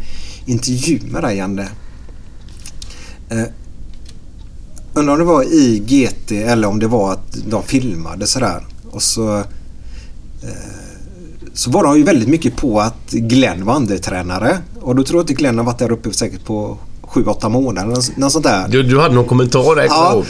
[0.46, 1.68] intervju med dig Janne.
[3.30, 3.42] Eh,
[4.94, 8.66] undrar om det var i GT eller om det var att de filmade sådär.
[8.90, 9.44] Och så, eh,
[11.54, 14.58] så var de ju väldigt mycket på att Glenn var andretränare.
[14.80, 17.88] Och då tror jag inte Glenn har varit där uppe säkert på 7-8 månader.
[18.16, 18.68] Något, sånt där.
[18.68, 20.22] du, du hade någon kommentar där, Ja,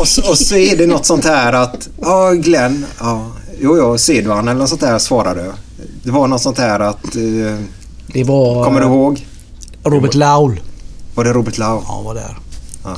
[0.00, 3.26] och så, och så är det något sånt här att ja, Glenn, ja,
[3.60, 5.52] jo, du han eller något sånt där svarade du.
[6.02, 7.58] Det var något sånt här att, eh,
[8.06, 9.26] Det var kommer du ihåg?
[9.84, 10.60] Robert Laul.
[11.14, 11.82] Var det Robert Lau?
[11.88, 12.38] Ja, var där.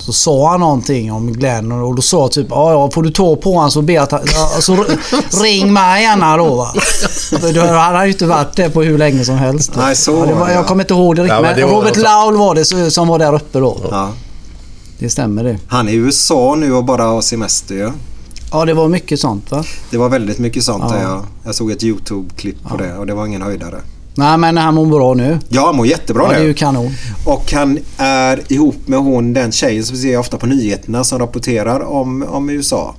[0.01, 3.37] Så sa han någonting om Glenn och då sa typ ja, ja får du ta
[3.37, 4.99] på honom så be att han, ja, så r-
[5.43, 6.73] ring mig gärna då va.
[7.55, 9.71] Då- Han har ju inte varit där på hur länge som helst.
[9.77, 10.67] Nej, så ja, det var det, Jag ja.
[10.69, 12.91] kommer inte ihåg det riktigt Ja, men det var Robert alltså- Laul var det så-
[12.91, 13.77] som var där uppe då.
[13.91, 14.11] Ja.
[14.99, 15.59] Det stämmer det.
[15.69, 17.91] Han är i USA nu och bara har semester ju.
[18.53, 19.65] Ja det var mycket sånt va.
[19.91, 20.95] Det var väldigt mycket sånt Ja.
[20.95, 23.81] där jag, jag såg ett YouTube-klipp på det och det var ingen höjdare.
[24.15, 25.39] Nej men han mår bra nu.
[25.49, 26.47] Ja, han mår jättebra Ja, det är nu.
[26.49, 26.91] ju kanon.
[27.27, 31.19] Och han är ihop med hon, den tjejen som vi ser ofta på nyheterna som
[31.19, 32.95] rapporterar om, om USA.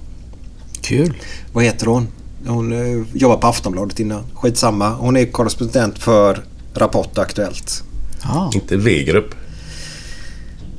[0.81, 1.13] Kul.
[1.53, 2.07] Vad heter hon?
[2.47, 4.23] Hon eh, jobbar på Aftonbladet innan.
[4.35, 4.89] Skitsamma.
[4.89, 6.43] Hon är korrespondent för
[6.73, 7.83] Rapport Aktuellt.
[8.23, 8.51] Ja.
[8.53, 9.35] Inte Wegerup.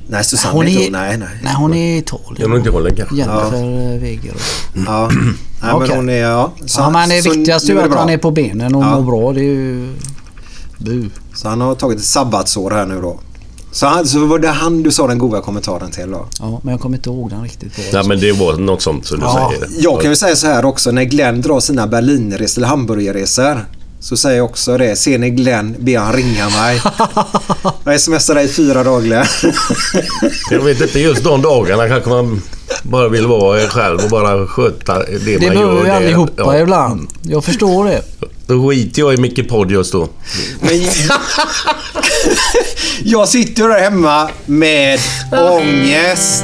[0.07, 0.91] Nej, Susanne Hon är inte.
[0.99, 1.27] Nej, nej.
[1.43, 2.49] nej hon är Italien.
[2.49, 3.15] nog inte hållen kanske.
[3.15, 4.33] Jennifer Weger.
[4.87, 5.09] Ja.
[5.61, 5.95] Nej, men Okej.
[5.95, 6.13] hon är...
[6.21, 7.99] Ja, så, Ja men det viktigaste är ju att bra.
[7.99, 8.99] han är på benen och Ja.
[8.99, 9.33] mår bra.
[9.33, 9.93] Det är ju...
[10.77, 11.09] Bu.
[11.35, 13.19] Så han har tagit ett sabbatsår här nu då.
[13.71, 16.25] Så, han, så var det han du sa den goda kommentaren till då?
[16.39, 17.79] Ja, men jag kommer inte ihåg den riktigt.
[17.93, 19.67] Nej men det var något sånt som du Ja, säger.
[19.83, 20.91] Jag kan ju säga så här också.
[20.91, 23.65] När Glenn drar sina Berlinresor eller Hamburgerresor.
[24.03, 24.95] Så säger jag också det.
[24.95, 26.81] Ser ni Glenn, be han ringa mig.
[27.85, 29.29] Jag smsar dig i fyra dagar.
[30.51, 32.41] Jag vet inte, just de dagarna kanske man
[32.83, 35.65] bara vill vara själv och bara sköta det, Det man gör.
[35.65, 36.57] behöver vi det- allihopa ja.
[36.59, 37.07] ibland.
[37.21, 38.01] Jag förstår det.
[38.47, 40.09] Då skiter jag i mycket podd just då.
[40.59, 40.81] Men
[43.03, 44.99] jag sitter där hemma med
[45.31, 46.43] ångest.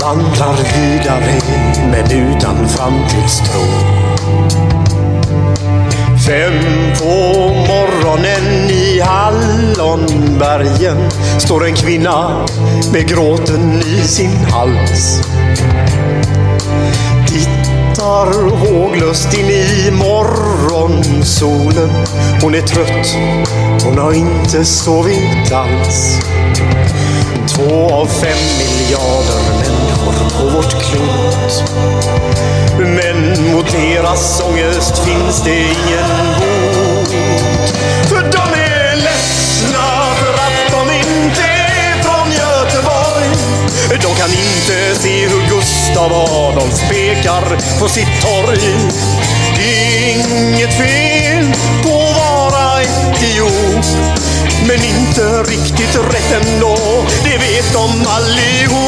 [0.00, 1.40] Vandrar vidare
[1.90, 3.60] men utan framtidstro.
[6.26, 6.52] Fem
[6.98, 7.14] på
[7.68, 12.46] morgonen i Hallonbergen står en kvinna
[12.92, 15.20] med gråten i sin hals.
[17.26, 21.90] Tittar håglöst in i morgonsolen.
[22.42, 23.16] Hon är trött,
[23.84, 26.20] hon har inte sovit alls.
[27.58, 31.64] Två av fem miljarder människor på vårt klot.
[32.78, 36.08] Men mot deras ångest finns det ingen
[36.38, 37.10] bot.
[38.08, 43.28] För de är ledsna för att de inte är från Göteborg.
[44.02, 48.60] De kan inte se hur Gustav Adolf pekar på sitt torg.
[49.56, 51.52] Det är inget fel
[51.82, 53.86] på att vara idiot.
[54.68, 56.76] Men inte riktigt rätt ändå,
[57.24, 58.87] det vet de allihop.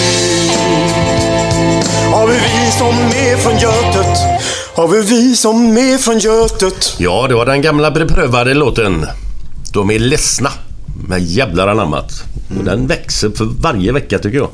[2.13, 4.19] av hur vi som är från Götet,
[4.75, 6.95] av hur vi som är från Götet.
[6.97, 9.05] Ja, det var den gamla beprövade låten.
[9.73, 10.49] De är ledsna
[11.07, 12.23] med jävlar anammat.
[12.57, 14.49] Och den växer för varje vecka tycker jag.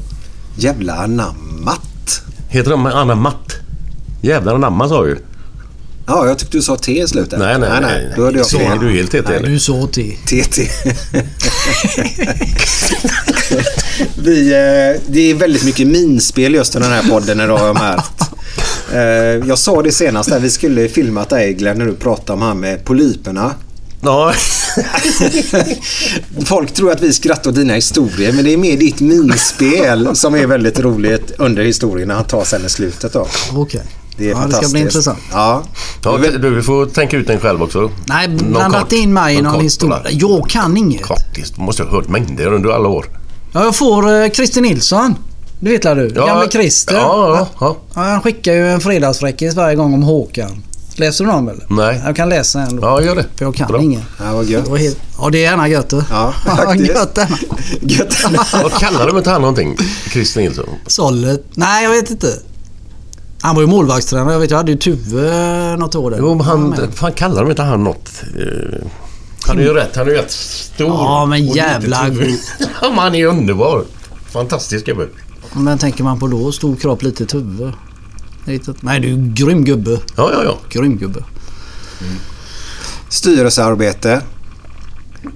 [0.57, 2.21] Jävla anammat.
[2.49, 3.55] Heter de anammat?
[4.21, 5.17] Jävlar anamma sa ju.
[6.07, 7.39] Ja, jag tyckte du sa T i slutet.
[7.39, 8.13] Nej, nej, nej.
[8.15, 8.79] Då hörde jag fel.
[8.79, 9.21] du helt TT.
[9.29, 10.17] Nej, du sa T.
[10.25, 10.61] TT.
[14.15, 17.75] Vi, eh, det är väldigt mycket minspel just i den här podden idag har jag
[17.75, 18.23] märkt.
[19.47, 22.59] Jag sa det senast där, vi skulle filmat dig Glenn när du pratade om han
[22.59, 23.51] med polyperna.
[24.01, 24.33] Ja.
[26.45, 30.35] Folk tror att vi skrattar åt dina historier men det är mer ditt minspel som
[30.35, 33.27] är väldigt roligt under historien när han tar sen i slutet då.
[33.53, 33.81] Okej.
[34.17, 34.73] Det är Ja, det ska fantastiskt.
[34.73, 35.19] bli intressant.
[35.31, 35.63] Ja.
[36.03, 37.91] ja du får tänka ut den själv också.
[38.05, 40.01] Nej, Någon blanda inte in mig i någon kort historia.
[40.11, 41.01] Jag kan inget.
[41.01, 41.51] Kortis.
[41.51, 43.05] Du måste ha hört mängder under alla år.
[43.51, 45.15] Ja, jag får eh, Christer Nilsson.
[45.59, 46.11] Det vet du?
[46.15, 46.95] Ja, Gamle Christer.
[46.95, 48.01] ja, ja, ja.
[48.01, 50.63] Han skickar ju en fredagsfräckis varje gång om Håkan.
[50.95, 51.65] Läser du dem eller?
[51.69, 52.01] Nej.
[52.05, 52.81] Jag kan läsa en då.
[52.87, 53.25] Ja, gör det.
[53.35, 53.81] För jag kan Bra.
[53.81, 54.01] ingen.
[54.19, 54.65] Ja, vad gött.
[54.73, 54.99] Det helt...
[55.19, 56.03] Ja, det är gärna gött du.
[56.11, 56.89] Ja, faktiskt.
[56.89, 57.19] gött.
[57.81, 58.15] Gött.
[58.63, 59.77] Vad kallar de inte han någonting?
[60.11, 60.65] Christer Nilsson?
[60.87, 61.43] Sollet.
[61.53, 62.27] Nej, jag vet inte.
[63.41, 64.33] Han var ju målvaktstränare.
[64.33, 66.17] Jag vet, jag hade ju Tuve något år där.
[66.19, 66.91] Jo, men han...
[66.93, 68.09] Fan kallar de inte han något?
[68.35, 68.87] eh,
[69.47, 69.95] Han är ju rätt.
[69.95, 70.87] Han är ju rätt stor.
[70.87, 72.17] Ja, men jävla tuff.
[72.81, 73.83] Ja, men han är underbar.
[74.31, 75.07] Fantastisk gubbe.
[75.53, 76.51] Men tänker man på då?
[76.51, 77.73] Stor kropp, lite Tuve.
[78.45, 79.91] Lite- Nej, du är ju grym gubbe.
[80.15, 80.57] Ja, ja, ja.
[80.69, 81.23] Grym gubbe.
[83.09, 84.21] Styrelsearbete.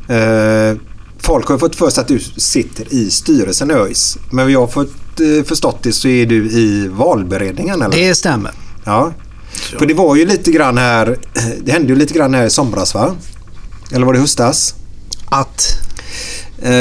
[0.07, 0.77] Eh,
[1.19, 4.17] folk har fått för sig att du sitter i styrelsen i ÖIS.
[4.29, 7.97] Men vad jag har fått eh, förstått det så är du i valberedningen eller?
[7.97, 8.51] Det stämmer.
[8.83, 9.13] Ja.
[9.79, 11.17] För det var ju lite grann här.
[11.63, 13.15] Det hände ju lite grann här i somras va?
[13.91, 14.76] Eller var det höstas?
[15.26, 15.68] Att?
[16.61, 16.72] Eh,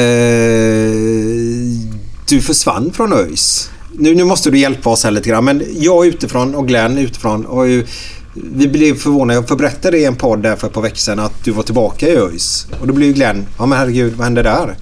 [2.29, 3.69] du försvann från ÖIS.
[3.93, 5.45] Nu, nu måste du hjälpa oss här lite grann.
[5.45, 7.85] Men jag utifrån och Glenn utifrån har ju
[8.33, 9.33] vi blev förvånade.
[9.39, 11.51] Jag får berätta det i en podd där för ett par veckor sedan att du
[11.51, 12.67] var tillbaka i ÖIS.
[12.81, 14.75] Och då blev ju Glenn, ja men herregud vad hände där?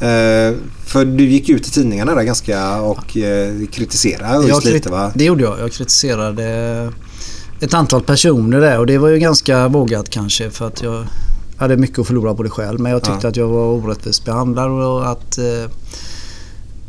[0.00, 0.54] Eh,
[0.86, 5.12] för du gick ut i tidningarna där ganska och eh, kritiserade ÖIS krit- lite va?
[5.14, 5.60] Det gjorde jag.
[5.60, 6.92] Jag kritiserade
[7.60, 11.06] ett antal personer där och det var ju ganska vågat kanske för att jag
[11.58, 12.80] hade mycket att förlora på det själv.
[12.80, 13.28] Men jag tyckte Ja.
[13.28, 15.70] att jag var orättvist behandlad och att eh,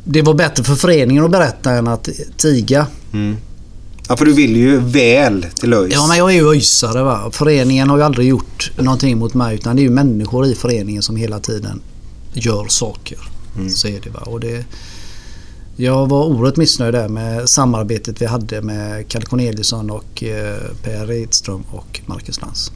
[0.04, 2.88] det var bättre för föreningen att berätta än att tiga.
[3.14, 3.38] Mm.
[4.08, 5.94] Ja, för du vill ju väl till ÖIS.
[5.94, 7.04] Ja, men jag är ju öisare.
[7.04, 7.30] Va?
[7.32, 11.02] Föreningen har ju aldrig gjort någonting mot mig utan det är ju människor i föreningen
[11.04, 11.82] som hela tiden
[12.34, 13.18] gör saker.
[13.70, 14.10] Så är det.
[14.10, 14.20] Va?
[14.20, 14.66] Och det
[15.76, 21.12] jag var oerhört missnöjd där med samarbetet vi hade med Kalle Corneliusson och eh, Per
[21.12, 22.72] Edström och Marcus Lantz.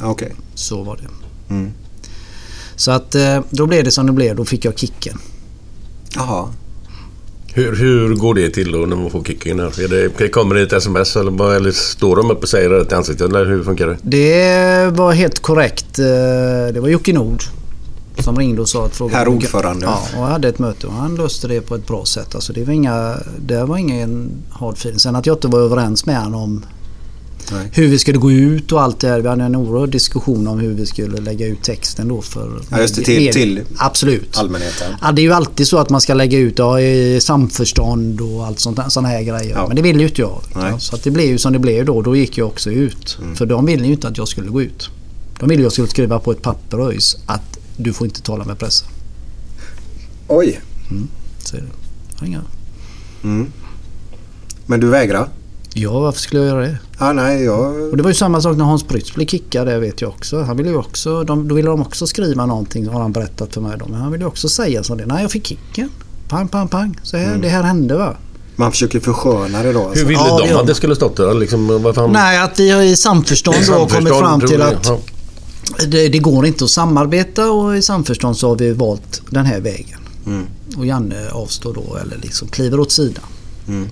[0.00, 0.32] Okej.
[0.54, 1.54] Så var det.
[1.54, 1.70] Mm.
[2.76, 4.36] Så att eh, då blev det som det blev.
[4.36, 5.18] Då fick jag kicken.
[6.14, 6.48] Jaha.
[7.54, 9.60] Hur, hur går det till då när man får kicken?
[9.60, 9.88] Är
[10.18, 12.96] det, kommer det ett sms eller, bara, eller står de upp och säger det till
[12.96, 13.28] ansiktet?
[13.28, 13.96] Eller hur funkar det?
[14.02, 15.98] Det var helt korrekt.
[15.98, 16.04] Eh,
[16.74, 17.42] Det var Jocke Nord
[18.18, 19.16] som ringde och sa att frågan...
[19.16, 19.86] Herr ordförande.
[19.86, 22.34] Ja, och hade ett möte och han löste det på ett bra sätt.
[22.34, 23.16] Alltså det var inga...
[23.46, 24.98] Det var ingen hard feeling.
[24.98, 26.64] Sen att jag inte var överens med honom om
[27.52, 27.68] Nej.
[27.72, 29.20] hur vi skulle gå ut och allt det här.
[29.20, 32.62] Vi hade en oerhörd diskussion om hur vi skulle lägga ut texten då för...
[32.70, 33.02] Ja, just det.
[33.02, 34.36] Till, till Absolut.
[34.38, 34.94] allmänheten.
[35.00, 38.46] Ja, det är ju alltid så att man ska lägga ut ja, i samförstånd och
[38.46, 39.54] allt sånt där, såna här grejer.
[39.56, 39.66] Ja.
[39.66, 40.42] Men det ville ju inte jag.
[40.54, 40.66] Mm.
[40.66, 42.02] Ja, så att det blev ju som det blev då.
[42.02, 43.18] Då gick jag också ut.
[43.34, 44.90] För de ville ju inte att jag skulle gå ut.
[45.40, 48.58] De ville jag skulle skriva på ett papper ÖIS att du får inte tala med
[48.58, 48.88] pressen.
[50.28, 50.60] Oj.
[51.38, 52.26] Så är det.
[52.26, 52.42] Inga...
[53.22, 53.52] Mm.
[54.66, 55.28] Men du vägrar?
[55.74, 56.78] Ja, varför skulle jag göra det?
[57.02, 57.90] Ja, nej, jag...
[57.90, 60.42] Och det var ju samma sak när Hans Prytz blev kickad, det vet jag också.
[60.42, 63.60] Han ville ju också, de, då ville de också skriva någonting, har han berättat för
[63.60, 63.76] mig.
[63.78, 63.86] Då.
[63.88, 65.06] Men han ville ju också säga så det.
[65.06, 65.90] Nej, jag fick kicken.
[66.28, 66.98] Pang, pang, pang.
[67.02, 68.16] Så här, det här hände va.
[68.56, 69.84] Man försöker försköna det då.
[69.84, 69.98] Alltså.
[70.00, 71.34] Hur ville Ja, de att det skulle stått där?
[71.34, 72.12] Liksom, fan?
[72.12, 74.98] Nej, att vi har i samförstånd, då kommit fram till att Ja.
[75.86, 79.60] det, det går inte att samarbeta och i samförstånd så har vi valt den här
[79.60, 79.98] vägen.
[80.26, 80.46] Mm.
[80.76, 83.24] Och Janne avstår då eller liksom kliver åt sidan.
[83.68, 83.88] Mm.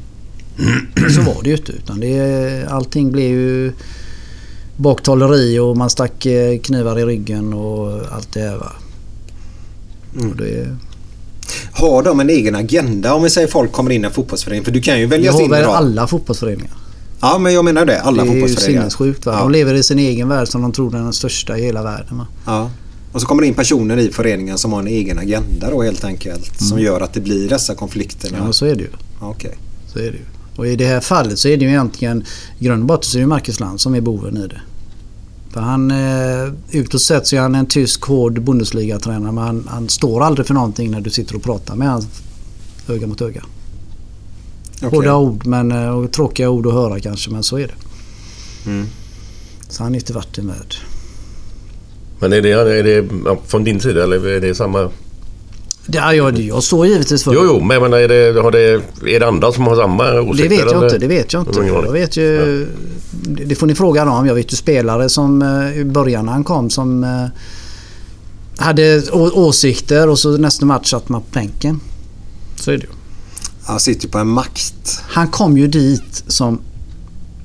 [1.14, 3.72] Så var det ju inte utan det, allting blev ju
[4.76, 8.72] baktaleri och man stack eh, knivar i ryggen och allt det här va.
[10.18, 10.30] Mm.
[10.30, 10.76] Och det,
[11.72, 14.64] Har de en egen agenda om vi säger folk kommer in i en fotbollsförening?
[14.64, 15.74] För du kan ju väljas har in väl idag.
[15.74, 16.72] alla fotbollsföreningar.
[17.20, 18.00] Ja, men jag menar det.
[18.00, 18.80] Alla det är ju fotbollsföreningar.
[18.80, 19.32] sinnessjukt va.
[19.32, 19.38] Ja.
[19.40, 22.18] De lever i sin egen värld som de tror är den största i hela världen
[22.18, 22.26] va.
[22.46, 22.70] Ja.
[23.12, 26.04] Och så kommer det in personer i föreningen som har en egen agenda då helt
[26.04, 26.60] enkelt.
[26.60, 28.36] Som gör att det blir dessa konflikterna.
[28.36, 28.46] Mm.
[28.46, 28.90] Ja, så är det ju.
[29.20, 29.58] Okej.
[29.92, 30.24] Så är det ju.
[30.56, 32.24] Och i det här fallet så är det ju egentligen
[32.58, 34.60] i grund och botten så är det Marcus Land som är boven i det.
[35.50, 39.88] För han, eh, utåt sett så är han en tysk hård Bundesliga-tränare men han, han
[39.88, 42.06] står aldrig för någonting när du sitter och pratar med han
[42.88, 43.44] öga mot öga.
[44.76, 44.88] Okej.
[44.88, 47.74] Hårda ord men, eh, och tråkiga ord att höra kanske men så är det.
[48.70, 48.86] Mm.
[49.68, 50.74] Så han är inte varit en värld.
[52.18, 53.08] Men är det, är det
[53.46, 54.90] från din sida eller är det samma?
[55.92, 58.82] Ja, jag, jag står givetvis för Jo, jo, men menar, är det, har det,
[59.14, 60.48] är det andra som har samma åsikter?
[60.48, 60.84] Det vet jag eller?
[60.84, 60.98] inte.
[60.98, 61.60] Det vet jag inte.
[61.60, 62.66] Jag vet ju,
[63.22, 64.26] det får ni fråga dem.
[64.26, 67.26] Jag vet ju spelare som eh, i början när han kom som eh,
[68.64, 71.80] hade åsikter och så nästa match satt man på bänken.
[72.56, 72.90] Så är det ju.
[73.62, 75.02] Han sitter ju på en makt.
[75.02, 76.60] Han kom ju dit som...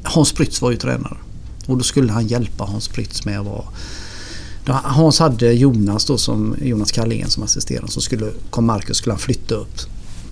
[0.04, 1.18] Hans Prytz var ju tränare.
[1.68, 3.64] Och då skulle han hjälpa Hans Prytz med att vara...
[4.74, 7.92] Hans hade Jonas då som Jonas Carlén som assisterande.
[7.92, 9.80] Så skulle, kom Marcus skulle han flytta upp.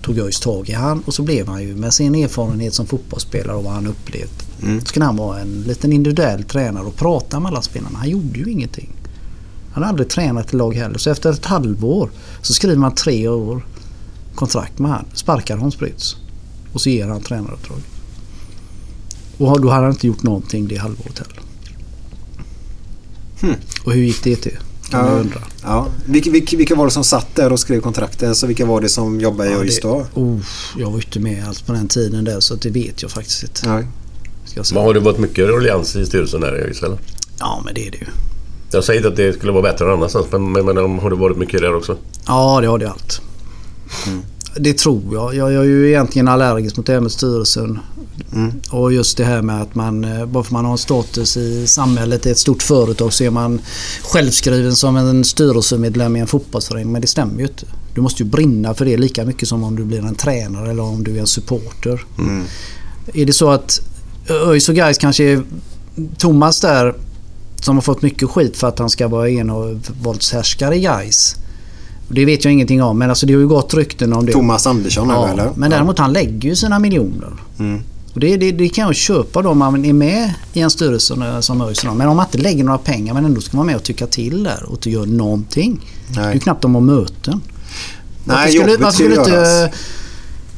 [0.02, 3.56] Tog ÖIS tag i han och så blev han ju med sin erfarenhet som fotbollsspelare
[3.56, 4.44] och vad han upplevt.
[4.80, 7.98] Så skulle han vara en liten individuell tränare och prata med alla spelarna.
[7.98, 8.92] Han gjorde ju ingenting.
[9.72, 10.98] Han hade aldrig tränat i lag heller.
[10.98, 12.10] Så efter ett halvår
[12.42, 13.66] så skriver man tre år
[14.34, 15.04] kontrakt med han.
[15.14, 16.16] Sparkar Hans Prytz.
[16.72, 17.78] Och så ger han tränaruppdrag.
[19.38, 21.53] Och då hade han inte gjort någonting det halvåret heller.
[23.44, 23.54] Hmm.
[23.84, 24.58] Och hur gick det till?
[24.90, 25.12] Kan Ja.
[25.12, 25.40] undra.
[25.62, 25.86] Ja.
[26.06, 28.28] Vilka, vilka, vilka var det som satt där och skrev kontrakten?
[28.28, 30.06] Alltså vilka var det som jobbade i Ja, ÖIS det- då?
[30.14, 30.38] Oh,
[30.78, 33.68] jag var inte med alls på den tiden där så det vet jag faktiskt inte.
[33.68, 33.86] Nej.
[34.44, 34.78] Ska jag säga.
[34.78, 36.98] Men har det varit mycket ruljans i styrelsen där i eller?
[37.38, 38.06] Ja men det är det ju.
[38.72, 41.16] Jag säger inte att det skulle vara bättre än annanstans men, men, men har det
[41.16, 41.96] varit mycket där också?
[42.26, 43.20] Ja det har det allt.
[44.56, 45.34] Det tror jag.
[45.34, 47.78] Jag jag är ju egentligen allergisk mot det här med styrelsen.
[48.32, 48.52] Mm.
[48.70, 51.66] Och just det här med att man, eh, bara för man har en status i
[51.66, 53.60] samhället i ett stort företag så är man
[54.02, 56.92] självskriven som en styrelsemedlem i en fotbollsförening.
[56.92, 57.66] Men det stämmer ju inte.
[57.94, 60.82] Du måste ju brinna för det lika mycket som om du blir en tränare eller
[60.82, 62.04] om du är en supporter.
[62.18, 62.44] Mm.
[63.14, 63.80] Är det så att
[64.28, 65.42] ÖIS och Gais kanske är
[66.18, 66.94] Thomas där
[67.60, 71.36] som har fått mycket skit för att han ska vara envåldshärskare i Gais.
[72.08, 74.32] Det vet jag ingenting om men alltså det har ju gått rykten om det.
[74.32, 75.50] Thomas Andersson Ja, eller?
[75.56, 77.32] men däremot han lägger ju sina miljoner.
[77.58, 77.82] Mm.
[78.14, 81.42] Och det, det, det kan jag köpa då om man är med i en styrelse
[81.42, 81.84] som ÖIS.
[81.84, 84.42] Men om man inte lägger några pengar men ändå ska vara med och tycka till
[84.42, 85.80] där och inte göra någonting.
[86.14, 87.40] Det är ju knappt de har möten.
[88.24, 89.78] Nej, varför skulle, varför skulle inte eh,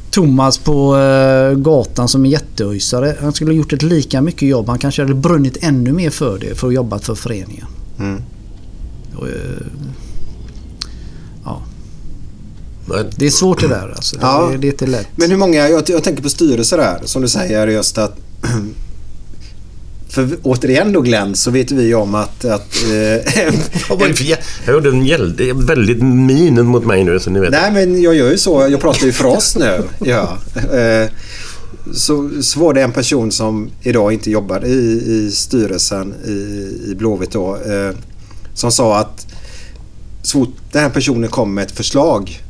[0.09, 4.69] Thomas på eh, gatan som är jätteöjsare, han skulle ha gjort ett lika mycket jobb.
[4.69, 7.65] Han kanske hade brunnit ännu mer för det för att jobba för föreningen.
[7.99, 8.21] Mm.
[9.15, 9.33] Och, eh.
[9.81, 10.06] Nej.
[13.15, 14.15] Det är svårt det där alltså.
[14.15, 14.51] Det, Ja.
[14.59, 15.07] det är inte lätt.
[15.15, 18.15] Men hur många, jag, jag tänker på styrelser här som du säger just att
[20.09, 22.45] För återigen då Glenn så vet vi om att...
[22.45, 22.89] att eh,
[24.65, 27.51] Jag gjorde en gäll- väldigt minen mot mig nu så ni vet.
[27.51, 28.67] Nej men jag gör ju så.
[28.69, 29.83] Jag pratar ju för oss nu.
[30.05, 30.37] Ja.
[30.77, 31.09] Eh,
[31.93, 36.31] Så, så var det en person som idag inte jobbar i, i styrelsen i,
[36.91, 37.55] i Blåvitt då.
[37.55, 37.95] Eh,
[38.53, 39.27] som sa att
[40.23, 42.41] så fort den här personen kom med ett förslag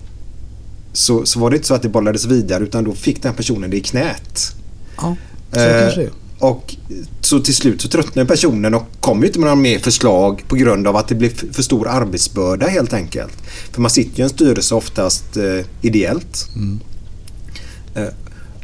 [0.98, 3.69] så, så var det inte så att det bollades vidare utan då fick den personen
[3.69, 4.56] det i knät.
[4.98, 5.15] Ja,
[5.53, 6.10] så Eh, kanske det.
[6.40, 6.76] Och
[7.22, 10.88] så till slut så tröttnade personen och kom inte med några mer förslag på grund
[10.88, 13.34] av att det blev för stor arbetsbörda helt enkelt.
[13.72, 16.48] För man sitter ju i en styrelse oftast eh, ideellt.
[17.95, 18.14] Eh,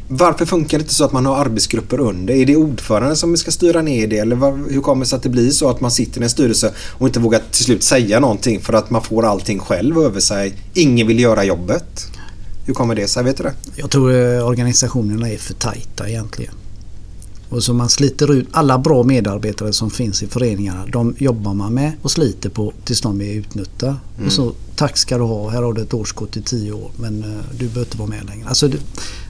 [0.08, 2.34] varför funkar det inte så att man har arbetsgrupper under?
[2.34, 4.18] Är det ordföranden som ska styra ner det?
[4.18, 6.30] Eller vad, hur kommer det sig att det blir så att man sitter i en
[6.30, 10.20] styrelse och inte vågar till slut säga någonting för att man får allting själv över
[10.20, 10.54] sig?
[10.74, 12.06] Ingen vill göra jobbet.
[12.64, 13.24] Hur kommer det sig?
[13.24, 13.54] Vet du det?
[13.76, 16.54] Jag tror eh, organisationerna är för tajta egentligen.
[17.48, 20.86] Och så man sliter ut alla bra medarbetare som finns i föreningarna.
[20.86, 23.86] De jobbar man med och sliter på tills de är utnötta.
[23.86, 24.26] Mm.
[24.26, 27.22] Och så tack ska du ha, här har du ett årskort i tio år men
[27.22, 28.48] eh, du behöver inte vara med längre.
[28.48, 28.70] Alltså,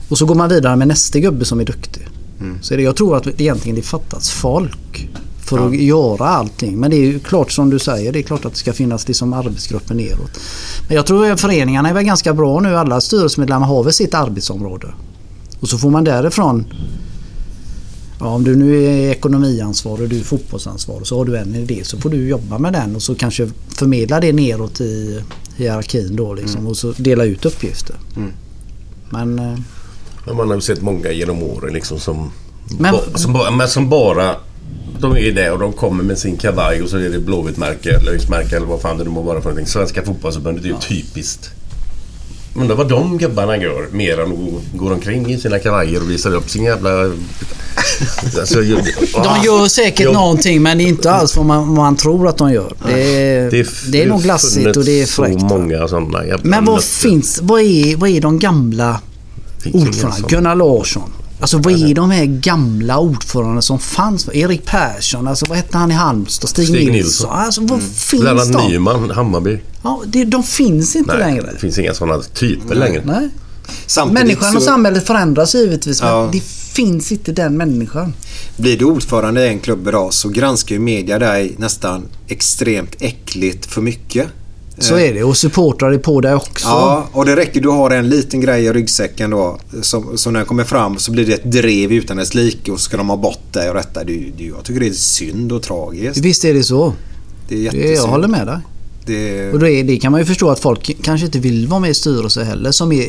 [0.09, 2.07] och så går man vidare med nästa gubbe som är duktig.
[2.39, 2.57] Mm.
[2.61, 5.09] Så är det, jag tror att egentligen det fattas folk
[5.45, 5.67] för Ja.
[5.67, 6.77] att göra allting.
[6.79, 9.07] Men det är ju klart som du säger, det är klart att det ska finnas
[9.07, 10.39] liksom arbetsgrupper neråt.
[10.87, 12.77] Men jag tror att föreningarna är väl ganska bra nu.
[12.77, 14.87] Alla styrelsemedlemmar har väl sitt arbetsområde.
[15.59, 16.65] Och så får man därifrån
[18.19, 21.81] Ja, om du nu är ekonomiansvarig och du är fotbollsansvarig så har du en idé
[21.83, 25.21] så får du jobba med den och så kanske förmedla det neråt i
[25.55, 26.67] hierarkin då liksom Mm.
[26.71, 27.95] och så dela ut uppgifter.
[28.15, 28.31] Mm.
[29.09, 29.59] Men eh,
[30.25, 32.31] Men man har ju sett många genom åren liksom som,
[32.79, 34.35] Men- ba, som, men som bara...
[34.99, 38.11] De är där och de kommer med sin kavaj och så är det Blåvitt-märke eller
[38.55, 39.67] eller vad fan det nu må vara för någonting.
[39.71, 41.49] Svenska fotbollsförbundet är ju typiskt.
[42.57, 46.35] Undrar vad de gubbarna gör mer än att gå omkring i sina kavajer och visar
[46.35, 46.89] upp sin jävla...
[48.39, 48.75] Alltså, ju-
[49.13, 50.11] de gör säkert Jo.
[50.11, 52.73] någonting men det är inte alls vad man, man tror att de gör.
[52.87, 55.41] Det är, Det, det är nog glassigt och det är så fräckt.
[55.41, 56.87] många sådana Men vad nötter.
[56.87, 58.99] finns, vad är, vad är de gamla
[59.73, 60.27] ordförandena?
[60.27, 61.11] Gunnar Larsson.
[61.45, 64.29] Alltså vad är de här gamla ordförandena som fanns?
[64.33, 66.49] Erik Persson, alltså vad hette han i Halmstad?
[66.49, 66.95] Stig, Stig Nilsson.
[66.95, 67.29] Nilsson.
[67.31, 68.67] Alltså vad finns Lennart de?
[68.71, 69.59] Nyman, Hammarby.
[69.83, 71.49] Ja, det, de finns inte Nej, längre.
[71.53, 73.01] det finns inga sådana typer längre.
[73.05, 73.29] Nej.
[73.87, 76.29] Samtidigt Människan och så- samhället förändras givetvis men Ja.
[76.31, 76.43] det
[76.73, 78.13] finns inte den människan.
[78.57, 83.65] Blir du ordförande i en klubb idag så granskar ju media dig nästan extremt äckligt
[83.65, 84.27] för mycket.
[84.77, 86.67] Så är det och supportrar är på det också.
[86.67, 87.61] Ja, och det räcker.
[87.61, 89.59] Du har en liten grej i ryggsäcken då.
[89.81, 92.79] Som, som när den kommer fram så blir det ett drev utan dess like och
[92.79, 94.03] så ska de ha bort dig och detta.
[94.03, 96.17] Det, det, jag tycker det är synd och tragiskt.
[96.17, 96.93] Visst är det så.
[97.47, 97.95] Det är jättesynd.
[97.95, 98.57] jag håller med dig.
[99.05, 101.89] Det, Och det, det kan man ju förstå att folk kanske inte vill vara med
[101.89, 103.07] i styrelse heller som är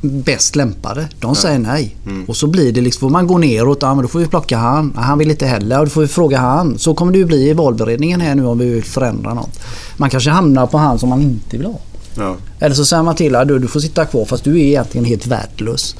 [0.00, 1.08] bäst lämpade.
[1.20, 1.96] De säger nej.
[2.06, 2.24] Mm.
[2.24, 4.56] Och så blir det liksom, får man gå neråt, ja men då får vi plocka
[4.58, 4.92] han.
[4.96, 6.78] Han vill inte heller, och då får vi fråga han.
[6.78, 9.60] Så kommer det ju bli i valberedningen här nu om vi vill förändra något.
[9.96, 11.78] Man kanske hamnar på han som man inte vill ha.
[12.16, 12.36] ja.
[12.60, 15.04] Eller så säger man till att du, du får sitta kvar fast du är egentligen
[15.04, 15.96] helt värdelös.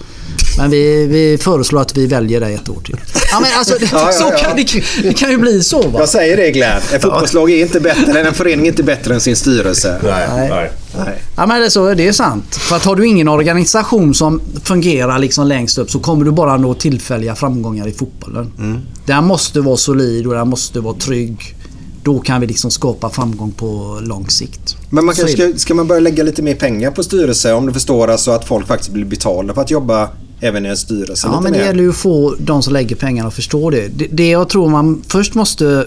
[0.58, 2.96] Men vi, vi föreslår att vi väljer dig ett år till.
[3.32, 4.38] Ja, men alltså, Ja, ja, så ja.
[4.38, 5.98] Kan, det, det kan ju bli så va?
[6.00, 6.80] Jag säger det Glenn.
[6.92, 9.98] En fotbollslag är inte bättre, en förening är inte bättre än sin styrelse.
[10.02, 10.70] Nej, Nej.
[10.96, 11.22] Nej.
[11.36, 12.54] Ja men det är, så, det är sant.
[12.54, 16.56] För att har du ingen organisation som fungerar liksom längst upp så kommer du bara
[16.56, 18.52] nå tillfälliga framgångar i fotbollen.
[18.58, 18.80] Mm.
[19.06, 21.56] Den måste vara solid och den måste vara trygg.
[22.02, 24.76] Då kan vi liksom skapa framgång på lång sikt.
[24.90, 25.28] Men man det.
[25.28, 28.44] ska, ska man börja lägga lite mer pengar på styrelse om du förstår alltså att
[28.44, 30.08] folk faktiskt blir betalda för att jobba
[30.40, 31.66] även i en styrelse Ja men det mer.
[31.66, 33.88] gäller ju att få de som lägger pengarna att förstå det.
[33.88, 34.06] det.
[34.10, 35.86] Det jag tror man först måste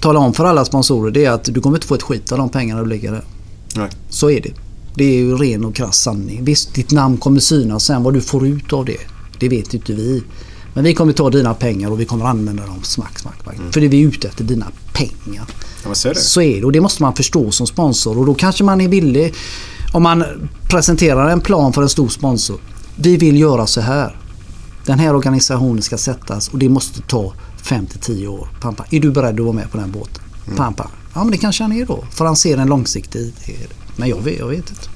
[0.00, 2.38] tala om för alla sponsorer det är att du kommer inte få ett skit av
[2.38, 3.24] de pengarna du lägger där.
[3.76, 3.90] Nej.
[4.08, 4.52] Så är det.
[4.94, 6.44] Det är ju ren och krass sanning.
[6.44, 8.02] Visst, ditt namn kommer synas sen.
[8.02, 9.00] Vad du får ut av det,
[9.38, 10.22] det vet inte vi.
[10.74, 13.56] Men vi kommer ta dina pengar och vi kommer använda dem smack, smack, smack.
[13.72, 15.46] För det vi är ute efter dina pengar.
[15.84, 16.20] Ja, så är det.
[16.20, 18.88] Så är det och det måste man förstå som sponsor och då kanske man är
[18.88, 19.34] villig
[19.92, 20.24] om man
[20.68, 22.60] presenterar en plan för en stor sponsor.
[22.96, 24.16] Vi vill göra så här.
[24.84, 27.32] Den här organisationen ska sättas och det måste ta
[27.62, 28.48] 5 till 10 år.
[28.60, 28.86] Pam, pam.
[28.90, 30.22] Är du beredd att vara med på den båten?
[30.56, 30.90] Pam, pam.
[31.14, 32.04] Ja men det kanske han är då.
[32.10, 33.32] För han ser en långsiktig
[33.96, 34.88] Men jag vet, jag vet inte.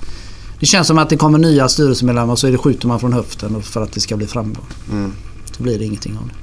[0.60, 3.12] Det känns som att det kommer nya styrelsemedlemmar och så är det skjuter man från
[3.12, 4.66] höften för att det ska bli framgång.
[4.90, 5.12] Mm.
[5.56, 6.34] Så blir det ingenting av det.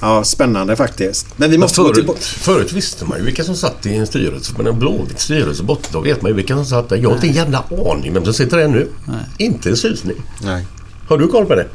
[0.00, 1.26] Ja, spännande faktiskt.
[1.36, 2.20] Men vi Men måste gå förut, tillbaka.
[2.20, 4.52] förut visste man ju vilka som satt i en styrelse.
[4.56, 6.96] Men en Blåvitt styrelse borta, då vet man ju vilka som satt där.
[6.96, 8.88] Jag har inte en jävla aning vem som sitter där nu.
[9.38, 10.16] Inte en susning.
[10.42, 10.66] Nej.
[11.08, 11.66] Har du koll på det?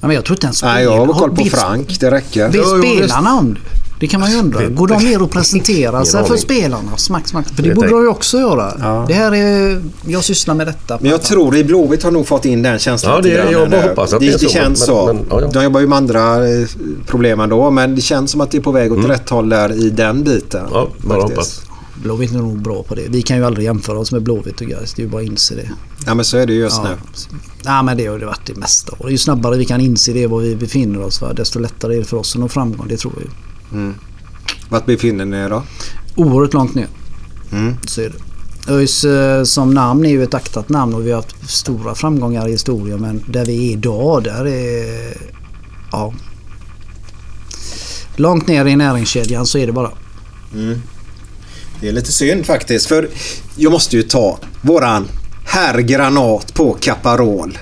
[0.00, 2.00] Ja, men jag tror inte ens Nej, jag har koll på Frank.
[2.00, 2.48] Det räcker.
[2.48, 3.60] Vet spelarna om det?
[4.02, 4.68] Det kan man ju undra.
[4.68, 6.96] Går de ner och presenterar sig för spelarna?
[6.96, 7.48] Smack, smack.
[7.54, 8.72] För det borde de ju också göra.
[8.80, 9.04] Ja.
[9.08, 9.82] Det här är...
[10.06, 10.98] Jag sysslar med detta.
[11.00, 13.80] Men jag tror i Blåvitt har nog fått in den känslan Ja, det- jag bara
[13.82, 13.88] nu.
[13.88, 15.06] hoppas att det, det är det känns men- så.
[15.06, 15.50] men, ja, ja.
[15.52, 16.66] De jobbar ju med andra eh,
[17.06, 19.72] problem ändå men det känns som att det är på väg åt rätt håll där
[19.86, 20.60] i den biten.
[20.60, 20.72] Mm.
[20.74, 21.62] Ja, bara hoppas.
[22.02, 23.02] Blåvitt är nog bra på det.
[23.08, 24.94] Vi kan ju aldrig jämföra oss med Blåvitt och Gais.
[24.94, 25.68] Det är ju bara att inse det.
[26.06, 26.88] Ja men så är det ju just Ja.
[26.90, 26.96] nu.
[27.64, 28.92] Ja, men det har det varit det mesta.
[28.98, 31.32] Och ju snabbare vi kan inse det var vi befinner oss va?
[31.32, 32.86] desto lättare är det för oss att nå framgång.
[32.88, 33.30] Det tror jag.
[33.72, 33.94] Mm.
[34.68, 35.62] Vart befinner ni er då?
[36.16, 36.88] Oerhört långt ner.
[37.52, 37.76] Mm.
[37.86, 38.16] Så är det.
[38.72, 39.04] ÖIS
[39.50, 43.00] som namn är ju ett aktat namn och vi har haft stora framgångar i historien
[43.00, 45.16] men där vi är idag där är...
[45.92, 46.14] Ja.
[48.16, 49.90] Långt ner i näringskedjan så är det bara.
[50.54, 50.82] Mm.
[51.80, 53.08] Det är lite synd faktiskt för
[53.56, 55.08] jag måste ju ta våran
[55.44, 57.58] herr Granat på Caparol.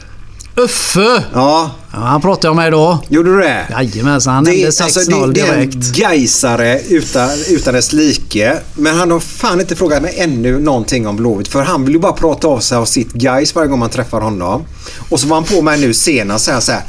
[0.65, 1.25] Uffe!
[1.35, 1.71] Ja.
[1.93, 2.99] ja han pratade jag med idag.
[3.09, 3.67] Gjorde du det?
[3.71, 5.97] Jajamensan, han Det nämnde är, 6-0 alltså, det, det är en direkt.
[5.97, 8.59] gaisare utan, utan dess like.
[8.75, 11.49] Men han har fan inte frågat mig ännu någonting om Blåvitt.
[11.49, 14.21] För han vill ju bara prata av sig av sitt Gais varje gång man träffar
[14.21, 14.65] honom.
[15.09, 16.83] Och så var han på mig nu senast så här, så här.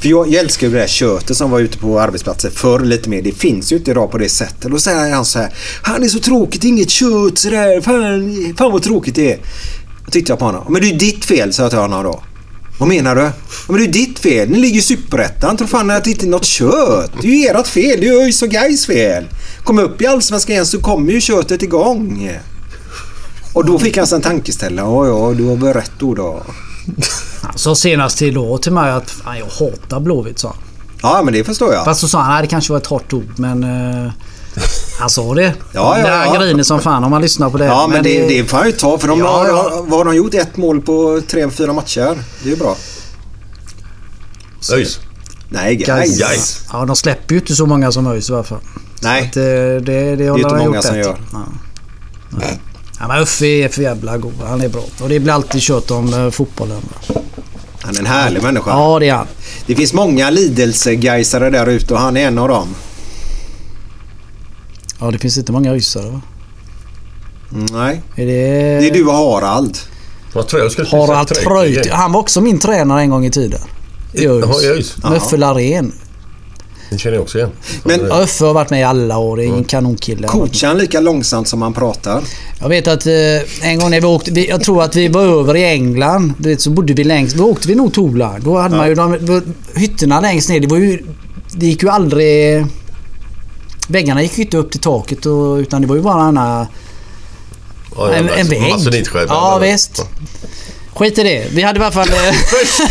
[0.00, 3.08] För jag, jag älskar ju det där köttet som var ute på arbetsplatser förr lite
[3.08, 3.22] mer.
[3.22, 4.70] Det finns ju inte idag på det sättet.
[4.70, 5.54] Då säger han så här.
[5.82, 7.80] Han är så tråkigt, inget kött sådär.
[7.80, 9.38] Fan, fan vad tråkigt det är.
[10.04, 10.64] Då tittade jag på honom.
[10.68, 12.22] Men det är ju ditt fel, sa jag till honom då.
[12.78, 13.20] Vad menar du?
[13.20, 13.32] Ja,
[13.68, 14.50] men det är ditt fel.
[14.50, 15.56] Ni ligger i Superettan.
[15.56, 17.10] Tror fan att det inte är något kött.
[17.22, 18.00] Det är ju ert fel.
[18.00, 19.24] Det är ÖIS och Gais fel.
[19.64, 22.30] Kom upp i Allsvenskan igen så kommer ju köttet igång.
[23.52, 24.86] Och då fick han sig en tankeställare.
[24.86, 26.14] Ja, ja, du har väl rätt då.
[26.14, 26.42] då.
[27.42, 30.58] Han sa senast till idag till mig att fan, jag hatar Blåvitt sa han.
[31.02, 31.84] Ja, men det förstår jag.
[31.84, 33.64] Fast så sa han, nej det kanske var ett hårt ord men...
[33.64, 34.12] eh,
[34.98, 35.54] han sa det.
[35.72, 36.40] Ja, ja, det ja.
[36.40, 37.64] griner som fan om man lyssnar på det.
[37.64, 38.98] Ja, men det, det får han ju ta.
[38.98, 39.84] För de Ja, har, ja.
[39.88, 40.34] vad har de gjort?
[40.34, 42.18] Ett mål på tre, fyra matcher.
[42.42, 42.76] Det är ju bra.
[44.72, 45.00] ÖIS.
[45.48, 46.18] Nej, Gais.
[46.18, 46.60] Gais.
[46.72, 48.58] Ja, de släpper ju inte så många som ÖIS i alla fall.
[49.02, 49.22] Nej.
[49.22, 51.16] Att, eh, det, det, det, har inte de många gjort som gör.
[51.32, 51.46] Ja.
[53.00, 54.34] Ja, men Uffe är för jävla god.
[54.46, 54.82] Han är bra.
[55.00, 56.82] Och det blir alltid kört om eh, fotbollen.
[57.80, 58.70] Han är en härlig människa.
[58.70, 59.26] Ja, det är han.
[59.66, 62.74] Det finns många lidelsegaisare där ute och han är en av dem.
[65.00, 66.20] Ja, det finns inte många ÖISare va?
[67.52, 68.02] Mm, Nej.
[68.16, 68.32] Är det...
[68.80, 69.78] Det är du och Harald.
[70.32, 71.28] Vad tror jag skulle Harald.
[71.28, 71.90] Treut.
[71.90, 73.60] Han var också min tränare en gång i tiden.
[74.12, 74.96] I ÖIS.
[75.16, 75.92] Uffe Larén.
[76.90, 77.50] Den känner jag också igen.
[77.84, 79.36] Men- Ja, Uffe har varit med i alla år.
[79.36, 80.28] Det är en kanonkille.
[80.28, 82.22] Coachar han lika långsamt som han pratar?
[82.60, 85.22] Jag vet att eh, en gång när vi åkte, vi, jag tror att vi var
[85.22, 86.32] över i England.
[86.38, 88.36] Du vet, så bodde vi längst, då åkte vi nog Tola.
[88.44, 89.40] Då hade man ju de, då,
[89.74, 90.60] hytterna längst ner.
[90.60, 91.02] Det var ju,
[91.52, 92.66] det gick ju aldrig...
[93.86, 96.66] Väggarna gick ju inte upp till taket och, utan det var ju bara en, Ja,
[98.12, 98.72] en, en vägg.
[98.72, 99.26] masonitskärp.
[99.28, 100.06] Ja visst.
[100.94, 101.46] Skit i det.
[101.52, 102.08] Vi hade i alla fall...
[102.08, 102.34] eh,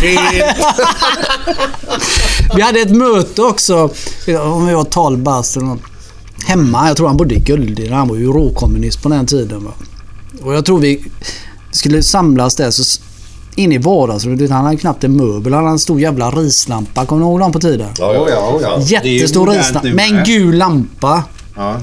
[2.56, 3.90] vi hade ett möte också.
[4.42, 5.80] Om vi var 12 bast eller något.
[6.46, 6.88] Hemma.
[6.88, 7.92] Jag tror han bodde i Guldin.
[7.92, 9.64] Han var ju råkommunist på den tiden.
[9.64, 9.72] Va?
[10.42, 11.04] Och jag tror vi
[11.72, 12.70] skulle samlas där.
[12.70, 13.00] Så
[13.56, 14.50] s- in i vardagsrummet.
[14.50, 15.52] Han hade knappt en möbel.
[15.52, 17.06] Han hade en stor jävla rislampa.
[17.06, 17.88] Kommer ni ihåg dem på tiden?
[17.98, 18.58] Ja, ja, ja.
[18.62, 18.78] ja.
[18.80, 19.88] Jättestor rislampa.
[19.88, 21.22] Med en gul lampa.
[21.56, 21.76] Ja.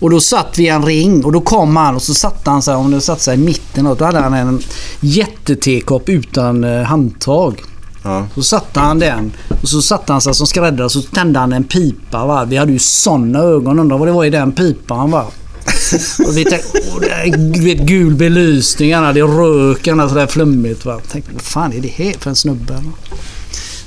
[0.00, 2.62] Och då satt vi i en ring och då kom han och så satte han
[2.62, 4.60] sig, om det satt sig i mitten och då hade han en
[5.00, 7.62] jättetekopp utan eh, handtag.
[8.04, 8.26] Ja.
[8.34, 9.32] Så satte han den
[9.62, 12.26] och så satte han sig som skräddare och så tände han en pipa.
[12.26, 12.44] Va?
[12.44, 13.78] Vi hade ju såna ögon.
[13.78, 15.10] Undrar vad det var i den pipan.
[15.10, 15.24] Va?
[16.28, 20.84] Och vi tänkte, åh, det är, vet, gul belysning, han hade röken sådär flummigt.
[20.84, 21.00] Va?
[21.12, 22.72] Tänkte, vad fan är det här för en snubbe?
[22.72, 22.92] Va?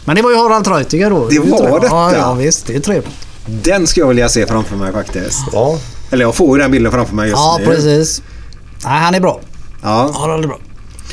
[0.05, 1.27] Men det var ju Harald Treutiger då.
[1.27, 1.81] Det är var trevligt.
[1.81, 1.95] detta?
[1.95, 2.65] Ja, ja visst.
[2.67, 3.11] Det är trevligt.
[3.45, 5.39] Den skulle jag vilja se framför mig faktiskt.
[5.51, 5.79] Ja.
[6.11, 7.65] Eller jag får ju den bilden framför mig just Ja, nu.
[7.65, 8.21] precis.
[8.83, 9.41] Nej, han är bra.
[9.83, 10.11] Ja.
[10.15, 10.59] Harald är bra.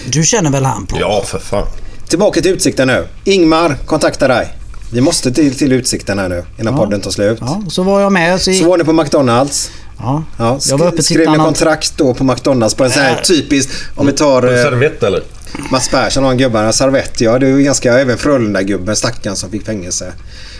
[0.06, 0.86] Du känner väl han?
[0.86, 0.96] På?
[1.00, 1.66] ja, för fan.
[2.08, 3.06] Tillbaka till Utsikten nu.
[3.24, 4.54] Ingmar kontaktar dig.
[4.92, 6.80] Vi måste till, till Utsikten här nu innan Ja.
[6.80, 7.38] podden tar slut.
[7.40, 8.40] Ja, så var jag med.
[8.40, 9.70] Så, Så var ni på McDonalds.
[9.98, 10.22] Ja.
[10.38, 13.22] Ja, Jag var uppe skrev ni kontrakt då på McDonalds på en sån här Äh.
[13.22, 13.72] typiskt...
[13.94, 15.22] Om vi tar eh, Servett eller?
[15.70, 17.20] Mats Persson och en gubbarna servett.
[17.20, 17.98] Ja, det är ju ganska...
[17.98, 20.12] Även Frölunda-gubben, stackaren som fick fängelse.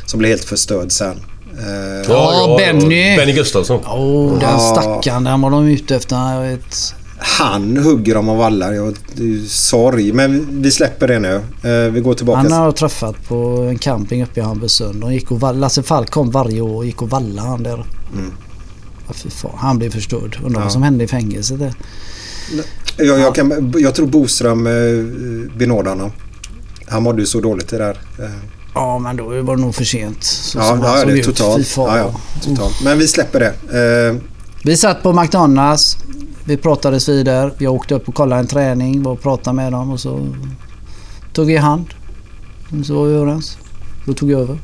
[0.07, 1.17] Som blev helt förstörd sen.
[1.59, 3.17] Eh, Ja, Benny.
[3.17, 3.81] Benny Gustafsson.
[3.87, 4.59] Åh, den Ja.
[4.59, 5.25] stackaren.
[5.25, 6.17] Den var de ute efter.
[6.35, 6.95] Jag vet.
[7.21, 8.75] Han hugger dem av alla.
[8.75, 10.13] Ja, det är ju sorg.
[10.13, 11.35] Men vi släpper det nu.
[11.63, 12.39] Eh, vi går tillbaka.
[12.39, 15.01] Han har jag träffat på en camping uppe i Hamburgsund.
[15.01, 17.85] De gick och vall- Lasse Falk kom varje år och gick och vallade han där.
[18.13, 18.33] Mm.
[19.57, 20.39] Han blev förstörd.
[20.45, 20.65] Undrar Ja.
[20.65, 21.75] vad som hände i fängelset där.
[22.97, 24.73] Jag, jag, kan, jag tror Boström eh,
[25.59, 26.13] benådade honom.
[26.87, 27.99] Han mådde ju så dåligt det där.
[28.19, 28.31] Eh,
[28.75, 30.25] Ja, men då var det nog för sent.
[30.25, 31.75] Så ja, ja, det totalt.
[31.77, 32.81] Ja, ja, totalt.
[32.85, 34.09] Men vi släpper det.
[34.11, 34.23] Eh,
[34.65, 35.97] Vi satt på McDonalds.
[36.45, 37.53] Vi pratades vidare.
[37.59, 39.03] Jag åkte upp och kollade en träning.
[39.03, 40.29] Var och pratade med dem och så
[41.33, 41.85] tog vi hand.
[42.85, 43.59] Så var vi överens.
[44.07, 44.59] Då tog jag över.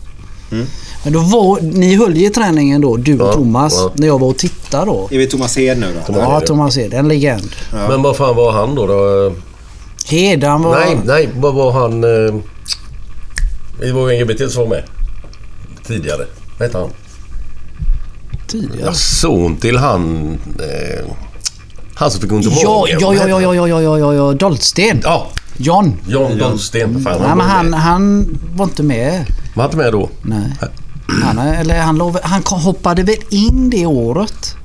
[1.04, 3.90] Men då var, ni höll ju träningen då, du och Ja, Thomas, ja.
[3.94, 5.08] när jag var och tittade då.
[5.10, 6.14] Är vi Thomas Hed nu då?
[6.18, 7.50] Ja, Thomas Hed, en legend.
[7.72, 8.86] Men vad fan var han då?
[8.86, 9.32] då?
[10.06, 10.74] Hed, han var...
[10.80, 11.28] Nej, nej.
[11.36, 12.04] Vad var han?
[12.04, 12.34] Eh...
[13.80, 14.84] Det var ju en gubbe till som var med.
[15.86, 16.26] Tidigare.
[16.58, 16.88] Vad hette han?
[18.46, 18.80] Tidigare?
[18.86, 20.28] Ja, son till han...
[20.58, 21.06] Eh...
[21.94, 22.98] Han som fick ont i Ja, magen.
[23.00, 25.00] ja, ja, ja, ja, ja, ja, ja, ja, Dolsten.
[25.04, 25.26] Ja.
[25.56, 25.96] John.
[26.08, 27.00] John Dolsten.
[27.04, 29.26] Fan, Nej, han han, han var inte med.
[29.54, 30.10] Var han inte med då?
[30.22, 30.52] Nej.
[31.22, 34.56] Han, eller han, lov, han hoppade väl in det året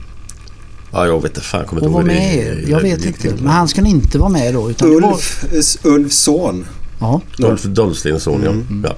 [0.92, 1.42] Ja, jag vet inte.
[1.42, 2.16] Fan, kommer inte ihåg med.
[2.66, 3.20] det- Jag vet inte.
[3.22, 3.36] till.
[3.40, 4.70] Men han skulle inte vara med då.
[4.70, 5.46] Utan det var, Ulf,
[5.84, 6.66] Ulfs son.
[7.00, 8.82] ja, Dolph Dolstens son, Mm.
[8.84, 8.90] ja.
[8.90, 8.96] ja.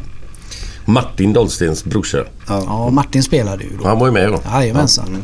[0.86, 2.18] Martin Dolstens brorsa.
[2.48, 3.88] ja, Martin spelade ju då.
[3.88, 4.42] Han var ju med då.
[4.52, 5.18] Jajamensan.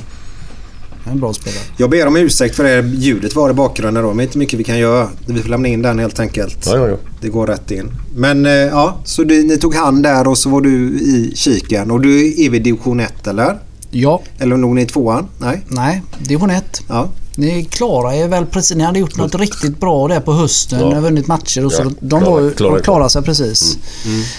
[1.12, 1.60] En bra spelare.
[1.78, 4.14] Jag ber om ursäkt för det ljudet var i bakgrunden då.
[4.14, 5.10] Men inte mycket vi kan göra.
[5.26, 6.66] Vi får lämna in den helt enkelt.
[6.66, 6.96] Ja, ja, ja.
[7.22, 7.92] Det går rätt in.
[8.16, 11.92] Men eh, ja, så du, ni tog hand där och så var du i kiken.
[11.92, 13.58] Och du är vid division 1 eller?
[13.92, 14.22] Ja.
[14.40, 15.28] Eller låg ni i tvåan?
[15.38, 15.62] Nej?
[15.68, 16.82] Nej, division 1.
[16.88, 17.10] Ja.
[17.36, 18.78] Ni klarar er väl precis.
[18.78, 20.80] Ni hade gjort något riktigt bra där på hösten.
[20.80, 20.88] Ja.
[20.90, 21.84] Ni har vunnit matcher och så.
[21.84, 23.78] Ja, de, var, ju- klara- de klarade sig precis.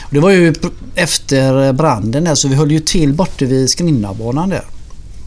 [0.04, 0.54] Och Det var ju
[0.94, 4.64] efter branden där så vi höll ju till borta vid Skrinnabanan där.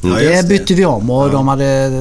[0.02, 1.92] Ja, just det bytte vi om och de hade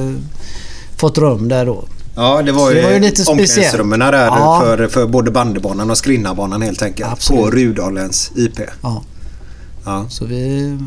[0.97, 1.83] fått rum där då.
[2.15, 4.61] Ja, det var Så ju, det var ju lite omklädningsrummen där Ja.
[4.63, 7.11] för, för både bandybanan och Skrinnabanan helt enkelt.
[7.11, 7.43] Absolut.
[7.43, 8.59] På Rudalens IP.
[8.81, 9.03] Ja.
[9.85, 10.05] Ja.
[10.09, 10.77] Så vi,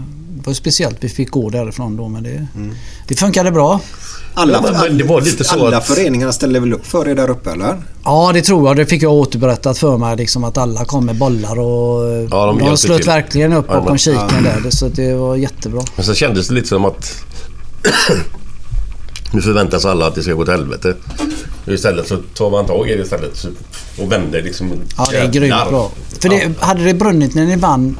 [0.44, 2.74] det var speciellt vi fick gå därifrån då men det, Mm.
[3.08, 3.80] det funkade bra.
[4.34, 7.14] Alla, Ja, men- det var lite så alla att- föreningarna ställde väl upp för er
[7.14, 7.82] där uppe eller?
[8.04, 8.76] Ja det tror jag.
[8.76, 10.16] Det fick jag återberättat för mig.
[10.16, 13.06] Liksom att alla kom med bollar och Ja, de de, slöt till.
[13.06, 14.70] verkligen upp Ja, bakom men- kiken där.
[14.70, 15.82] Så det var jättebra.
[15.96, 17.14] Men så kändes det lite som att...
[19.32, 20.94] nu förväntas alla att det ska gå åt helvete.
[21.66, 23.46] Istället så tar man tag i det istället
[24.02, 24.70] och vänder liksom.
[24.96, 25.90] Ja det är grymt bra.
[26.20, 27.96] För det, hade det brunnit när ni vann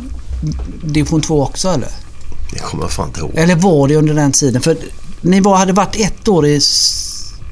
[0.85, 1.89] division 2 också eller?
[2.55, 3.31] Det kommer jag fan inte ihåg.
[3.35, 4.63] Eller var det under den tiden?
[4.63, 4.77] För
[5.21, 6.61] ni var, hade varit ett år i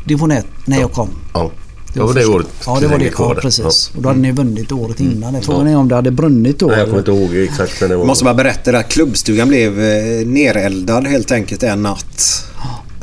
[0.04, 1.08] division 1 när jag kom.
[1.34, 1.50] Ja.
[1.94, 2.32] Det var det första.
[2.32, 2.46] året.
[2.66, 3.12] Ja, det var det.
[3.18, 3.90] Ja, precis.
[3.92, 3.96] Ja.
[3.96, 5.42] Och då hade ni vunnit året innan.
[5.42, 5.72] Frågan Ja.
[5.72, 6.66] är om det hade brunnit då.
[6.66, 8.04] Nej, jag kommer inte ihåg exakt när det var.
[8.04, 12.44] Måste bara berätta det att klubbstugan blev eh, nereldad helt enkelt en natt.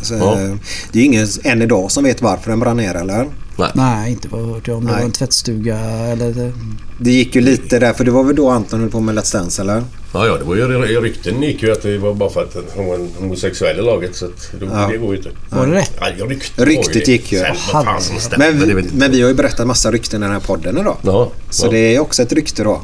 [0.01, 0.39] Så, Ja.
[0.41, 0.55] eh,
[0.91, 3.27] Det är ingen än idag som vet varför den brann ner eller?
[3.59, 3.69] Nej.
[3.73, 4.67] Nej, inte vad jag hört.
[4.67, 4.95] Om det Nej.
[4.95, 6.53] var en tvättstuga eller...
[6.97, 9.33] Det gick ju lite där för det var väl då Anton höll på med Let's
[9.33, 9.83] Dance eller?
[10.13, 12.85] Ja, ja, det var ju rykten gick ju att det var bara för att han
[12.85, 14.87] var en homosexuell i laget så att det, Ja.
[14.91, 15.29] det går ju inte.
[15.49, 15.91] Var det rätt?
[15.99, 16.25] Ja, ja,
[16.65, 17.43] ryktet, gick ju.
[18.37, 20.97] Men, det vi, men vi har ju berättat massa rykten i den här podden idag.
[21.01, 21.71] Ja, Så ja.
[21.71, 22.81] det är också ett rykte då.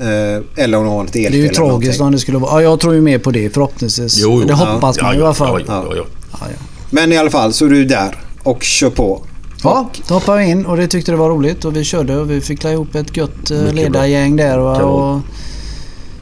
[0.00, 2.52] Eh, eller om de har ett elfel Det är ju tragiskt om det skulle vara...
[2.52, 4.18] Ja, jag tror ju mer på det förhoppningsvis.
[4.18, 4.46] Jo, jo.
[4.48, 5.64] Det hoppas Ja, man ja, i alla fall.
[5.66, 6.04] Ja, ja, ja.
[6.32, 6.66] Ja, ja.
[6.90, 9.26] Men i alla fall så är du där och kör på.
[9.66, 12.30] Ja, då hoppade vi in och det tyckte det var roligt och vi körde och
[12.30, 15.20] vi fick ihop ett gött eh, Mycket ledargäng där och, och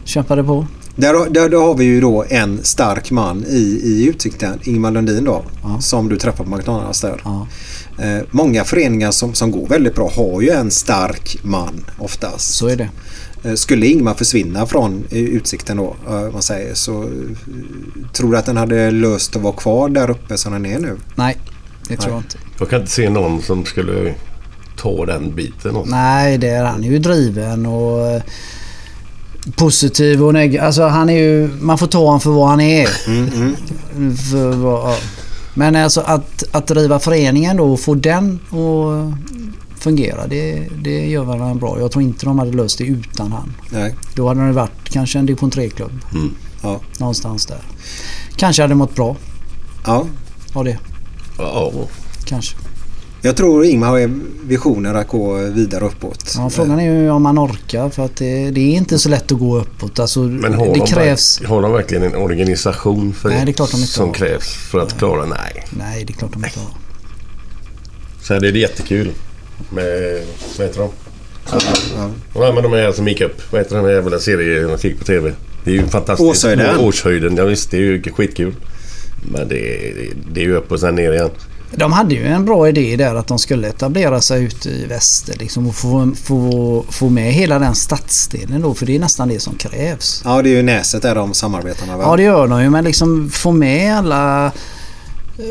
[0.04, 0.66] kämpade på.
[0.96, 5.24] Där, där, där har vi ju då en stark man i, i Utsikten, Ingmar Lundin
[5.24, 5.44] då,
[5.80, 7.20] som du träffar på McDonalds där.
[7.24, 7.46] Ja.
[7.98, 12.54] Eh, många föreningar som, som går väldigt bra har ju en stark man oftast.
[12.54, 12.88] Så är det.
[13.44, 17.08] Eh, Skulle Ingmar försvinna från eh, Utsikten då, eh, man säger, så eh,
[18.12, 20.96] tror du att den hade löst att vara kvar där uppe som den är nu?
[21.14, 21.36] Nej,
[21.88, 22.38] det tror jag inte.
[22.58, 24.14] Jag kan inte se någon som skulle
[24.76, 25.76] ta den biten.
[25.76, 25.90] Alltså.
[25.96, 28.22] Nej, det är, han är ju driven och eh,
[29.56, 30.66] positiv och negativ.
[30.66, 31.48] Alltså han är ju...
[31.60, 32.86] Man får ta honom för vad han är.
[34.16, 34.96] För, vad-.
[35.54, 41.24] Men alltså att, att driva föreningen då och få den att fungera, det, det gör
[41.24, 41.80] väl han bra.
[41.80, 43.54] Jag tror inte de hade löst det utan han.
[43.70, 43.94] Nej.
[44.14, 45.92] Då hade det varit kanske en division 3-klubb.
[46.62, 46.80] Ja.
[46.98, 47.60] Någonstans där.
[48.36, 49.16] Kanske hade mått bra
[49.84, 50.06] ja.
[50.52, 50.78] av det.
[51.38, 51.72] Ja,
[52.24, 52.56] Kanske.
[53.22, 54.10] Jag tror Ingmar har
[54.46, 56.34] visioner att gå vidare uppåt.
[56.36, 59.32] Ja, frågan är ju om man orkar för att det, det är inte så lätt
[59.32, 59.98] att gå uppåt.
[59.98, 61.40] Alltså, men har, det de, krävs...
[61.44, 64.14] har de verkligen en organisation för Nej, det är klart de inte som har.
[64.14, 65.24] krävs för att klara?
[65.24, 65.66] Nej.
[65.70, 66.70] Nej, det är klart de inte har.
[68.22, 69.10] Sen är det jättekul
[69.70, 70.22] med...
[70.58, 70.90] Vad heter de?
[72.34, 73.52] Ja, men de här som gick upp.
[73.52, 75.32] Vad heter den här jävla serien de fick på TV?
[75.64, 76.30] Det är ju fantastiskt.
[76.30, 76.78] Åshöjden.
[76.78, 77.36] Årshöjden.
[77.36, 78.54] Ja, visst, det är ju skitkul.
[79.32, 81.30] Men det är, det är ju upp och sen ner igen.
[81.76, 85.36] De hade ju en bra idé där att de skulle etablera sig ute i väster
[85.38, 89.40] liksom, och få, få, få med hela den stadsdelen då för det är nästan det
[89.40, 90.22] som krävs.
[90.24, 91.96] Ja, det är ju Näset där de samarbetar med.
[91.96, 92.04] va?
[92.06, 94.52] Ja det gör de ju men liksom få med alla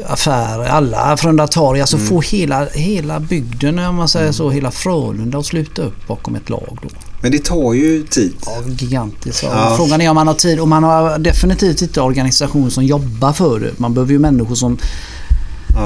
[0.05, 5.45] affärer, alla Frölunda-Torg, alltså få hela, hela bygden om man säger så, hela Frölunda och
[5.45, 6.89] sluta upp bakom ett lag då.
[7.22, 8.34] Men det tar ju tid.
[8.45, 9.43] Ja, gigantiskt.
[9.43, 9.73] Ja.
[9.77, 13.60] Frågan är om man har tid och man har definitivt inte organisation som jobbar för
[13.60, 13.80] det.
[13.80, 14.77] Man behöver ju människor som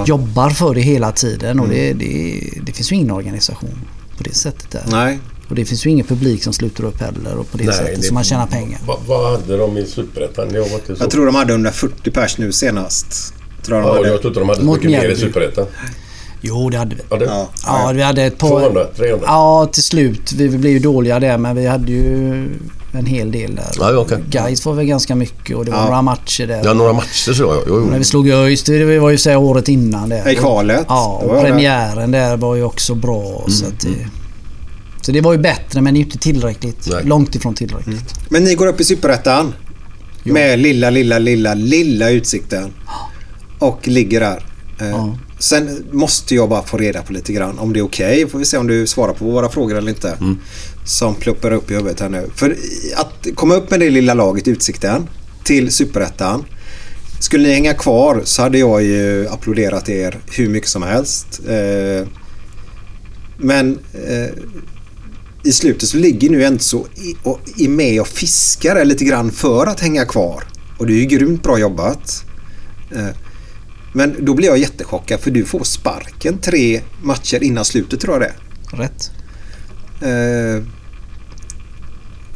[0.06, 3.80] jobbar för det hela tiden och det, det, det finns ju ingen organisation
[4.18, 4.84] på det sättet där.
[4.88, 5.19] Nej.
[5.49, 8.02] Och det finns ju ingen publik som sluter upp heller och på det Nej, sättet
[8.02, 8.80] det- så man tjänar pengar.
[8.88, 10.48] Va, vad hade de i Superettan?
[10.99, 13.34] Jag tror de hade 140 pers nu senast.
[13.66, 14.08] Tror jag Ja, hade.
[14.08, 15.16] jag trodde de hade så mycket mer i.
[15.16, 15.66] Superettan.
[16.42, 17.02] Jo, det hade vi.
[17.10, 17.50] Ja, det, Ja.
[17.66, 18.50] Ja, vi hade ett par...
[18.50, 19.26] 200, 300.
[19.28, 20.32] Ja, till slut.
[20.34, 22.34] Vi vi blev ju dåliga där men vi hade ju
[22.92, 23.66] en hel del där.
[23.80, 24.18] Ja, ja, okej.
[24.30, 25.86] Gais var väl ganska mycket och det var Ja.
[25.86, 26.62] några matcher där.
[26.64, 27.58] Ja, några matcher så jag.
[27.68, 27.98] Jo, Och när jo.
[27.98, 30.32] vi slog ÖIS, det var ju så året innan det.
[30.32, 30.86] I kvalet.
[30.90, 31.42] Ja, och det.
[31.42, 33.46] premiären där var ju också bra.
[33.48, 33.90] Så, att det,
[35.02, 36.88] så det var ju bättre men inte tillräckligt.
[36.92, 37.04] Nej.
[37.04, 38.14] Långt ifrån tillräckligt.
[38.30, 39.54] Men ni går upp i Superettan.
[40.24, 42.74] Med lilla, lilla, lilla, lilla utsikten.
[43.60, 44.46] Och ligger där.
[44.80, 45.18] Eh, Ja.
[45.40, 48.28] Sen måste jag bara få reda på lite grann om det är okej.
[48.30, 50.18] Får vi se om du svarar på våra frågor eller inte.
[50.86, 52.30] Som pluppar upp i huvudet här nu.
[52.36, 52.56] För
[52.96, 55.10] att komma upp med det lilla laget Utsikten
[55.44, 56.46] till Superettan.
[57.20, 61.40] Skulle ni hänga kvar så hade jag ju applåderat er hur mycket som helst.
[61.48, 62.08] Eh,
[63.38, 64.30] Men eh,
[65.44, 66.88] i slutet så ligger nu så
[67.58, 70.44] i, med och fiskar lite grann för att hänga kvar.
[70.78, 72.24] Och det är ju grymt bra jobbat.
[73.98, 78.22] Men då blir jag jättechockad för du får sparken tre matcher innan slutet tror jag
[78.22, 78.34] det.
[78.78, 79.11] Rätt.
[80.02, 80.64] Eh,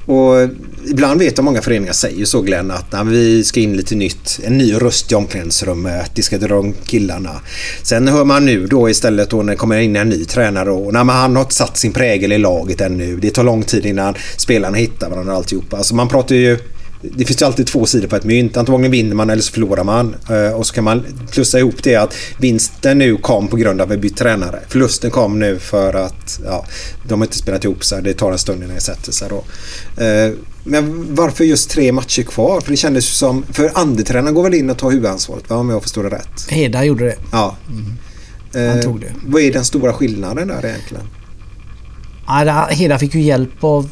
[0.05, 0.49] och
[0.89, 4.39] ibland vet jag många föreningar säger så Glenn att nej, vi ska in lite nytt.
[4.43, 6.11] En ny röst i omklädningsrummet.
[6.15, 7.41] Det ska dra om killarna.
[7.83, 10.93] Sen hör man nu då istället då när det kommer in en ny tränare och
[10.93, 13.17] nej, men han har inte satt sin prägel i laget ännu.
[13.17, 15.77] Det tar lång tid innan spelarna hittar varandra och alltihopa.
[15.77, 16.57] Alltså man pratar ju
[17.01, 18.57] det finns ju alltid två sidor på ett mynt.
[18.57, 20.15] Antagligen vinner man eller så förlorar man.
[20.29, 23.87] Eh, Och så kan man plussa ihop det att vinsten nu kom på grund av
[23.91, 24.59] att vi bytt tränare.
[24.67, 26.65] Förlusten kom nu för att ja,
[27.07, 28.01] de har inte spelat ihop sig.
[28.03, 29.43] Det tar en stund innan det sätter sig då.
[30.03, 30.31] Eh,
[30.63, 32.61] Men varför just tre matcher kvar?
[32.61, 33.43] För det kändes ju som...
[33.51, 35.55] För andretränaren går väl in och tar huvudansvaret va?
[35.55, 36.45] om jag förstår det rätt?
[36.49, 37.15] Heda gjorde det.
[37.31, 37.55] Ja.
[38.53, 39.13] Han Eh, tog det.
[39.25, 41.03] Vad är den stora skillnaden där egentligen?
[42.27, 43.89] Ja, Heda fick ju hjälp av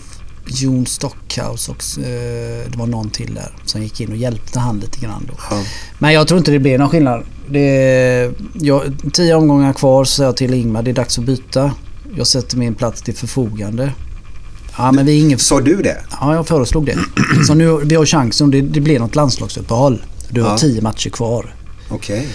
[0.52, 4.80] Jon Stockhaus och eh, det var någon till där som gick in och hjälpte han
[4.80, 5.34] lite grann då.
[5.50, 5.64] Ja.
[6.00, 7.24] Men jag tror inte det blir någon skillnad.
[7.50, 11.72] Det, jag, tio omgångar kvar så säger jag till Ingmar det är dags att byta.
[12.18, 13.92] Jag sätter min plats till förfogande.
[14.78, 15.40] Ja men vi är ingen...
[15.40, 15.98] Sa du det?
[16.22, 16.98] Ja jag föreslog det.
[17.48, 18.52] Så nu vi har chansen.
[18.52, 20.02] Det, det blir något landslagsuppehåll.
[20.30, 20.58] Du har Ja.
[20.58, 21.54] tio matcher kvar.
[21.90, 22.28] Okej.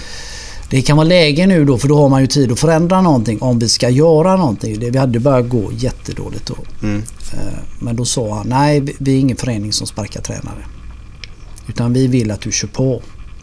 [0.74, 3.42] Det kan vara läge nu då för då har man ju tid att förändra någonting
[3.42, 4.78] om vi ska göra någonting.
[4.80, 6.56] Det, vi hade börjat gå jättedåligt då.
[6.82, 7.02] Mm.
[7.32, 7.38] Eh,
[7.80, 10.64] Men då sa han nej vi- är ingen förening som sparkar tränare.
[11.68, 13.02] Utan vi vill att du kör på.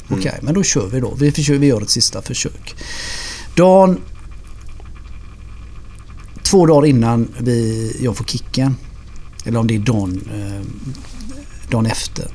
[0.09, 1.13] Okej men då kör vi då.
[1.19, 2.75] Vi, försöker, vi gör ett sista försök.
[3.55, 3.97] Dan
[6.43, 8.75] Två dagar innan vi, jag får kicken.
[9.45, 10.65] Eller om det är dagen, eh,
[11.71, 12.25] dagen efter.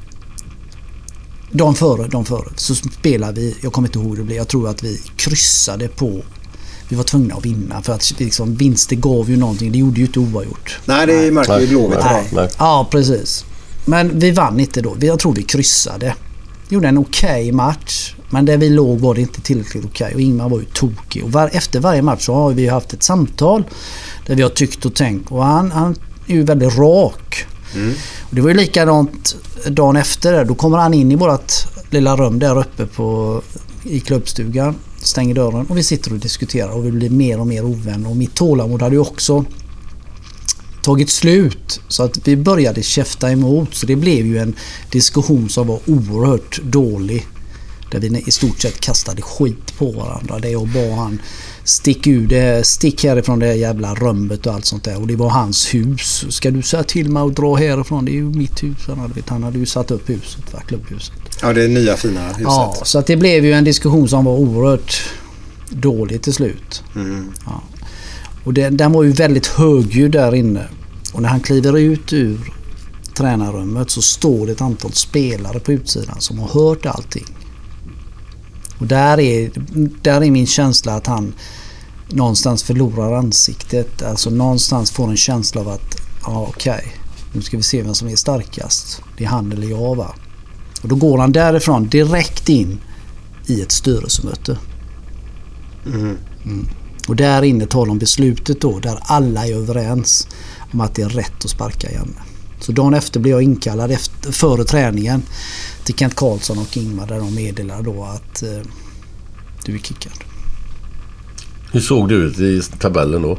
[1.50, 2.48] Dagen före, dagen före.
[2.56, 4.36] Så spelar vi, jag kommer inte ihåg hur det blev.
[4.36, 6.22] Jag tror att vi kryssade på
[6.88, 9.72] vi var tvungna att vinna för att liksom, vinster gav ju någonting.
[9.72, 10.78] Det gjorde ju inte oavgjort.
[10.84, 11.98] Nej, det märker ju Blåvitt.
[12.58, 13.44] Ja, precis.
[13.84, 14.94] Men vi vann inte då.
[14.98, 16.14] Vi- Jag tror vi kryssade.
[16.68, 18.14] Gjorde en okej match.
[18.30, 21.24] Men där vi låg var det inte tillräckligt okej och Ingmar var ju tokig.
[21.24, 23.64] Och var, efter varje match så har vi ju haft ett samtal
[24.26, 25.30] där vi har tyckt och tänkt.
[25.30, 25.96] Och han, han
[26.26, 27.46] är ju väldigt rak.
[28.20, 29.36] Och det var ju likadant
[29.66, 30.32] dagen efter.
[30.32, 30.44] där.
[30.44, 31.52] Då kommer han in i vårt
[31.90, 33.42] lilla rum där uppe på,
[33.84, 34.74] i klubbstugan.
[34.98, 38.10] Stänger dörren och vi sitter och diskuterar och vi blir mer och mer ovänner.
[38.10, 39.44] Och mitt tålamod hade ju också
[40.82, 41.80] tagit slut.
[41.88, 43.74] Så att vi började käfta emot.
[43.74, 44.54] Så det blev ju en
[44.90, 47.26] diskussion som var oerhört dålig.
[47.90, 50.38] Där vi i stort sett kastade skit på varandra.
[50.38, 51.18] Där jag bad han
[51.64, 55.00] stick ur det, stick härifrån det jävla rummet och allt sånt där.
[55.00, 56.24] Och det var hans hus.
[56.28, 58.04] Ska du säga till mig att dra härifrån?
[58.04, 58.76] Det är ju mitt hus.
[58.86, 61.14] Han hade, han hade ju satt upp huset, va, klubbhuset.
[61.42, 62.42] Ja, det är nya fina huset.
[62.42, 65.02] Ja, så att det blev ju en diskussion som var oerhört
[65.70, 66.82] dålig till slut.
[66.94, 67.32] Mm.
[67.46, 67.62] Ja.
[68.44, 70.68] Och det, den var ju väldigt högljudd där inne.
[71.12, 72.52] Och när han kliver ut ur
[73.14, 77.35] tränarrummet så står det ett antal spelare på utsidan som har hört allting.
[78.78, 79.50] Och där är,
[80.02, 81.34] där är min känsla att han
[82.08, 84.02] någonstans förlorar ansiktet.
[84.02, 86.96] Alltså någonstans får en känsla av att ja okej,
[87.32, 89.02] nu ska vi se vem som är starkast.
[89.18, 90.14] Det är han eller jag va.
[90.82, 92.78] Och då går han därifrån direkt in
[93.46, 94.58] i ett styrelsemöte.
[95.86, 96.16] Mm.
[97.08, 100.28] Och där inne tar de beslutet då där alla är överens
[100.72, 102.22] om att det är rätt att sparka Janne.
[102.60, 105.22] Så dagen efter blev jag inkallad efter, före träningen
[105.84, 108.48] till Kent Karlsson och Ingmar där de meddelar då att eh,
[109.64, 110.12] du är kickad.
[111.72, 113.38] Hur såg du ut i tabellen då?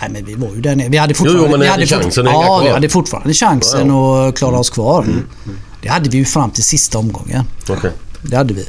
[0.00, 0.88] Nej men vi var ju där nere.
[0.88, 4.58] Vi hade fortfarande, Jo, vi hade chansen Ja, vi hade fortfarande chansen Ja, att klara
[4.58, 5.06] oss kvar.
[5.82, 7.44] Det hade vi ju fram till sista omgången.
[7.68, 7.90] Okej.
[8.22, 8.64] Det hade vi.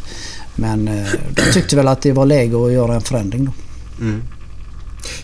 [0.56, 3.52] Men eh, de tyckte väl att det var läge att göra en förändring då.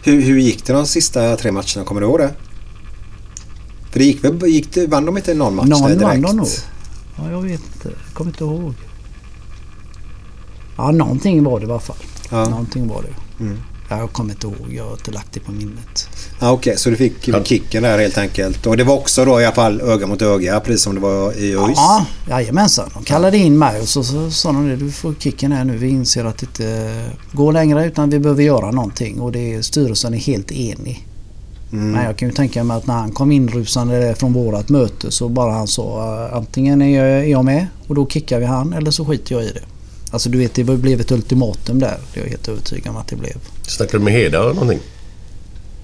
[0.04, 1.86] Hur, hur gick det de sista tre matcherna?
[1.86, 2.34] Kommer du ihåg det?
[3.92, 6.04] För det gick väl, gick det, vann de inte någon match där Någon direkt?
[6.04, 6.48] vann de nog.
[7.18, 7.90] Ja, jag vet inte.
[8.06, 8.74] Jag kommer inte ihåg.
[10.78, 11.96] Ja, någonting var det i alla fall.
[12.30, 12.50] Ja.
[12.50, 13.44] Någonting var det.
[13.44, 13.58] Mm.
[13.90, 14.74] Ja, jag kommer inte ihåg.
[14.74, 16.08] Jag har inte lagt det på minnet.
[16.40, 18.66] Ja, Okej, så du fick kicken där helt enkelt.
[18.68, 21.34] Och det var också då i alla fall öga mot öga, precis som det var
[21.34, 21.74] i ÖIS?
[21.76, 22.90] Ja, jajamensan.
[22.94, 24.76] De kallade in mig och så, så sa de det.
[24.76, 25.78] Du får kicken här nu.
[25.78, 29.20] Vi inser att det inte går längre utan vi behöver göra någonting.
[29.20, 31.08] Och det, styrelsen är helt enig.
[31.74, 31.92] Mm.
[31.92, 35.30] Men jag kan ju tänka mig att när han kom inrusande från vårat möte så
[35.30, 38.74] bara han sa eh, antingen är jag, är jag med och då kickar vi han
[38.74, 39.64] eller så skiter jag i det.
[40.12, 41.98] Alltså du vet det blev ett ultimatum där.
[42.14, 43.34] Det är jag helt övertygad om att det blev.
[43.68, 44.80] Snackade du med Heda eller någonting?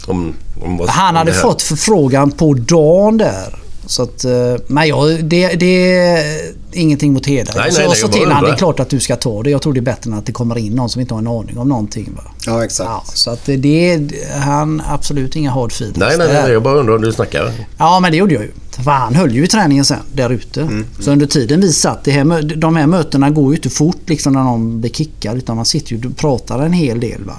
[0.08, 3.60] Om, om vad, Han hade fått förfrågan på dagen där.
[3.88, 4.32] Så att, eh,
[4.68, 7.54] men jag, det, det är ingenting mot Heder.
[7.56, 9.44] Nej, så nej, jag nej, sa till honom, det är klart att du ska ta
[9.44, 9.50] det.
[9.50, 11.28] Jag tror det är bättre än att det kommer in någon som inte har en
[11.28, 12.14] aning om någonting.
[12.16, 12.24] Va?
[12.46, 12.90] Ja, exakt.
[12.90, 14.10] Ja, så att det är
[14.40, 16.52] han absolut inga hard feelings Nej, nej, nej.
[16.52, 17.52] Jag bara undrar om du snackar.
[17.78, 18.52] Ja, men det gjorde jag ju.
[18.84, 20.62] För han höll ju i träningen sen där ute.
[20.62, 24.02] Mm, Så under tiden vi satt, det här, de här mötena går ju inte fort
[24.06, 25.38] liksom när någon blir kickad.
[25.38, 27.24] Utan man sitter ju och pratar en hel del.
[27.24, 27.36] Va?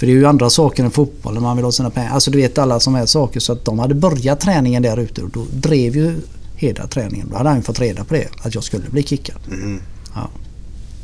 [0.00, 2.10] För det är ju andra saker än fotboll när man vill ha sina pengar.
[2.10, 3.40] Alltså du vet alla som är saker.
[3.40, 6.20] Så att de hade börjat träningen där ute och då drev ju
[6.56, 7.28] Heda träningen.
[7.30, 8.28] Då hade han ju fått reda på det.
[8.42, 9.36] Att jag skulle bli kickad.
[9.46, 9.82] Mm.
[10.14, 10.30] Ja.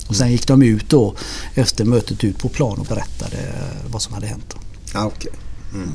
[0.09, 1.14] Och sen gick de ut då
[1.55, 4.55] efter mötet ut på plan och berättade eh, vad som hade hänt.
[4.94, 5.32] Ja, okej.
[5.74, 5.90] Mm.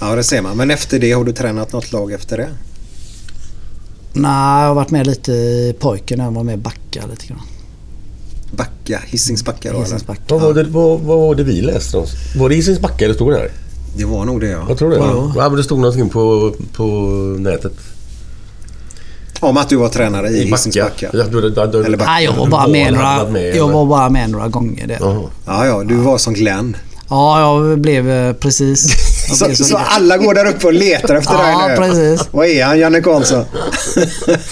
[0.00, 0.56] Ja, det ser man.
[0.56, 2.48] Men efter det, har du tränat något lag efter det?
[4.12, 7.40] Nej, jag har varit med lite i pojken jag var med backa lite grann.
[8.56, 10.22] Backa, Hisings backa då Hisings backa.
[10.28, 11.96] Vad var det, vad, vad var det vi läste?
[11.96, 12.06] om?
[12.36, 13.50] Var det Hisings backa det stod där?
[13.96, 14.64] Det var nog det ja.
[14.68, 14.98] Jag tror det.
[14.98, 15.32] Vadå?
[15.36, 16.84] Ja, men det stod någonting på, på
[17.38, 17.72] nätet.
[19.40, 21.08] Om att du var tränare i, Hisings backa.
[21.12, 22.10] Ja, du, du, du, Eller backa.
[22.10, 24.86] Nej, jag var Du bara var- med några, med, jag var bara med några gånger
[24.86, 24.98] där.
[25.46, 26.76] Ja, ja, du var som Glenn.
[27.08, 28.86] Ja, jag blev eh, precis...
[29.28, 31.86] Jag Så, blev så som- alla går där uppe och letar efter Ja, dig nu?
[31.86, 32.28] precis.
[32.30, 33.44] Vad är han, Janne Karlsson?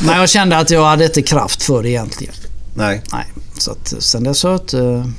[0.00, 2.34] Men jag kände att jag hade inte kraft för det egentligen.
[2.74, 3.02] Nej.
[3.12, 3.24] Nej,
[3.62, 5.10] så att sen dess har jag inte...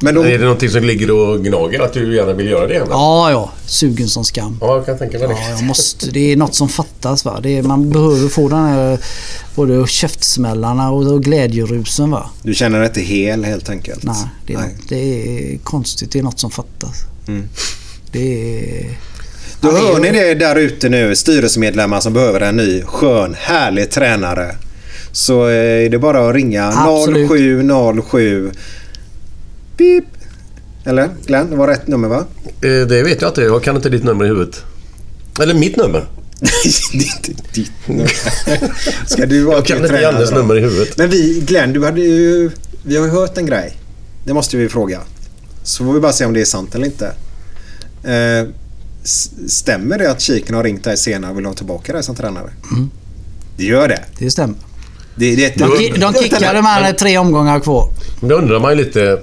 [0.00, 2.74] Men då, Är det någonting som ligger och gnager att du gärna vill göra det
[2.74, 2.86] igen?
[2.90, 3.52] Ja, ja.
[3.66, 4.58] Sugen som skam.
[4.60, 5.34] Ja, jag kan tänka mig det.
[5.34, 7.24] Ja, jag måste, det är något som fattas.
[7.24, 7.40] Va?
[7.42, 8.98] Det är, man behöver få den här
[9.54, 12.10] både käftsmällarna och, och glädjerusen.
[12.10, 12.30] Va?
[12.42, 14.02] du känner dig inte hel helt enkelt?
[14.02, 14.14] Nej,
[14.46, 14.68] det är, Nej.
[14.68, 16.12] Något, det är konstigt.
[16.12, 16.96] Det är något som fattas.
[17.28, 17.48] Mm.
[18.12, 18.50] Det
[18.80, 18.98] är...
[19.60, 24.56] Då hör ni det där ute nu, styrelsemedlemmar som behöver en ny skön, härlig tränare.
[25.12, 27.28] Så eh, är det bara att ringa Absolut.
[27.28, 28.50] 0707
[29.76, 30.04] Pip.
[30.84, 32.24] Eller Glenn, det var rätt nummer va?
[32.44, 33.40] Eh, Det vet jag inte.
[33.42, 34.64] Jag kan inte ditt nummer i huvudet.
[35.40, 36.08] Eller mitt nummer.
[36.92, 38.12] det är inte ditt nummer.
[39.06, 40.98] Ska du vara Jag kan inte Jannes nummer i huvudet.
[40.98, 42.50] Men vi, Glenn, du hade ju...
[42.82, 43.76] Vi har ju hört en grej.
[44.24, 45.00] Det måste vi fråga.
[45.62, 47.06] Så får vi bara se om det är sant eller inte.
[48.04, 48.48] Eh,
[49.48, 52.50] stämmer det att Kiken har ringt dig senare och vill ha tillbaka dig som tränare?
[52.72, 52.90] Mm.
[53.56, 54.04] Det gör det.
[54.18, 54.56] Det stämmer.
[55.18, 57.88] Det, det, De, ki- de kickade med tre omgångar kvar.
[58.20, 59.20] Då undrar man ju lite...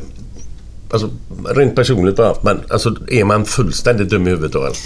[0.92, 1.10] Alltså,
[1.56, 2.34] rent personligt bara.
[2.44, 4.78] Men alltså, är man fullständigt dum i huvudet då eller?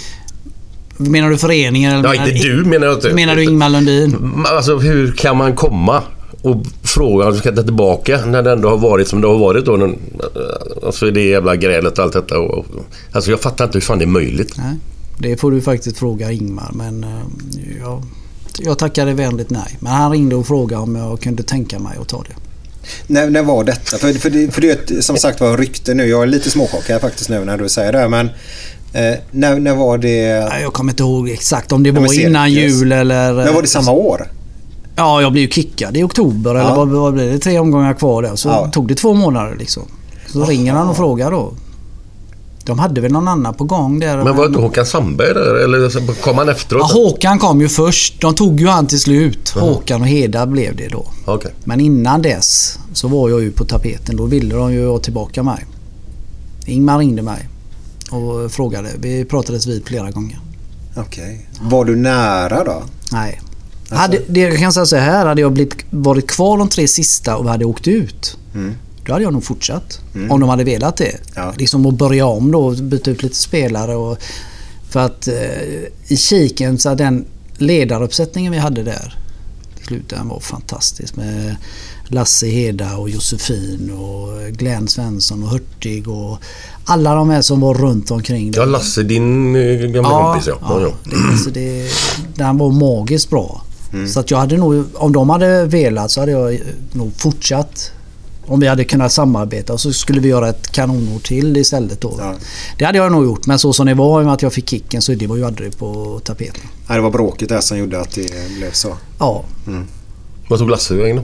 [0.96, 1.92] Menar du föreningen?
[1.92, 3.12] Eller Ja, menar, inte du menar jag inte.
[3.14, 4.16] Menar du Ingmar Lundin?
[4.46, 6.02] Alltså hur kan man komma
[6.42, 9.38] och fråga om du ska ta tillbaka när det ändå har varit som det har
[9.38, 9.72] varit då?
[9.76, 9.98] någon-
[10.86, 12.38] Alltså det jävla grälet och allt detta.
[12.38, 12.66] Och, och-
[13.12, 14.54] alltså jag fattar inte hur fan det är möjligt.
[14.58, 14.76] Nej,
[15.18, 16.70] det får du faktiskt fråga Ingmar.
[16.74, 18.00] Men eh,
[18.58, 19.76] jag, tackade vänligt nej.
[19.80, 22.34] Men han ringde och frågade om jag kunde tänka mig att ta det.
[23.06, 23.96] När, när var detta?
[23.98, 26.06] För, för, det, för det är ett, som sagt var rykte nu.
[26.06, 28.08] Jag är lite småchockad faktiskt nu när du säger det.
[28.08, 28.26] Men
[28.92, 30.48] eh, när, när var det...
[30.50, 32.72] Nej, Jag kommer inte ihåg exakt om det var innan cirkus.
[32.80, 33.34] jul eller...
[33.34, 34.30] Men var det samma år?
[34.96, 36.54] Ja, jag blev ju kickad i oktober.
[36.54, 36.60] Ja.
[36.60, 37.38] Eller vad, vad blev det?
[37.38, 38.36] Tre omgångar kvar där.
[38.36, 38.70] Så Ja.
[38.72, 39.82] tog det två månader liksom.
[40.26, 41.52] Så ringer han och frågar då.
[42.64, 44.24] De hade väl någon annan på gång där.
[44.24, 45.54] Men var inte Håkan Sandberg där?
[45.54, 46.92] Eller så kom han Ja, efteråt?
[46.92, 48.20] Håkan kom ju först.
[48.20, 49.48] De tog ju han till slut.
[49.48, 51.06] Håkan och Heda blev det då.
[51.24, 51.52] Okej.
[51.64, 54.16] Men innan dess så var jag ju på tapeten.
[54.16, 55.66] Då ville de ju ha tillbaka mig.
[56.66, 57.48] Ingmar ringde mig
[58.10, 58.88] och frågade.
[58.98, 60.40] Vi pratades vid flera gånger.
[60.96, 61.48] Okej.
[61.60, 62.82] Var du nära då?
[63.12, 63.40] Nej.
[63.80, 63.94] Alltså?
[63.94, 65.26] Hade, det, jag kan säga så här.
[65.26, 68.36] Hade jag blivit, varit kvar de tre sista och vi hade åkt ut.
[68.54, 68.74] Mm.
[69.04, 70.00] Då hade jag nog fortsatt.
[70.30, 71.16] Om de hade velat det.
[71.34, 71.54] Ja.
[71.56, 72.70] Liksom att börja om då.
[72.70, 73.94] Byta ut lite spelare.
[73.96, 74.18] Och,
[74.90, 77.24] för att eh, i kiken så den
[77.56, 79.18] ledaruppsättningen vi hade där.
[79.82, 81.16] i slutet, Den var fantastisk.
[81.16, 81.56] Med
[82.06, 86.38] Lasse Heda och Josefin och Glenn Svensson och Hurtig och
[86.84, 88.52] alla de här som var runt omkring.
[88.56, 90.58] Ja, Lasse, din eh, gamla kompis ja.
[90.60, 90.92] ja, ja.
[91.04, 91.88] Det, alltså det,
[92.34, 93.62] den var magiskt bra.
[94.08, 96.60] Så att jag hade nog, om de hade velat så hade jag
[96.92, 97.92] nog fortsatt
[98.50, 102.20] Om vi hade kunnat samarbeta och så skulle vi göra ett kanonår till istället då.
[102.78, 104.52] Det hade jag nog gjort men så som det var i och med att jag
[104.52, 106.62] fick kicken så det var ju aldrig på tapeten.
[106.88, 108.96] Nej, det var bråket där som gjorde att det blev så.
[109.18, 109.44] Ja.
[109.66, 109.84] Mm.
[110.48, 111.22] Vad tog Lasse vägen då?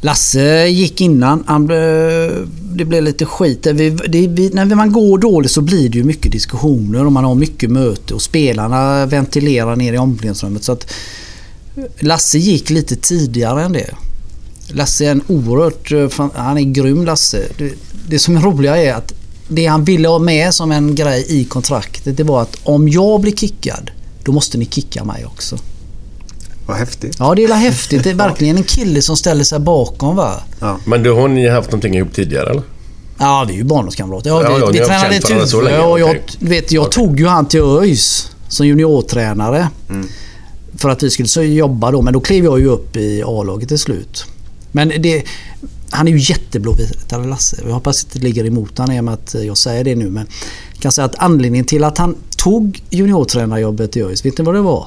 [0.00, 1.44] Lasse gick innan.
[1.46, 3.62] Han, blev- det blev lite skit.
[3.62, 7.34] Det, det, när man går dåligt så blir det ju mycket diskussioner och man har
[7.34, 10.64] mycket möte och spelarna ventilerar ner i omklädningsrummet.
[10.64, 10.86] Så att
[11.98, 13.90] Lasse gick lite tidigare än det.
[14.68, 15.92] Lasse är en oerhört...
[15.92, 17.42] eh, Han är grym Lasse.
[17.58, 17.72] Det,
[18.08, 19.12] det som är roliga är att
[19.48, 23.20] det han ville ha med som en grej i kontraktet det var att om jag
[23.20, 23.90] blir kickad
[24.24, 25.56] då måste ni kicka mig också.
[26.66, 27.16] Vad häftigt.
[27.18, 28.04] Ja, det är häftigt.
[28.04, 30.34] Det är verkligen en kille som ställer sig bakom va.
[30.86, 32.62] Men då har ni haft någonting ihop tidigare eller?
[33.18, 34.30] Ja, vi är ju barndomskamrater.
[34.30, 36.22] Ja, Ja, vi, ja, vi ni har tränade varandra så länge, och jag, okej.
[36.38, 39.68] vet, jag tog ju han till ÖIS som juniortränare.
[39.90, 40.08] Mm.
[40.76, 43.68] För att vi skulle så jobba då, men då klev jag ju upp i A-laget
[43.68, 44.24] till slut.
[44.74, 45.24] Men det,
[45.90, 47.56] han är ju jätteblåvitare Lasse.
[47.66, 50.10] Jag hoppas att det ligger emot honom i och med att jag säger det nu.
[50.10, 50.26] Men
[50.72, 54.54] jag kan säga att anledningen till att han tog juniortränarjobbet i ÖIS, vet ni vad
[54.54, 54.86] det var?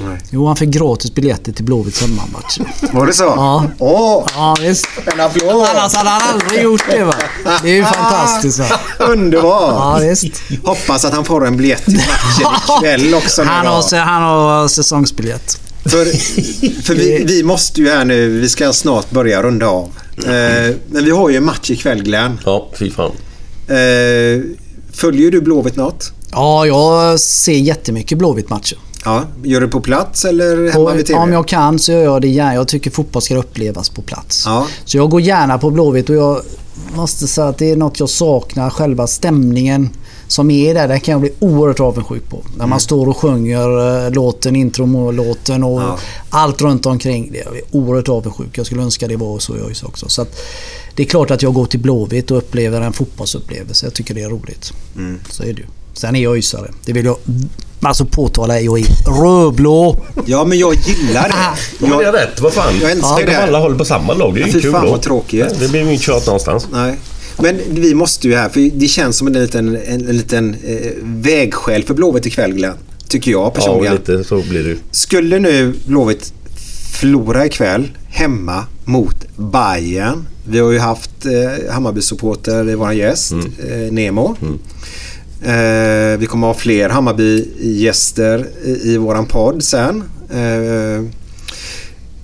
[0.00, 0.18] Nej.
[0.30, 2.58] Jo, han fick gratis biljetter till Blåvitts hemmamatch.
[2.92, 3.24] Var det så?
[3.24, 3.66] Ja.
[3.78, 4.26] Åh!
[4.34, 4.86] Ja, visst.
[5.14, 5.66] En applåd!
[5.74, 7.14] Annars hade han aldrig gjort det va.
[7.62, 8.66] Det är ju fantastiskt va.
[8.98, 10.02] Underbart!
[10.02, 10.42] Ja, visst.
[10.64, 13.42] Hoppas att han får en biljett till matchen ikväll också.
[13.42, 15.71] Han har, han har säsongsbiljett.
[15.84, 16.04] För,
[16.82, 19.90] för vi, vi måste ju här nu, vi ska snart börja runda av.
[20.16, 22.40] Eh, men vi har ju en match ikväll Glenn.
[22.44, 23.12] Ja, fy fan.
[23.66, 24.42] Eh,
[24.92, 26.12] följer du Blåvitt något?
[26.32, 28.78] Ja, jag ser jättemycket Blåvitt-matcher.
[29.04, 31.18] Ja, gör du på plats eller hemma Och vid TV?
[31.18, 32.54] Om jag kan så gör jag det gärna.
[32.54, 34.42] Jag tycker fotboll ska upplevas på plats.
[34.46, 34.66] Ja.
[34.84, 36.42] Så jag går gärna på Blåvitt och jag
[36.94, 38.70] måste säga att det är något jag saknar.
[38.70, 39.90] Själva stämningen
[40.32, 42.36] som är där, den kan jag bli oerhört avundsjuk på.
[42.50, 42.80] När man Mm.
[42.80, 45.98] står och sjunger eh, låten, introlåten och Ja.
[46.30, 47.28] allt runt omkring.
[47.32, 48.58] Det är jag oerhört avundsjuk.
[48.58, 50.08] Jag skulle önska det var så i ÖIS också.
[50.08, 50.36] Så att
[50.94, 53.86] det är klart att jag går till Blåvitt och upplever en fotbollsupplevelse.
[53.86, 54.72] Jag tycker det är roligt.
[54.96, 55.18] Mm.
[55.30, 55.66] Så är det ju.
[55.94, 56.70] Sen är jag ÖISare.
[56.84, 57.16] Det vill jag
[57.82, 58.60] alltså påtala.
[58.60, 58.86] Jag är
[59.22, 59.96] rödblå.
[60.26, 61.34] Ja, men jag gillar det.
[61.80, 62.40] Ja, men det är rätt.
[62.40, 62.72] Vad fan?
[62.80, 63.42] Jag älskar Tänk det.
[63.42, 64.34] alla håller på samma lag.
[64.34, 64.90] Det är ju Fy kul fan då.
[64.90, 65.60] vad tråkigt.
[65.60, 66.68] Det blir ju inget tjat någonstans.
[66.72, 66.98] Nej.
[67.38, 70.92] Men vi måste ju här, för det känns som en liten, en, en liten eh,
[71.02, 72.74] vägskäl för Blåvitt ikväll Glenn.
[73.08, 73.94] Tycker jag Ja, personligen.
[73.94, 74.76] lite så blir det.
[74.90, 76.32] Skulle nu Blåvitt
[76.92, 80.26] förlora ikväll hemma mot Bayern.
[80.48, 84.36] Vi har ju haft eh, Hammarby-supporter i vår gäst, eh, Nemo.
[85.44, 90.02] Eh, vi kommer ha fler Hammarby-gäster i, i våran podd sen.
[90.30, 91.04] Eh,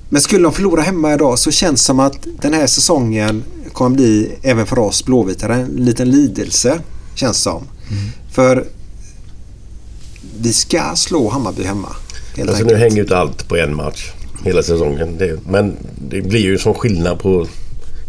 [0.09, 3.43] men skulle de förlora hemma idag så känns det som att den här säsongen
[3.79, 6.81] kommer bli även för oss blåvitare en liten lidelse.
[7.15, 7.65] Känns som.
[8.33, 8.65] För
[10.41, 11.89] vi ska slå Hammarby hemma.
[12.37, 14.11] Helt Alltså nu hänger ju inte allt på en match
[14.45, 15.19] hela säsongen.
[15.19, 15.77] Det, men
[16.11, 17.47] det blir ju som skillnad på,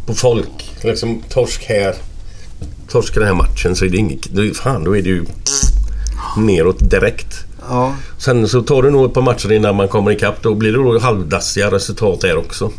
[0.06, 0.72] på folk.
[0.82, 1.96] Liksom torsk här.
[2.88, 4.58] Torsk i den här matchen så är det inget...
[4.58, 5.26] Fan, då är det ju
[6.38, 7.34] neråt direkt.
[7.70, 7.96] Ja.
[8.18, 10.44] Sen så tar det nog ett par matcher innan man kommer ikapp.
[10.44, 12.72] Då blir det då halvdassiga resultat där också.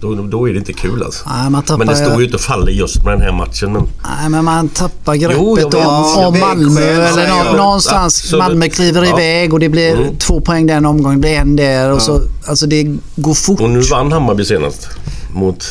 [0.00, 1.28] Då, då är det inte kul alltså.
[1.28, 3.72] Nej, man tappar men det står ju- inte och faller just med den här matchen.
[3.72, 3.82] Men
[4.20, 5.64] Nej, men man tappar greppet Jo, vet.
[5.74, 8.20] om, Ja, om Malmö eller nå, någonstans.
[8.22, 8.44] Absolut.
[8.44, 9.08] Malmö kliver Ja.
[9.20, 10.16] iväg och det blir Mm.
[10.16, 12.20] två poäng den omgången, det blir en där och så.
[12.48, 13.60] Alltså det går fort.
[13.60, 14.88] Och nu vann Hammarby senast.
[15.34, 15.64] Mot...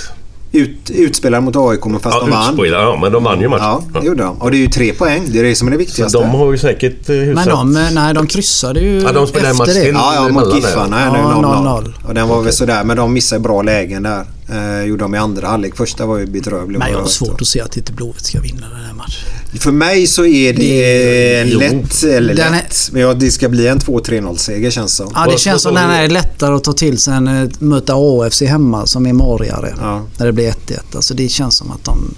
[0.52, 2.68] Ut, utspelade mot AIK men fast Ja, de vann.
[2.72, 3.64] ja, men de vann ju matchen.
[3.94, 4.42] Ja, det gjorde de.
[4.42, 5.24] Och det är ju tre poäng.
[5.28, 6.18] Det är det som är det Så viktigaste.
[6.18, 7.46] de har ju säkert eh, hyfsat...
[7.46, 9.88] Men de, eh, nej, de kryssade ju Ja, de spelade efter match det.
[9.88, 10.56] Ja, ja, mot.
[10.56, 11.84] Giffarna Ja, 0-0.
[11.84, 11.94] 0-0.
[12.08, 14.26] Och den var väl sådär, men de missade bra lägen där.
[14.50, 15.76] Eh, gjorde de i andra halvlek.
[15.76, 16.80] Första var ju bedrövlig.
[16.80, 17.10] Men jag har det.
[17.10, 19.60] svårt att se att inte Blåvitt ska vinna den här matchen.
[19.60, 21.60] För mig så är det en Jo.
[21.60, 25.12] lätt, eller Den är- lätt, men ja, det ska bli en 2-3-0 seger känns som.
[25.16, 28.42] Ja, det känns som den är lättare att ta till sig än att möta AFC
[28.42, 29.74] hemma som är marigare.
[29.82, 30.06] Ja.
[30.18, 30.96] När det blir 1-1.
[30.96, 32.16] Alltså det känns som att de...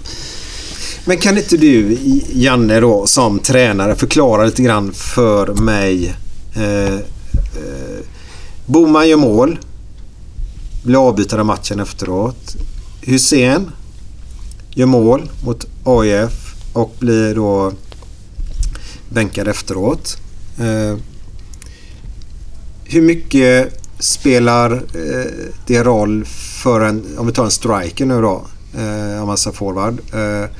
[1.04, 1.96] Men kan inte du,
[2.32, 6.14] Janne då, som tränare förklara lite grann för mig.
[6.56, 6.98] Eh, eh,
[8.66, 9.58] Boman gör mål.
[10.82, 12.56] Blir avbytare av matchen efteråt.
[13.00, 13.70] Hussein
[14.70, 17.72] gör mål mot AIF och blir då
[19.08, 20.16] bänkad efteråt.
[20.58, 20.96] Eh,
[22.84, 25.32] hur mycket spelar eh,
[25.66, 26.24] det roll
[26.62, 28.46] för en, om vi tar en striker nu då,
[28.78, 30.50] eh, om man säger forward, eh,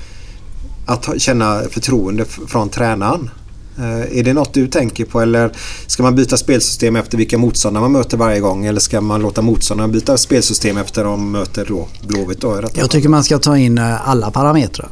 [0.86, 3.30] att känna förtroende från tränaren?
[3.78, 5.52] Eh, är det något du tänker på eller
[5.86, 9.42] ska man byta spelsystem efter vilka motståndare man möter varje gång eller ska man låta
[9.42, 13.78] motståndarna byta spelsystem efter de möter då Blåvitt då Jag tycker man ska ta in
[13.78, 14.88] eh, alla parametrar.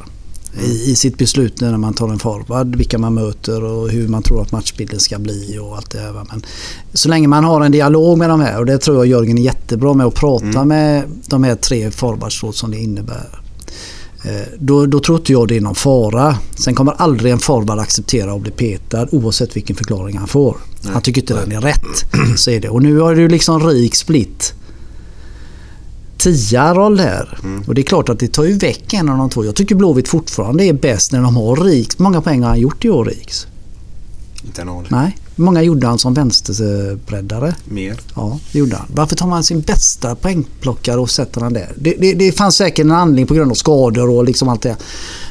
[0.63, 2.75] i, i sitt beslut när man tar en forward.
[2.75, 6.13] Vilka man möter och hur man tror att matchbilden ska bli och allt det här.
[6.13, 6.45] Men
[6.93, 9.41] så länge man har en dialog med de här och det tror jag Jörgen är
[9.41, 13.46] jättebra med att prata med de här tre forwards som det innebär.
[14.23, 16.37] Eh, Då, då tror inte jag det är någon fara.
[16.55, 20.57] Sen kommer aldrig en forward acceptera att bli petad oavsett vilken förklaring han får.
[20.85, 22.05] Han tycker inte den är rätt.
[22.39, 22.69] Så är det.
[22.69, 24.53] Och nu har du liksom rik split
[26.17, 27.37] tia-roll här.
[27.67, 29.45] Och det är klart att det tar ju väck en av de två.
[29.45, 31.99] Jag tycker Blåvitt fortfarande är bäst när de har Riks.
[31.99, 33.47] Många poäng har han gjort i år Riks?
[34.45, 34.87] Inte en aning.
[34.89, 35.17] Nej.
[35.37, 37.55] Hur många gjorde han som vänsterbreddare?
[37.65, 37.99] Mer.
[38.15, 38.87] Ja, det gjorde han.
[38.93, 41.73] Varför tar man sin bästa poängplockare och sätter han där?
[41.75, 44.75] Det, det, det fanns säkert en anledning på grund av skador och liksom allt det.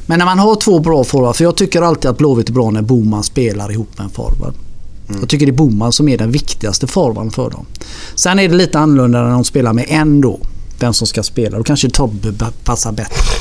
[0.06, 2.70] Men när man har två bra forwards, för jag tycker alltid att Blåvitt är bra
[2.70, 4.54] när Boman spelar ihop med en forward.
[5.20, 7.66] Jag tycker det är Boman som är den viktigaste forwarden för dem.
[8.14, 10.40] Sen är det lite annorlunda när de spelar med en då.
[10.78, 11.58] Vem som ska spela.
[11.58, 12.32] Då kanske Tobbe
[12.64, 13.36] passar bättre.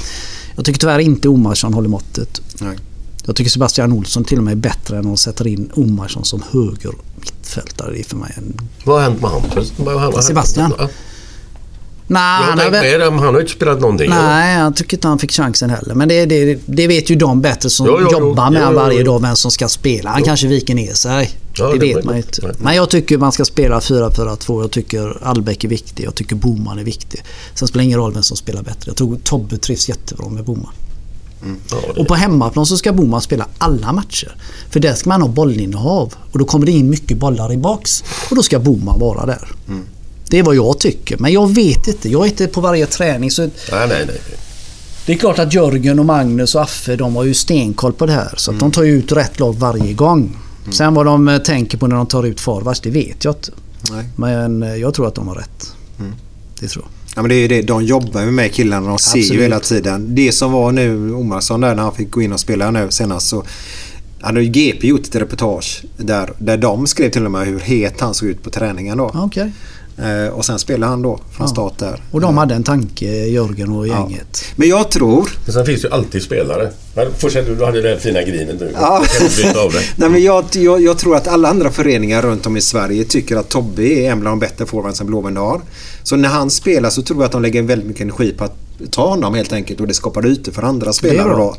[0.56, 2.42] Jag tycker tyvärr inte Omarsson håller måttet.
[2.62, 2.78] Nej.
[3.26, 6.44] Jag tycker Sebastian Olsson till och med är bättre än att sätta in Omarsson som
[6.52, 7.92] höger mittfältare.
[7.94, 8.62] Det är för mig en...
[8.84, 9.74] Vad har hänt med Hampus?
[10.26, 10.74] Sebastian?
[10.78, 10.90] Ja.
[12.08, 13.00] Nej, Jag han har väl...
[13.12, 14.10] med han har inte spelat någonting.
[14.10, 15.96] Nej, jag tycker inte han fick chansen heller.
[15.96, 18.20] Men det, det, det vet ju de bättre som Jo, jo, jo.
[18.20, 20.10] jobbar med Jo, han jo, varje dag vem som ska spela.
[20.10, 21.32] Han kanske viker ner sig.
[21.58, 22.56] Ja, det, det vet man ju inte.
[22.58, 24.62] Men jag tycker man ska spela 4-4-2.
[24.62, 26.04] Jag tycker Albeck är viktig.
[26.06, 27.24] Jag tycker Boman är viktig.
[27.54, 28.84] Sen spelar det ingen roll vem som spelar bättre.
[28.86, 30.72] Jag tror Tobbe trivs jättebra med Boman.
[31.70, 34.36] Det- Och på hemmaplan så ska Boman spela alla matcher.
[34.70, 36.14] För där ska man ha bollinnehav.
[36.32, 38.04] Och då kommer det in mycket bollar i box.
[38.30, 39.48] Och då ska Boman vara där.
[40.30, 41.18] Det är vad jag tycker.
[41.18, 42.10] Men jag vet inte.
[42.10, 43.32] Jag är inte på varje träning.
[43.32, 44.22] Så Nej, nej, nej.
[45.06, 48.14] det är klart att Jörgen och Magnus och Affe de har ju stenkoll på det
[48.14, 48.34] här.
[48.38, 50.38] Så att de tar ju ut rätt lag varje gång.
[50.72, 53.52] Sen vad de eh, tänker på när de tar ut forwards, det vet jag inte.
[53.92, 54.06] Nej.
[54.16, 55.72] Men eh, jag tror att de har rätt.
[56.60, 57.05] Det tror jag.
[57.16, 57.62] Ja, men det är ju det.
[57.62, 58.88] De jobbar ju med killarna.
[58.88, 59.44] De ser ju Absolut.
[59.44, 60.16] hela tiden.
[60.16, 63.28] Det som var nu Omarsson där när han fick gå in och spela nu senast
[63.28, 63.44] så
[64.22, 67.60] han har ju GP gjort ett reportage där, där de skrev till och med hur
[67.60, 69.12] het han såg ut på träningen då.
[69.42, 69.48] Eh,
[70.34, 71.48] och sen spelade han då från Ja.
[71.48, 72.04] start där.
[72.12, 73.94] Och de hade en tanke, Jörgen och Ja.
[74.10, 74.44] gänget.
[74.56, 75.30] Men jag tror...
[75.46, 76.72] Men sen finns ju alltid spelare.
[76.96, 78.72] Men Fortsätt du, du hade det fina grinet nu.
[78.80, 79.04] Ja.
[79.44, 79.74] Jag av.
[79.96, 83.36] Nej, men jag, jag, jag tror att alla andra föreningar runt om i Sverige tycker
[83.36, 85.62] att Tobbe är en bland de bättre forwards som Blåvind har.
[86.04, 88.56] Så när han spelar så tror jag att de lägger väldigt mycket energi på att
[88.92, 91.56] ta honom helt enkelt och det skapar ytor för andra spelare då.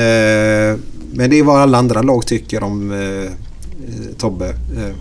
[0.00, 0.78] Eh,
[1.12, 3.30] men det är vad alla andra lag tycker om eh,
[4.18, 4.48] Tobbe.
[4.48, 4.94] Eh,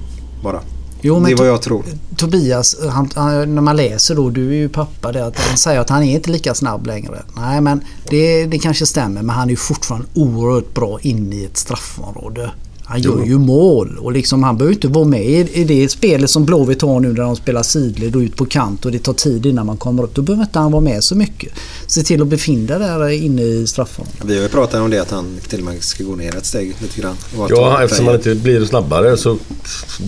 [0.44, 0.60] bara.
[1.08, 1.84] Jo, men det är vad jag tror.
[2.16, 5.80] Tobias, han, han, när man läser då, du är ju pappa där, att han säger
[5.80, 7.24] att han är inte lika snabb längre.
[7.36, 11.46] Nej men det, det kanske stämmer men han är ju fortfarande oerhört bra inne i
[11.46, 12.52] ett straffområde.
[12.88, 16.30] Han gör ju mål och liksom han behöver inte vara med i, i det spelet
[16.30, 19.14] som Blåvitt har nu när de spelar sidled och ut på kant och det tar
[19.14, 20.16] tid innan man kommer upp.
[20.16, 21.54] Då behöver inte han vara med så mycket.
[21.88, 24.22] Se till att befinna där inne i straffområdet.
[24.26, 26.46] Vi har ju pratat om det att han till och med ska gå ner ett
[26.46, 27.16] steg lite grann.
[27.38, 29.38] Ta Ja, eftersom man inte blir snabbare så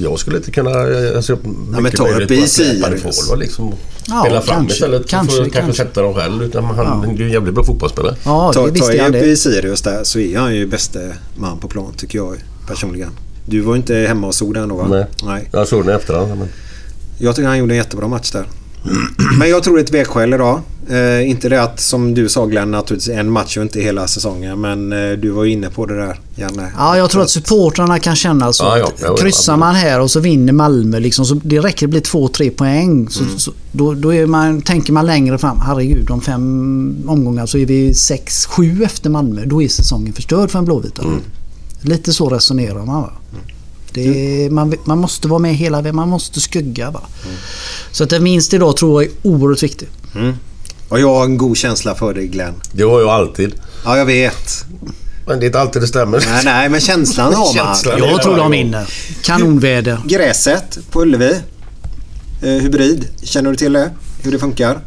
[0.01, 0.71] jag skulle inte kunna...
[1.15, 1.37] Alltså,
[1.69, 3.73] men mycket ta upp det får, liksom,
[4.09, 5.07] Ja, spela fram kanske, istället.
[5.09, 5.83] kanske, för att kanske kanske.
[5.83, 6.43] sätta dem själv.
[6.43, 8.15] Utan han är ju en jävligt bra fotbollsspelare.
[8.25, 9.25] Ja, Ta, det visste tar jag upp det.
[9.27, 12.35] i Sirius där så är han ju bäste man på plan tycker jag
[12.67, 13.09] personligen.
[13.45, 14.87] Du var inte hemma och såg den då va?
[14.89, 15.05] Nej.
[15.23, 15.49] Nej.
[15.51, 16.29] Jag såg den i efterhand.
[16.39, 16.47] Men...
[17.17, 18.45] Jag tycker han gjorde en jättebra match där.
[19.39, 20.61] Men jag tror det är ett vägskäl idag.
[20.89, 24.61] Eh, inte det att som du sa Glenn, naturligtvis en match och inte hela säsongen.
[24.61, 26.71] Men eh, du var ju inne på det där Janne.
[26.77, 28.63] Ja, jag tror att supportrarna kan känna så.
[28.63, 31.59] Ja, ja, att ja, ja, kryssar man här och så vinner Malmö liksom, så det
[31.59, 33.09] räcker det blir två, tre poäng.
[33.09, 33.39] Så, Mm.
[33.39, 35.59] så, då då är man, tänker man längre fram.
[35.61, 39.45] Herregud, om fem omgångar så är vi sex, sju efter Malmö.
[39.45, 41.01] Då är säsongen förstörd för en blåvita.
[41.01, 41.19] Mm.
[41.81, 43.01] Lite så resonerar man.
[43.01, 43.11] Va?
[43.91, 45.95] Det är, man, man måste vara med hela vägen.
[45.95, 46.91] Man måste skugga.
[46.91, 47.01] Va?
[47.25, 47.37] Mm.
[47.91, 49.87] Så att en vinst idag tror jag är oerhört viktig.
[50.89, 52.53] Och jag har en god känsla för dig Glenn.
[52.71, 53.53] Det har jag alltid.
[53.85, 54.65] Ja, jag vet.
[55.27, 56.23] Men det är inte alltid det stämmer.
[56.29, 57.53] Nej, nej men känslan har man.
[57.75, 57.99] Känslan.
[57.99, 58.89] Jag tror de vinner.
[59.21, 59.99] Kanonväder.
[60.05, 61.41] Gräset på Ullevi.
[62.41, 63.07] Eh, hybrid.
[63.23, 63.91] Känner du till det?
[64.21, 64.79] Hur det funkar?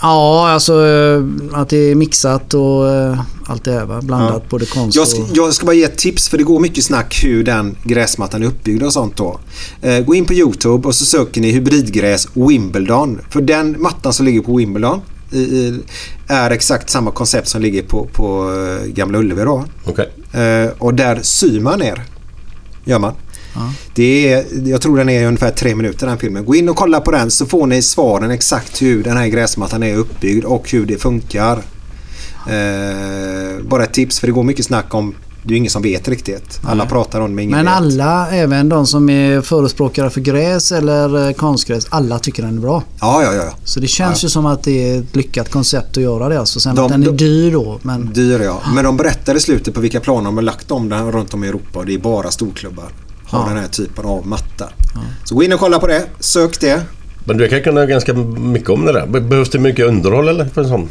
[0.00, 4.00] Ja, alltså eh, att det är mixat och eh, allt det här va?
[4.02, 4.46] Blandat Ja.
[4.50, 5.28] både konst Jag ska, och...
[5.34, 8.46] jag ska bara ge ett tips för det går mycket snack hur den gräsmattan är
[8.46, 9.40] uppbyggd och sånt då.
[9.82, 13.20] Eh, gå in på Youtube och så söker ni hybridgräs Wimbledon.
[13.30, 15.00] För den mattan som ligger på Wimbledon
[15.30, 15.80] i, i,
[16.26, 19.64] är exakt samma koncept som ligger på, på eh, Gamla Ullevi då.
[19.84, 20.08] Okej.
[20.32, 22.02] Eh, och där syr man ner.
[22.84, 23.14] Gör man.
[23.94, 26.44] Det är, jag tror den är ungefär tre minuter den filmen.
[26.44, 29.82] Gå in och kolla på den så får ni svaren exakt hur den här gräsmattan
[29.82, 31.62] är uppbyggd och hur det funkar.
[32.46, 35.14] Eh, bara ett tips för det går mycket snack om
[35.44, 36.60] det är ingen som vet riktigt.
[36.64, 37.74] Alla pratar om det men ingen Men vet.
[37.74, 42.60] alla, även de som är förespråkare för gräs eller eh, konstgräs, alla tycker den är
[42.60, 42.82] bra.
[43.00, 43.54] Ja, ja, ja.
[43.64, 44.26] Så det känns Ja.
[44.26, 46.38] ju som att det är ett lyckat koncept att göra det.
[46.40, 46.60] Alltså.
[46.60, 47.78] Sen De- att den är de- dyr då.
[47.82, 48.60] Men Dyr ja.
[48.74, 51.44] Men de berättar i slutet på vilka planer de har lagt om den runt om
[51.44, 52.88] i Europa det är bara storklubbar.
[53.32, 53.48] Har Ja.
[53.48, 54.68] den här typen av matta.
[55.24, 56.06] Så gå in och kolla på det.
[56.20, 56.82] Sök det.
[57.24, 59.06] Men du kan kunna ganska mycket om det där.
[59.06, 60.44] Be- Behövs det mycket underhåll eller?
[60.44, 60.88] För en sån?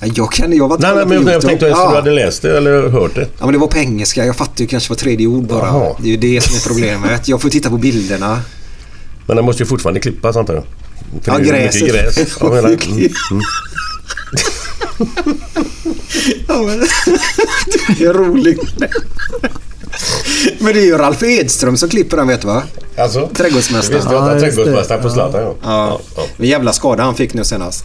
[0.00, 1.90] Ja, Jag kan jag var inte Nej, nej men jag tänkte att ja.
[1.90, 3.20] du hade läst det eller hört det.
[3.38, 4.24] Ja men det var på engelska.
[4.26, 5.66] Jag fattar ju kanske var tredje ord bara.
[5.66, 5.96] Jaha.
[5.98, 7.28] Det är ju det som är problemet.
[7.28, 8.40] Jag får titta på bilderna.
[9.26, 10.64] Men den måste ju fortfarande klippas antar jag.
[11.22, 12.16] För Ja, det är mycket gräset.
[12.16, 12.40] gräs.
[12.40, 12.78] Menar, mm,
[13.30, 13.42] mm.
[16.48, 16.78] Ja, men,
[17.98, 18.60] det är roligt.
[20.58, 22.62] Men det är ju Ralf Edström som klipper den vet du va?
[22.98, 23.28] Alltså?
[23.34, 24.00] Trädgårdsmästaren.
[24.00, 25.54] Visst, ja, trädgårdsmästaren på Zlatan ja.
[25.62, 26.00] Ja.
[26.36, 27.84] Men jävla skada han fick nu senast.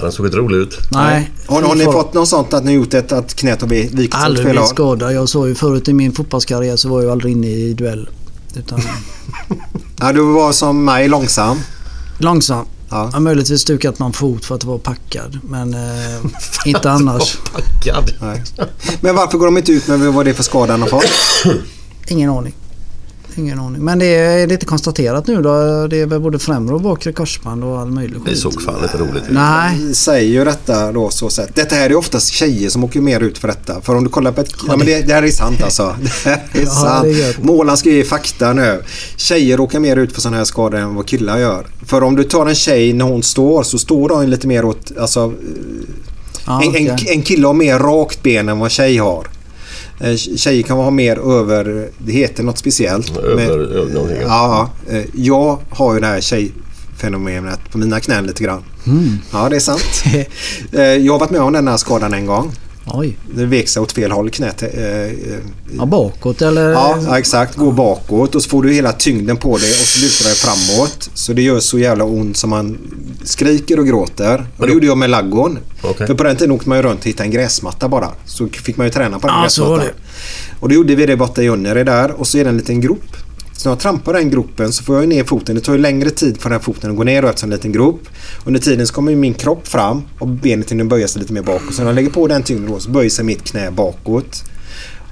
[0.00, 0.78] Den såg inte rolig ut.
[0.92, 1.30] nej.
[1.46, 4.20] Har, har ni fått något sånt att ni gjort ett, att knät har vikit åt
[4.20, 4.68] Aldrig fel blivit håll?
[4.68, 5.12] skadad.
[5.14, 8.08] Jag sa ju förut i min fotbollskarriär så var jag aldrig inne i duell.
[8.56, 8.80] Utan
[10.00, 11.58] Ja, du var som mig långsam.
[12.18, 12.64] långsam.
[12.92, 13.10] Ja.
[13.12, 15.38] Har möjligtvis stukat någon fot för att vara packad.
[15.42, 16.24] Men eh,
[16.66, 17.38] inte annars.
[17.52, 18.12] Packad.
[18.20, 18.42] Nej.
[19.00, 21.04] Men varför går de inte ut med vad det är för skada han har fått?
[22.08, 22.54] Ingen aning.
[23.36, 23.84] Ingen aning.
[23.84, 25.86] Men det är lite konstaterat nu då.
[25.86, 28.38] Det är väl både främre och bakre korsband och all möjlig Det skit.
[28.38, 29.30] såg fan inte roligt ut.
[29.30, 29.78] Nej.
[29.80, 31.54] Vi säger ju detta då så sett.
[31.54, 33.80] Detta här är oftast tjejer som åker mer ut för detta.
[33.80, 34.52] För om du kollar på ett...
[34.68, 35.96] Ja, men det, det här är sant alltså.
[36.02, 37.04] Det här är Ja, sant.
[37.04, 37.36] det är.
[37.42, 38.82] Målan ska ge fakta nu.
[39.16, 41.66] Tjejer åker mer ut för sådana här skador än vad killar gör.
[41.86, 44.92] För om du tar en tjej när hon står så står hon lite mer åt...
[45.00, 45.32] Alltså,
[46.46, 49.26] Ja, en, en, en kille har mer rakt ben än vad en tjej har.
[50.02, 51.88] Eh, Tjejer kan ha mer över...
[51.98, 53.16] Det heter något speciellt.
[53.16, 54.70] Över- Men- över någonting, Ja.
[54.90, 58.62] Eh, jag har ju det här tjejfenomenet på mina knän lite grann.
[58.86, 59.18] Mm.
[59.32, 60.04] Ja, det är sant.
[60.72, 62.52] Eh, jag har varit med om den här skadan en gång.
[62.86, 63.16] Oj.
[63.34, 64.62] Det sig åt fel håll knät.
[64.62, 64.70] eh,
[65.02, 65.10] eh,
[65.78, 66.70] Ja, bakåt eller?
[66.70, 67.56] Ja, ja, exakt.
[67.56, 71.10] Gå bakåt och så får du hela tyngden på dig och så lutar dig framåt.
[71.14, 72.78] Så det gör så jävla ont som man
[73.24, 74.46] skriker och gråter.
[74.56, 75.58] Och det gjorde jag med laggon.
[75.82, 76.06] Okej.
[76.06, 78.08] För på den tiden åkte man ju runt och hittade en gräsmatta bara.
[78.24, 80.02] Så fick man ju träna på den Ja, så var gräsmattan.
[80.60, 82.80] Och då gjorde vi det borta i Unnere där och så är det en liten
[82.80, 83.16] grop.
[83.62, 85.54] Så när jag trampar den gropen så får jag ner foten.
[85.54, 87.54] Det tar ju längre tid för den här foten att gå ner och eftersom det
[87.54, 88.08] är en liten grop.
[88.44, 91.42] Under tiden så kommer ju min kropp fram och benet hinner böja sig lite mer
[91.42, 91.74] bakåt.
[91.74, 94.44] Så när jag lägger på den tyngden då så böjer sig mitt knä bakåt.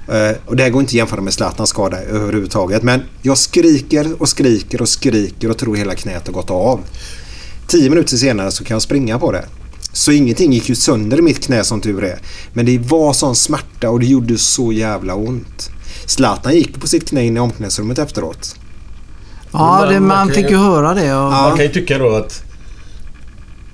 [0.07, 2.83] Eh, och det här går inte att jämföra med Zlatans skada överhuvudtaget.
[2.83, 6.79] Men jag skriker och skriker och skriker och tror hela knät har gått av.
[7.67, 9.45] Tio minuter senare så kan jag springa på det.
[9.93, 12.19] Så ingenting gick ju sönder i mitt knä som tur är.
[12.53, 15.71] Men det var sån smärta och det gjorde så jävla ont.
[16.11, 18.55] Zlatan gick på sitt knä in i omklädningsrummet efteråt.
[19.51, 21.15] Ja, det, man man kan fick ju- höra det.
[21.15, 22.43] Och, Man kan ju tycka då att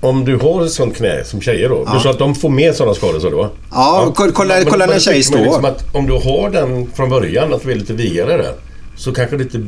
[0.00, 1.82] om du har ett sånt knä som tjejer då.
[1.86, 1.94] Ja.
[1.94, 3.50] Du sa att de får mer sådana skador så då?
[3.70, 5.62] Ja, kolla- kolla- kolla men när en då tjej tycker man står.
[5.62, 8.52] Liksom att om du har den från början, att du är lite vigare där.
[8.96, 9.62] Så kanske det inte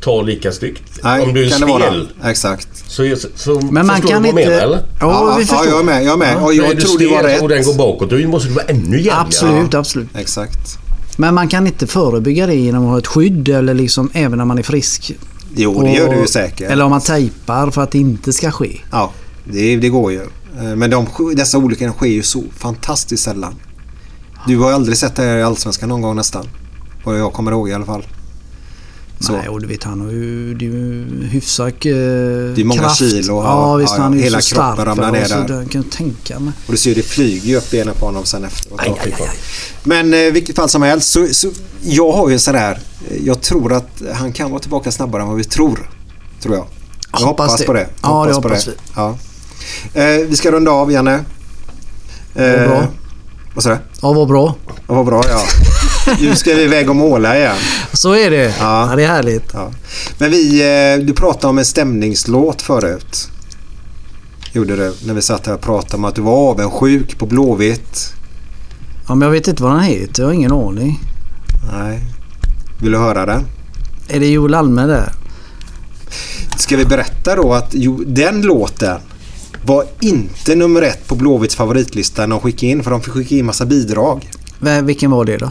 [0.00, 0.82] tar lika styggt.
[1.02, 1.82] Nej, om du är kan det vara.
[1.82, 2.08] stel.
[2.24, 2.68] Exakt.
[2.86, 4.80] Så, så, så Men man kan du vad inte- menar eller?
[5.00, 6.04] Ja, vi ja, jag är med.
[6.04, 6.36] Jag är med.
[6.36, 7.42] Och För jag tror det var stel rätt.
[7.42, 9.20] och den går bakåt, då måste du vara ännu jävligare.
[9.20, 10.08] Absolut, absolut.
[10.16, 10.78] Exakt.
[11.18, 14.44] Men man kan inte förebygga det genom att ha ett skydd eller liksom även när
[14.44, 15.16] man är frisk.
[15.56, 16.70] Jo, det gör du ju säkert.
[16.70, 18.80] Eller om man tejpar för att det inte ska ske.
[18.90, 19.12] Ja,
[19.44, 20.20] det, det går ju.
[20.58, 23.54] Eh, Men de, dessa olyckor sker ju så fantastiskt sällan.
[24.46, 26.46] Du har ju aldrig sett det här i Allsvenskan någon gång nästan.
[27.04, 28.02] Vad jag kommer ihåg i alla fall.
[29.20, 29.32] Så.
[29.32, 31.90] Nej, och du vet han har ju, det är ju hyfsat eh, Det
[32.60, 32.98] är många kraft.
[32.98, 33.44] kilo, ja.
[33.70, 34.86] Ja, visst Ja, han är ju Hela så kroppen stark.
[34.88, 35.48] ramlar ner där.
[35.48, 36.52] där kan jag tänka mig.
[36.66, 38.80] Och du ser ju, det flyger ju upp benen på honom sen efteråt.
[39.82, 41.50] Men eh, vilket fall som helst så, så
[41.82, 42.78] jag har ju sådär.
[43.10, 45.90] eh, Jag tror att han kan vara tillbaka snabbare än vad vi tror.
[46.42, 46.66] Tror jag.
[47.12, 47.66] Jag Hoppas hoppas, det.
[47.66, 47.86] på det.
[48.02, 48.72] Ja, det på hoppas vi.
[48.96, 49.16] Ja.
[49.94, 51.14] Eh, vi ska runda av Janne.
[52.34, 52.86] Eh, Vad bra.
[53.54, 53.78] Vad sa du?
[54.02, 54.54] Ja, vad bra.
[54.66, 55.40] Ja, vad bra ja.
[56.20, 57.56] Nu ska vi iväg och måla igen.
[57.92, 58.54] Så är det.
[58.58, 58.90] Ja.
[58.90, 59.50] Ja, det är härligt.
[59.52, 59.70] Ja.
[60.18, 63.28] Men vi, eh, du pratade om en stämningslåt förut.
[64.52, 64.94] Gjorde du.
[65.06, 68.12] När vi satt här och pratade om att du var avundsjuk på Blåvitt.
[69.08, 70.22] Ja, men jag vet inte vad den heter.
[70.22, 71.00] Jag har ingen aning.
[71.72, 72.00] Nej.
[72.82, 73.46] Vill du höra den?
[74.08, 75.12] Är det Joel Alme där?
[76.56, 79.00] Ska vi berätta då att jo, den låten
[79.64, 82.82] var inte nummer ett på Blåvitts favoritlista när de skickade in.
[82.82, 84.30] För de fick skicka in massa bidrag.
[84.82, 85.50] Vilken var det då?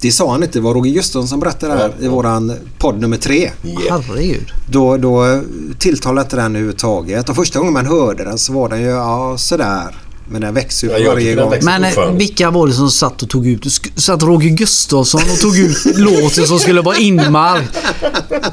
[0.00, 0.58] Det sa han inte.
[0.58, 3.50] Det var Roger Gustafsson som berättade det här i våran podd nummer tre.
[3.90, 4.52] Herregud.
[4.70, 5.42] Då, då
[5.78, 7.28] tilltalade inte den överhuvudtaget.
[7.28, 9.96] Och första gången man hörde den så var den ju ja, sådär.
[10.30, 11.50] Men den växer ju Ja, varje gång.
[11.50, 11.66] växer.
[11.70, 12.18] Men fortfarande.
[12.18, 13.66] vilka var det som satt och tog ut?
[13.96, 17.62] Satt Roger Gustafsson och tog ut låten som skulle vara inmark?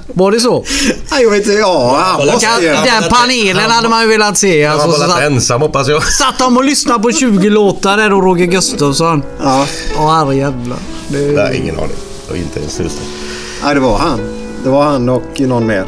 [0.08, 0.66] Var det så?
[1.12, 1.52] Ja, jag vet inte.
[1.52, 2.68] Ja, han måste Kan- ju.
[2.70, 4.66] Den panelen hade man ju velat se.
[4.66, 6.04] Han Alltså, var så lite satt, ensam hoppas jag.
[6.04, 9.24] satt de och lyssnade på 20 låtar där och Roger Gustafsson.
[9.44, 9.66] Ja.
[9.96, 10.78] Ja, herrejävlar.
[11.08, 11.18] Det...
[11.18, 11.90] Nej, ingen aning.
[12.28, 12.90] Jag har inte ens tusen.
[13.64, 14.20] Nej, det var han.
[14.64, 15.86] Det var han och någon mer.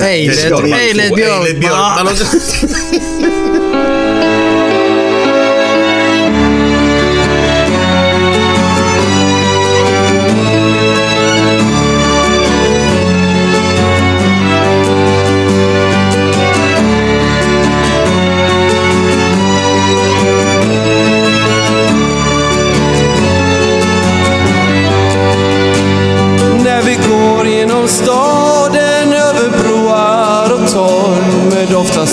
[0.00, 0.72] Eilert Björkman.
[0.72, 2.08] Eilert Björkman.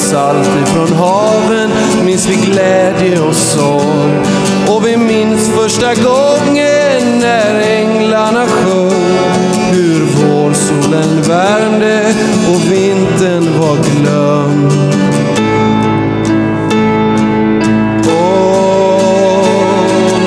[0.10, 1.70] salt ifrån haven
[2.06, 4.20] minns vi glädje och sorg.
[4.68, 9.20] Och vi minns första gången när änglarna sjöng
[9.72, 12.14] hur vårsolen värmde
[12.50, 14.72] och vintern var glömd.
[18.08, 19.50] Och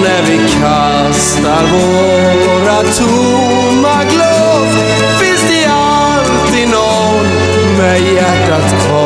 [0.03, 4.73] när vi kastar våra tomma glas
[5.21, 7.27] finns det alltid någon
[7.79, 9.02] med hjärtat kvar.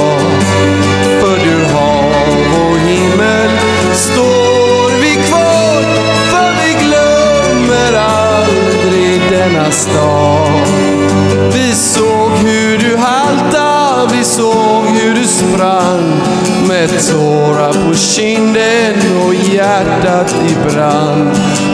[3.17, 3.51] Himmel
[3.95, 5.83] står vi kvar
[6.31, 10.53] för vi glömmer aldrig denna stad.
[11.53, 16.21] Vi såg hur du halta, vi såg hur du sprang
[16.69, 18.95] med tårar på kinden
[19.27, 21.31] och hjärtat i brand.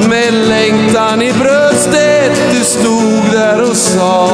[0.09, 4.28] Med längtan i bröstet du stod där och sa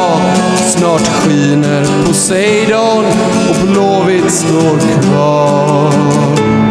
[0.68, 3.04] Snart skiner Poseidon
[3.50, 6.67] och Blåvitt står kvar.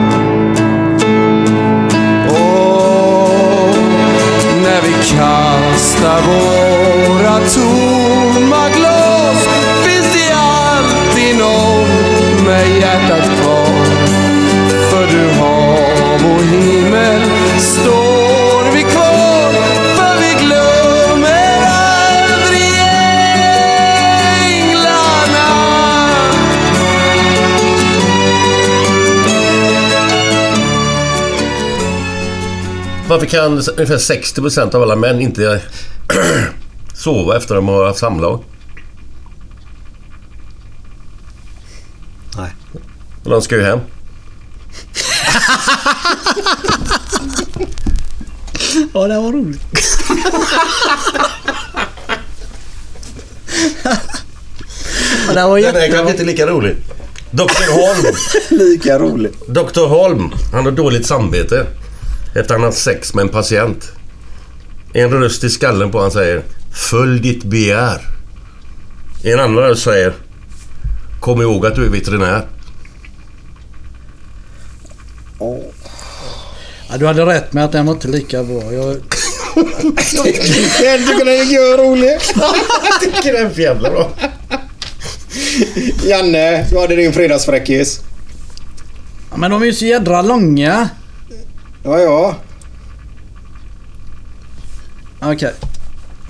[5.16, 7.40] När vi kastar våra
[33.18, 35.62] Varför kan ungefär 60% av alla män inte
[36.94, 38.44] sova efter de har haft samlag?
[42.38, 42.50] Nej.
[43.24, 43.80] Och de ska ju hem.
[48.94, 49.62] Ja, det var roligt.
[55.28, 56.76] ja, det var Den är kanske inte lika rolig.
[57.32, 58.16] Dr Holm.
[58.50, 59.32] Lika rolig.
[59.48, 61.68] Dr Holm, han har dåligt samvete.
[62.38, 63.92] Har haft sex med en patient.
[64.94, 66.44] En röst i skallen på han säger
[66.74, 68.02] Följ ditt begär.
[69.24, 70.14] En annan röst säger
[71.20, 72.48] Kom ihåg att du är veterinär.
[76.90, 78.74] Ja, du hade rätt med att den var inte lika bra.
[78.74, 78.96] Jag...
[79.56, 80.26] Jag
[81.06, 82.20] tycker den är rolig.
[82.84, 84.12] Jag tycker den är för jävla bra.
[86.04, 88.02] Janne, hur hade din fredagsfräckis?
[89.32, 90.90] Ja, men de är ju så jädra långa.
[91.84, 92.36] Ja, ja.
[95.20, 95.54] Okej.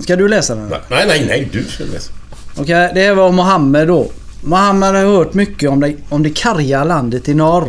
[0.00, 0.68] Ska du läsa den?
[0.68, 1.48] Nej, nej, nej.
[1.52, 2.12] Du ska läsa.
[2.56, 4.10] Okej, det var Mohammed då.
[4.42, 7.68] Mohammed har hört mycket om det, om det karga landet i norr.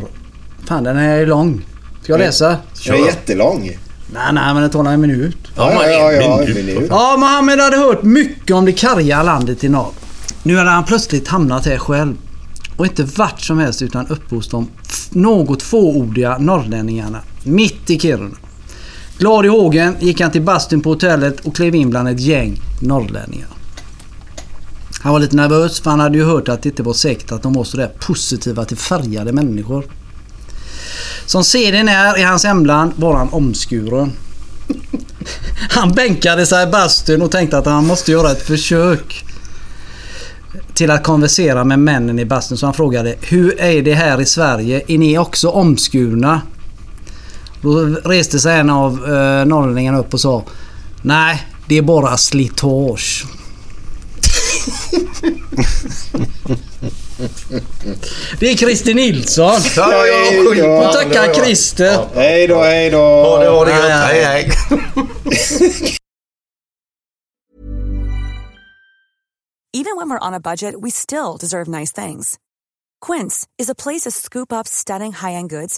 [0.68, 1.66] Fan, den här är lång.
[2.04, 2.58] Ska jag läsa?
[2.86, 3.78] Den är jättelång.
[4.14, 5.38] Nej, nej, men det tar en minut.
[5.56, 6.88] Ja, ja, ja, ja, en minut.
[6.90, 9.92] Ja, Mohammed hade hört mycket om det karga landet i norr.
[10.44, 12.16] Nu hade han plötsligt hamnat här själv.
[12.78, 14.68] Och inte vart som helst utan uppe hos de
[15.10, 17.20] något fåordiga norrlänningarna.
[17.44, 18.36] Mitt i Kiruna.
[19.18, 22.62] Glad i hågen gick han till bastun på hotellet och klev in bland ett gäng
[22.82, 23.48] norrlänningar.
[25.02, 27.44] Han var lite nervös för han hade ju hört att det inte var säkert att
[27.44, 29.86] de var sådär positiva till färgade människor.
[31.26, 34.12] Som seden är i hans hemland var han omskuren.
[35.70, 39.26] Han bänkade sig i bastun och tänkte att han måste göra ett försök
[40.74, 42.58] till att konversera med männen i bastun.
[42.58, 44.82] Så han frågade Hur är det här i Sverige?
[44.88, 46.42] Är ni också omskurna?
[47.62, 50.44] Då reste sig en av eh, norrlänningarna upp och sa
[51.02, 53.26] Nej, det är bara slitage.
[58.40, 59.46] Det är Christer Nilsson.
[59.76, 60.64] Ja, ja, ja, Hej skit.
[60.64, 60.84] då.
[60.84, 62.08] Får tacka Christer.
[62.16, 62.98] Hej då, hej då.
[62.98, 64.04] Ha det, ha det gött.
[64.04, 64.52] Hej, hej.
[69.74, 72.38] Even when we're on a budget, we still deserve nice things.
[73.06, 75.78] Quince is a place to scoop up stunning high-end goods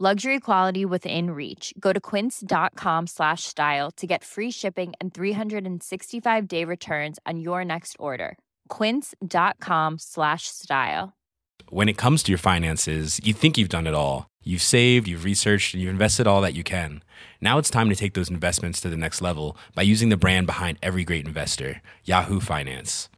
[0.00, 1.74] Luxury quality within reach.
[1.80, 7.64] Go to quince.com slash style to get free shipping and 365 day returns on your
[7.64, 8.38] next order.
[8.68, 11.14] Quince.com slash style.
[11.70, 14.26] When it comes to your finances, you think you've done it all.
[14.44, 17.02] You've saved, you've researched, and you've invested all that you can.
[17.40, 20.46] Now it's time to take those investments to the next level by using the brand
[20.46, 23.08] behind every great investor, Yahoo Finance.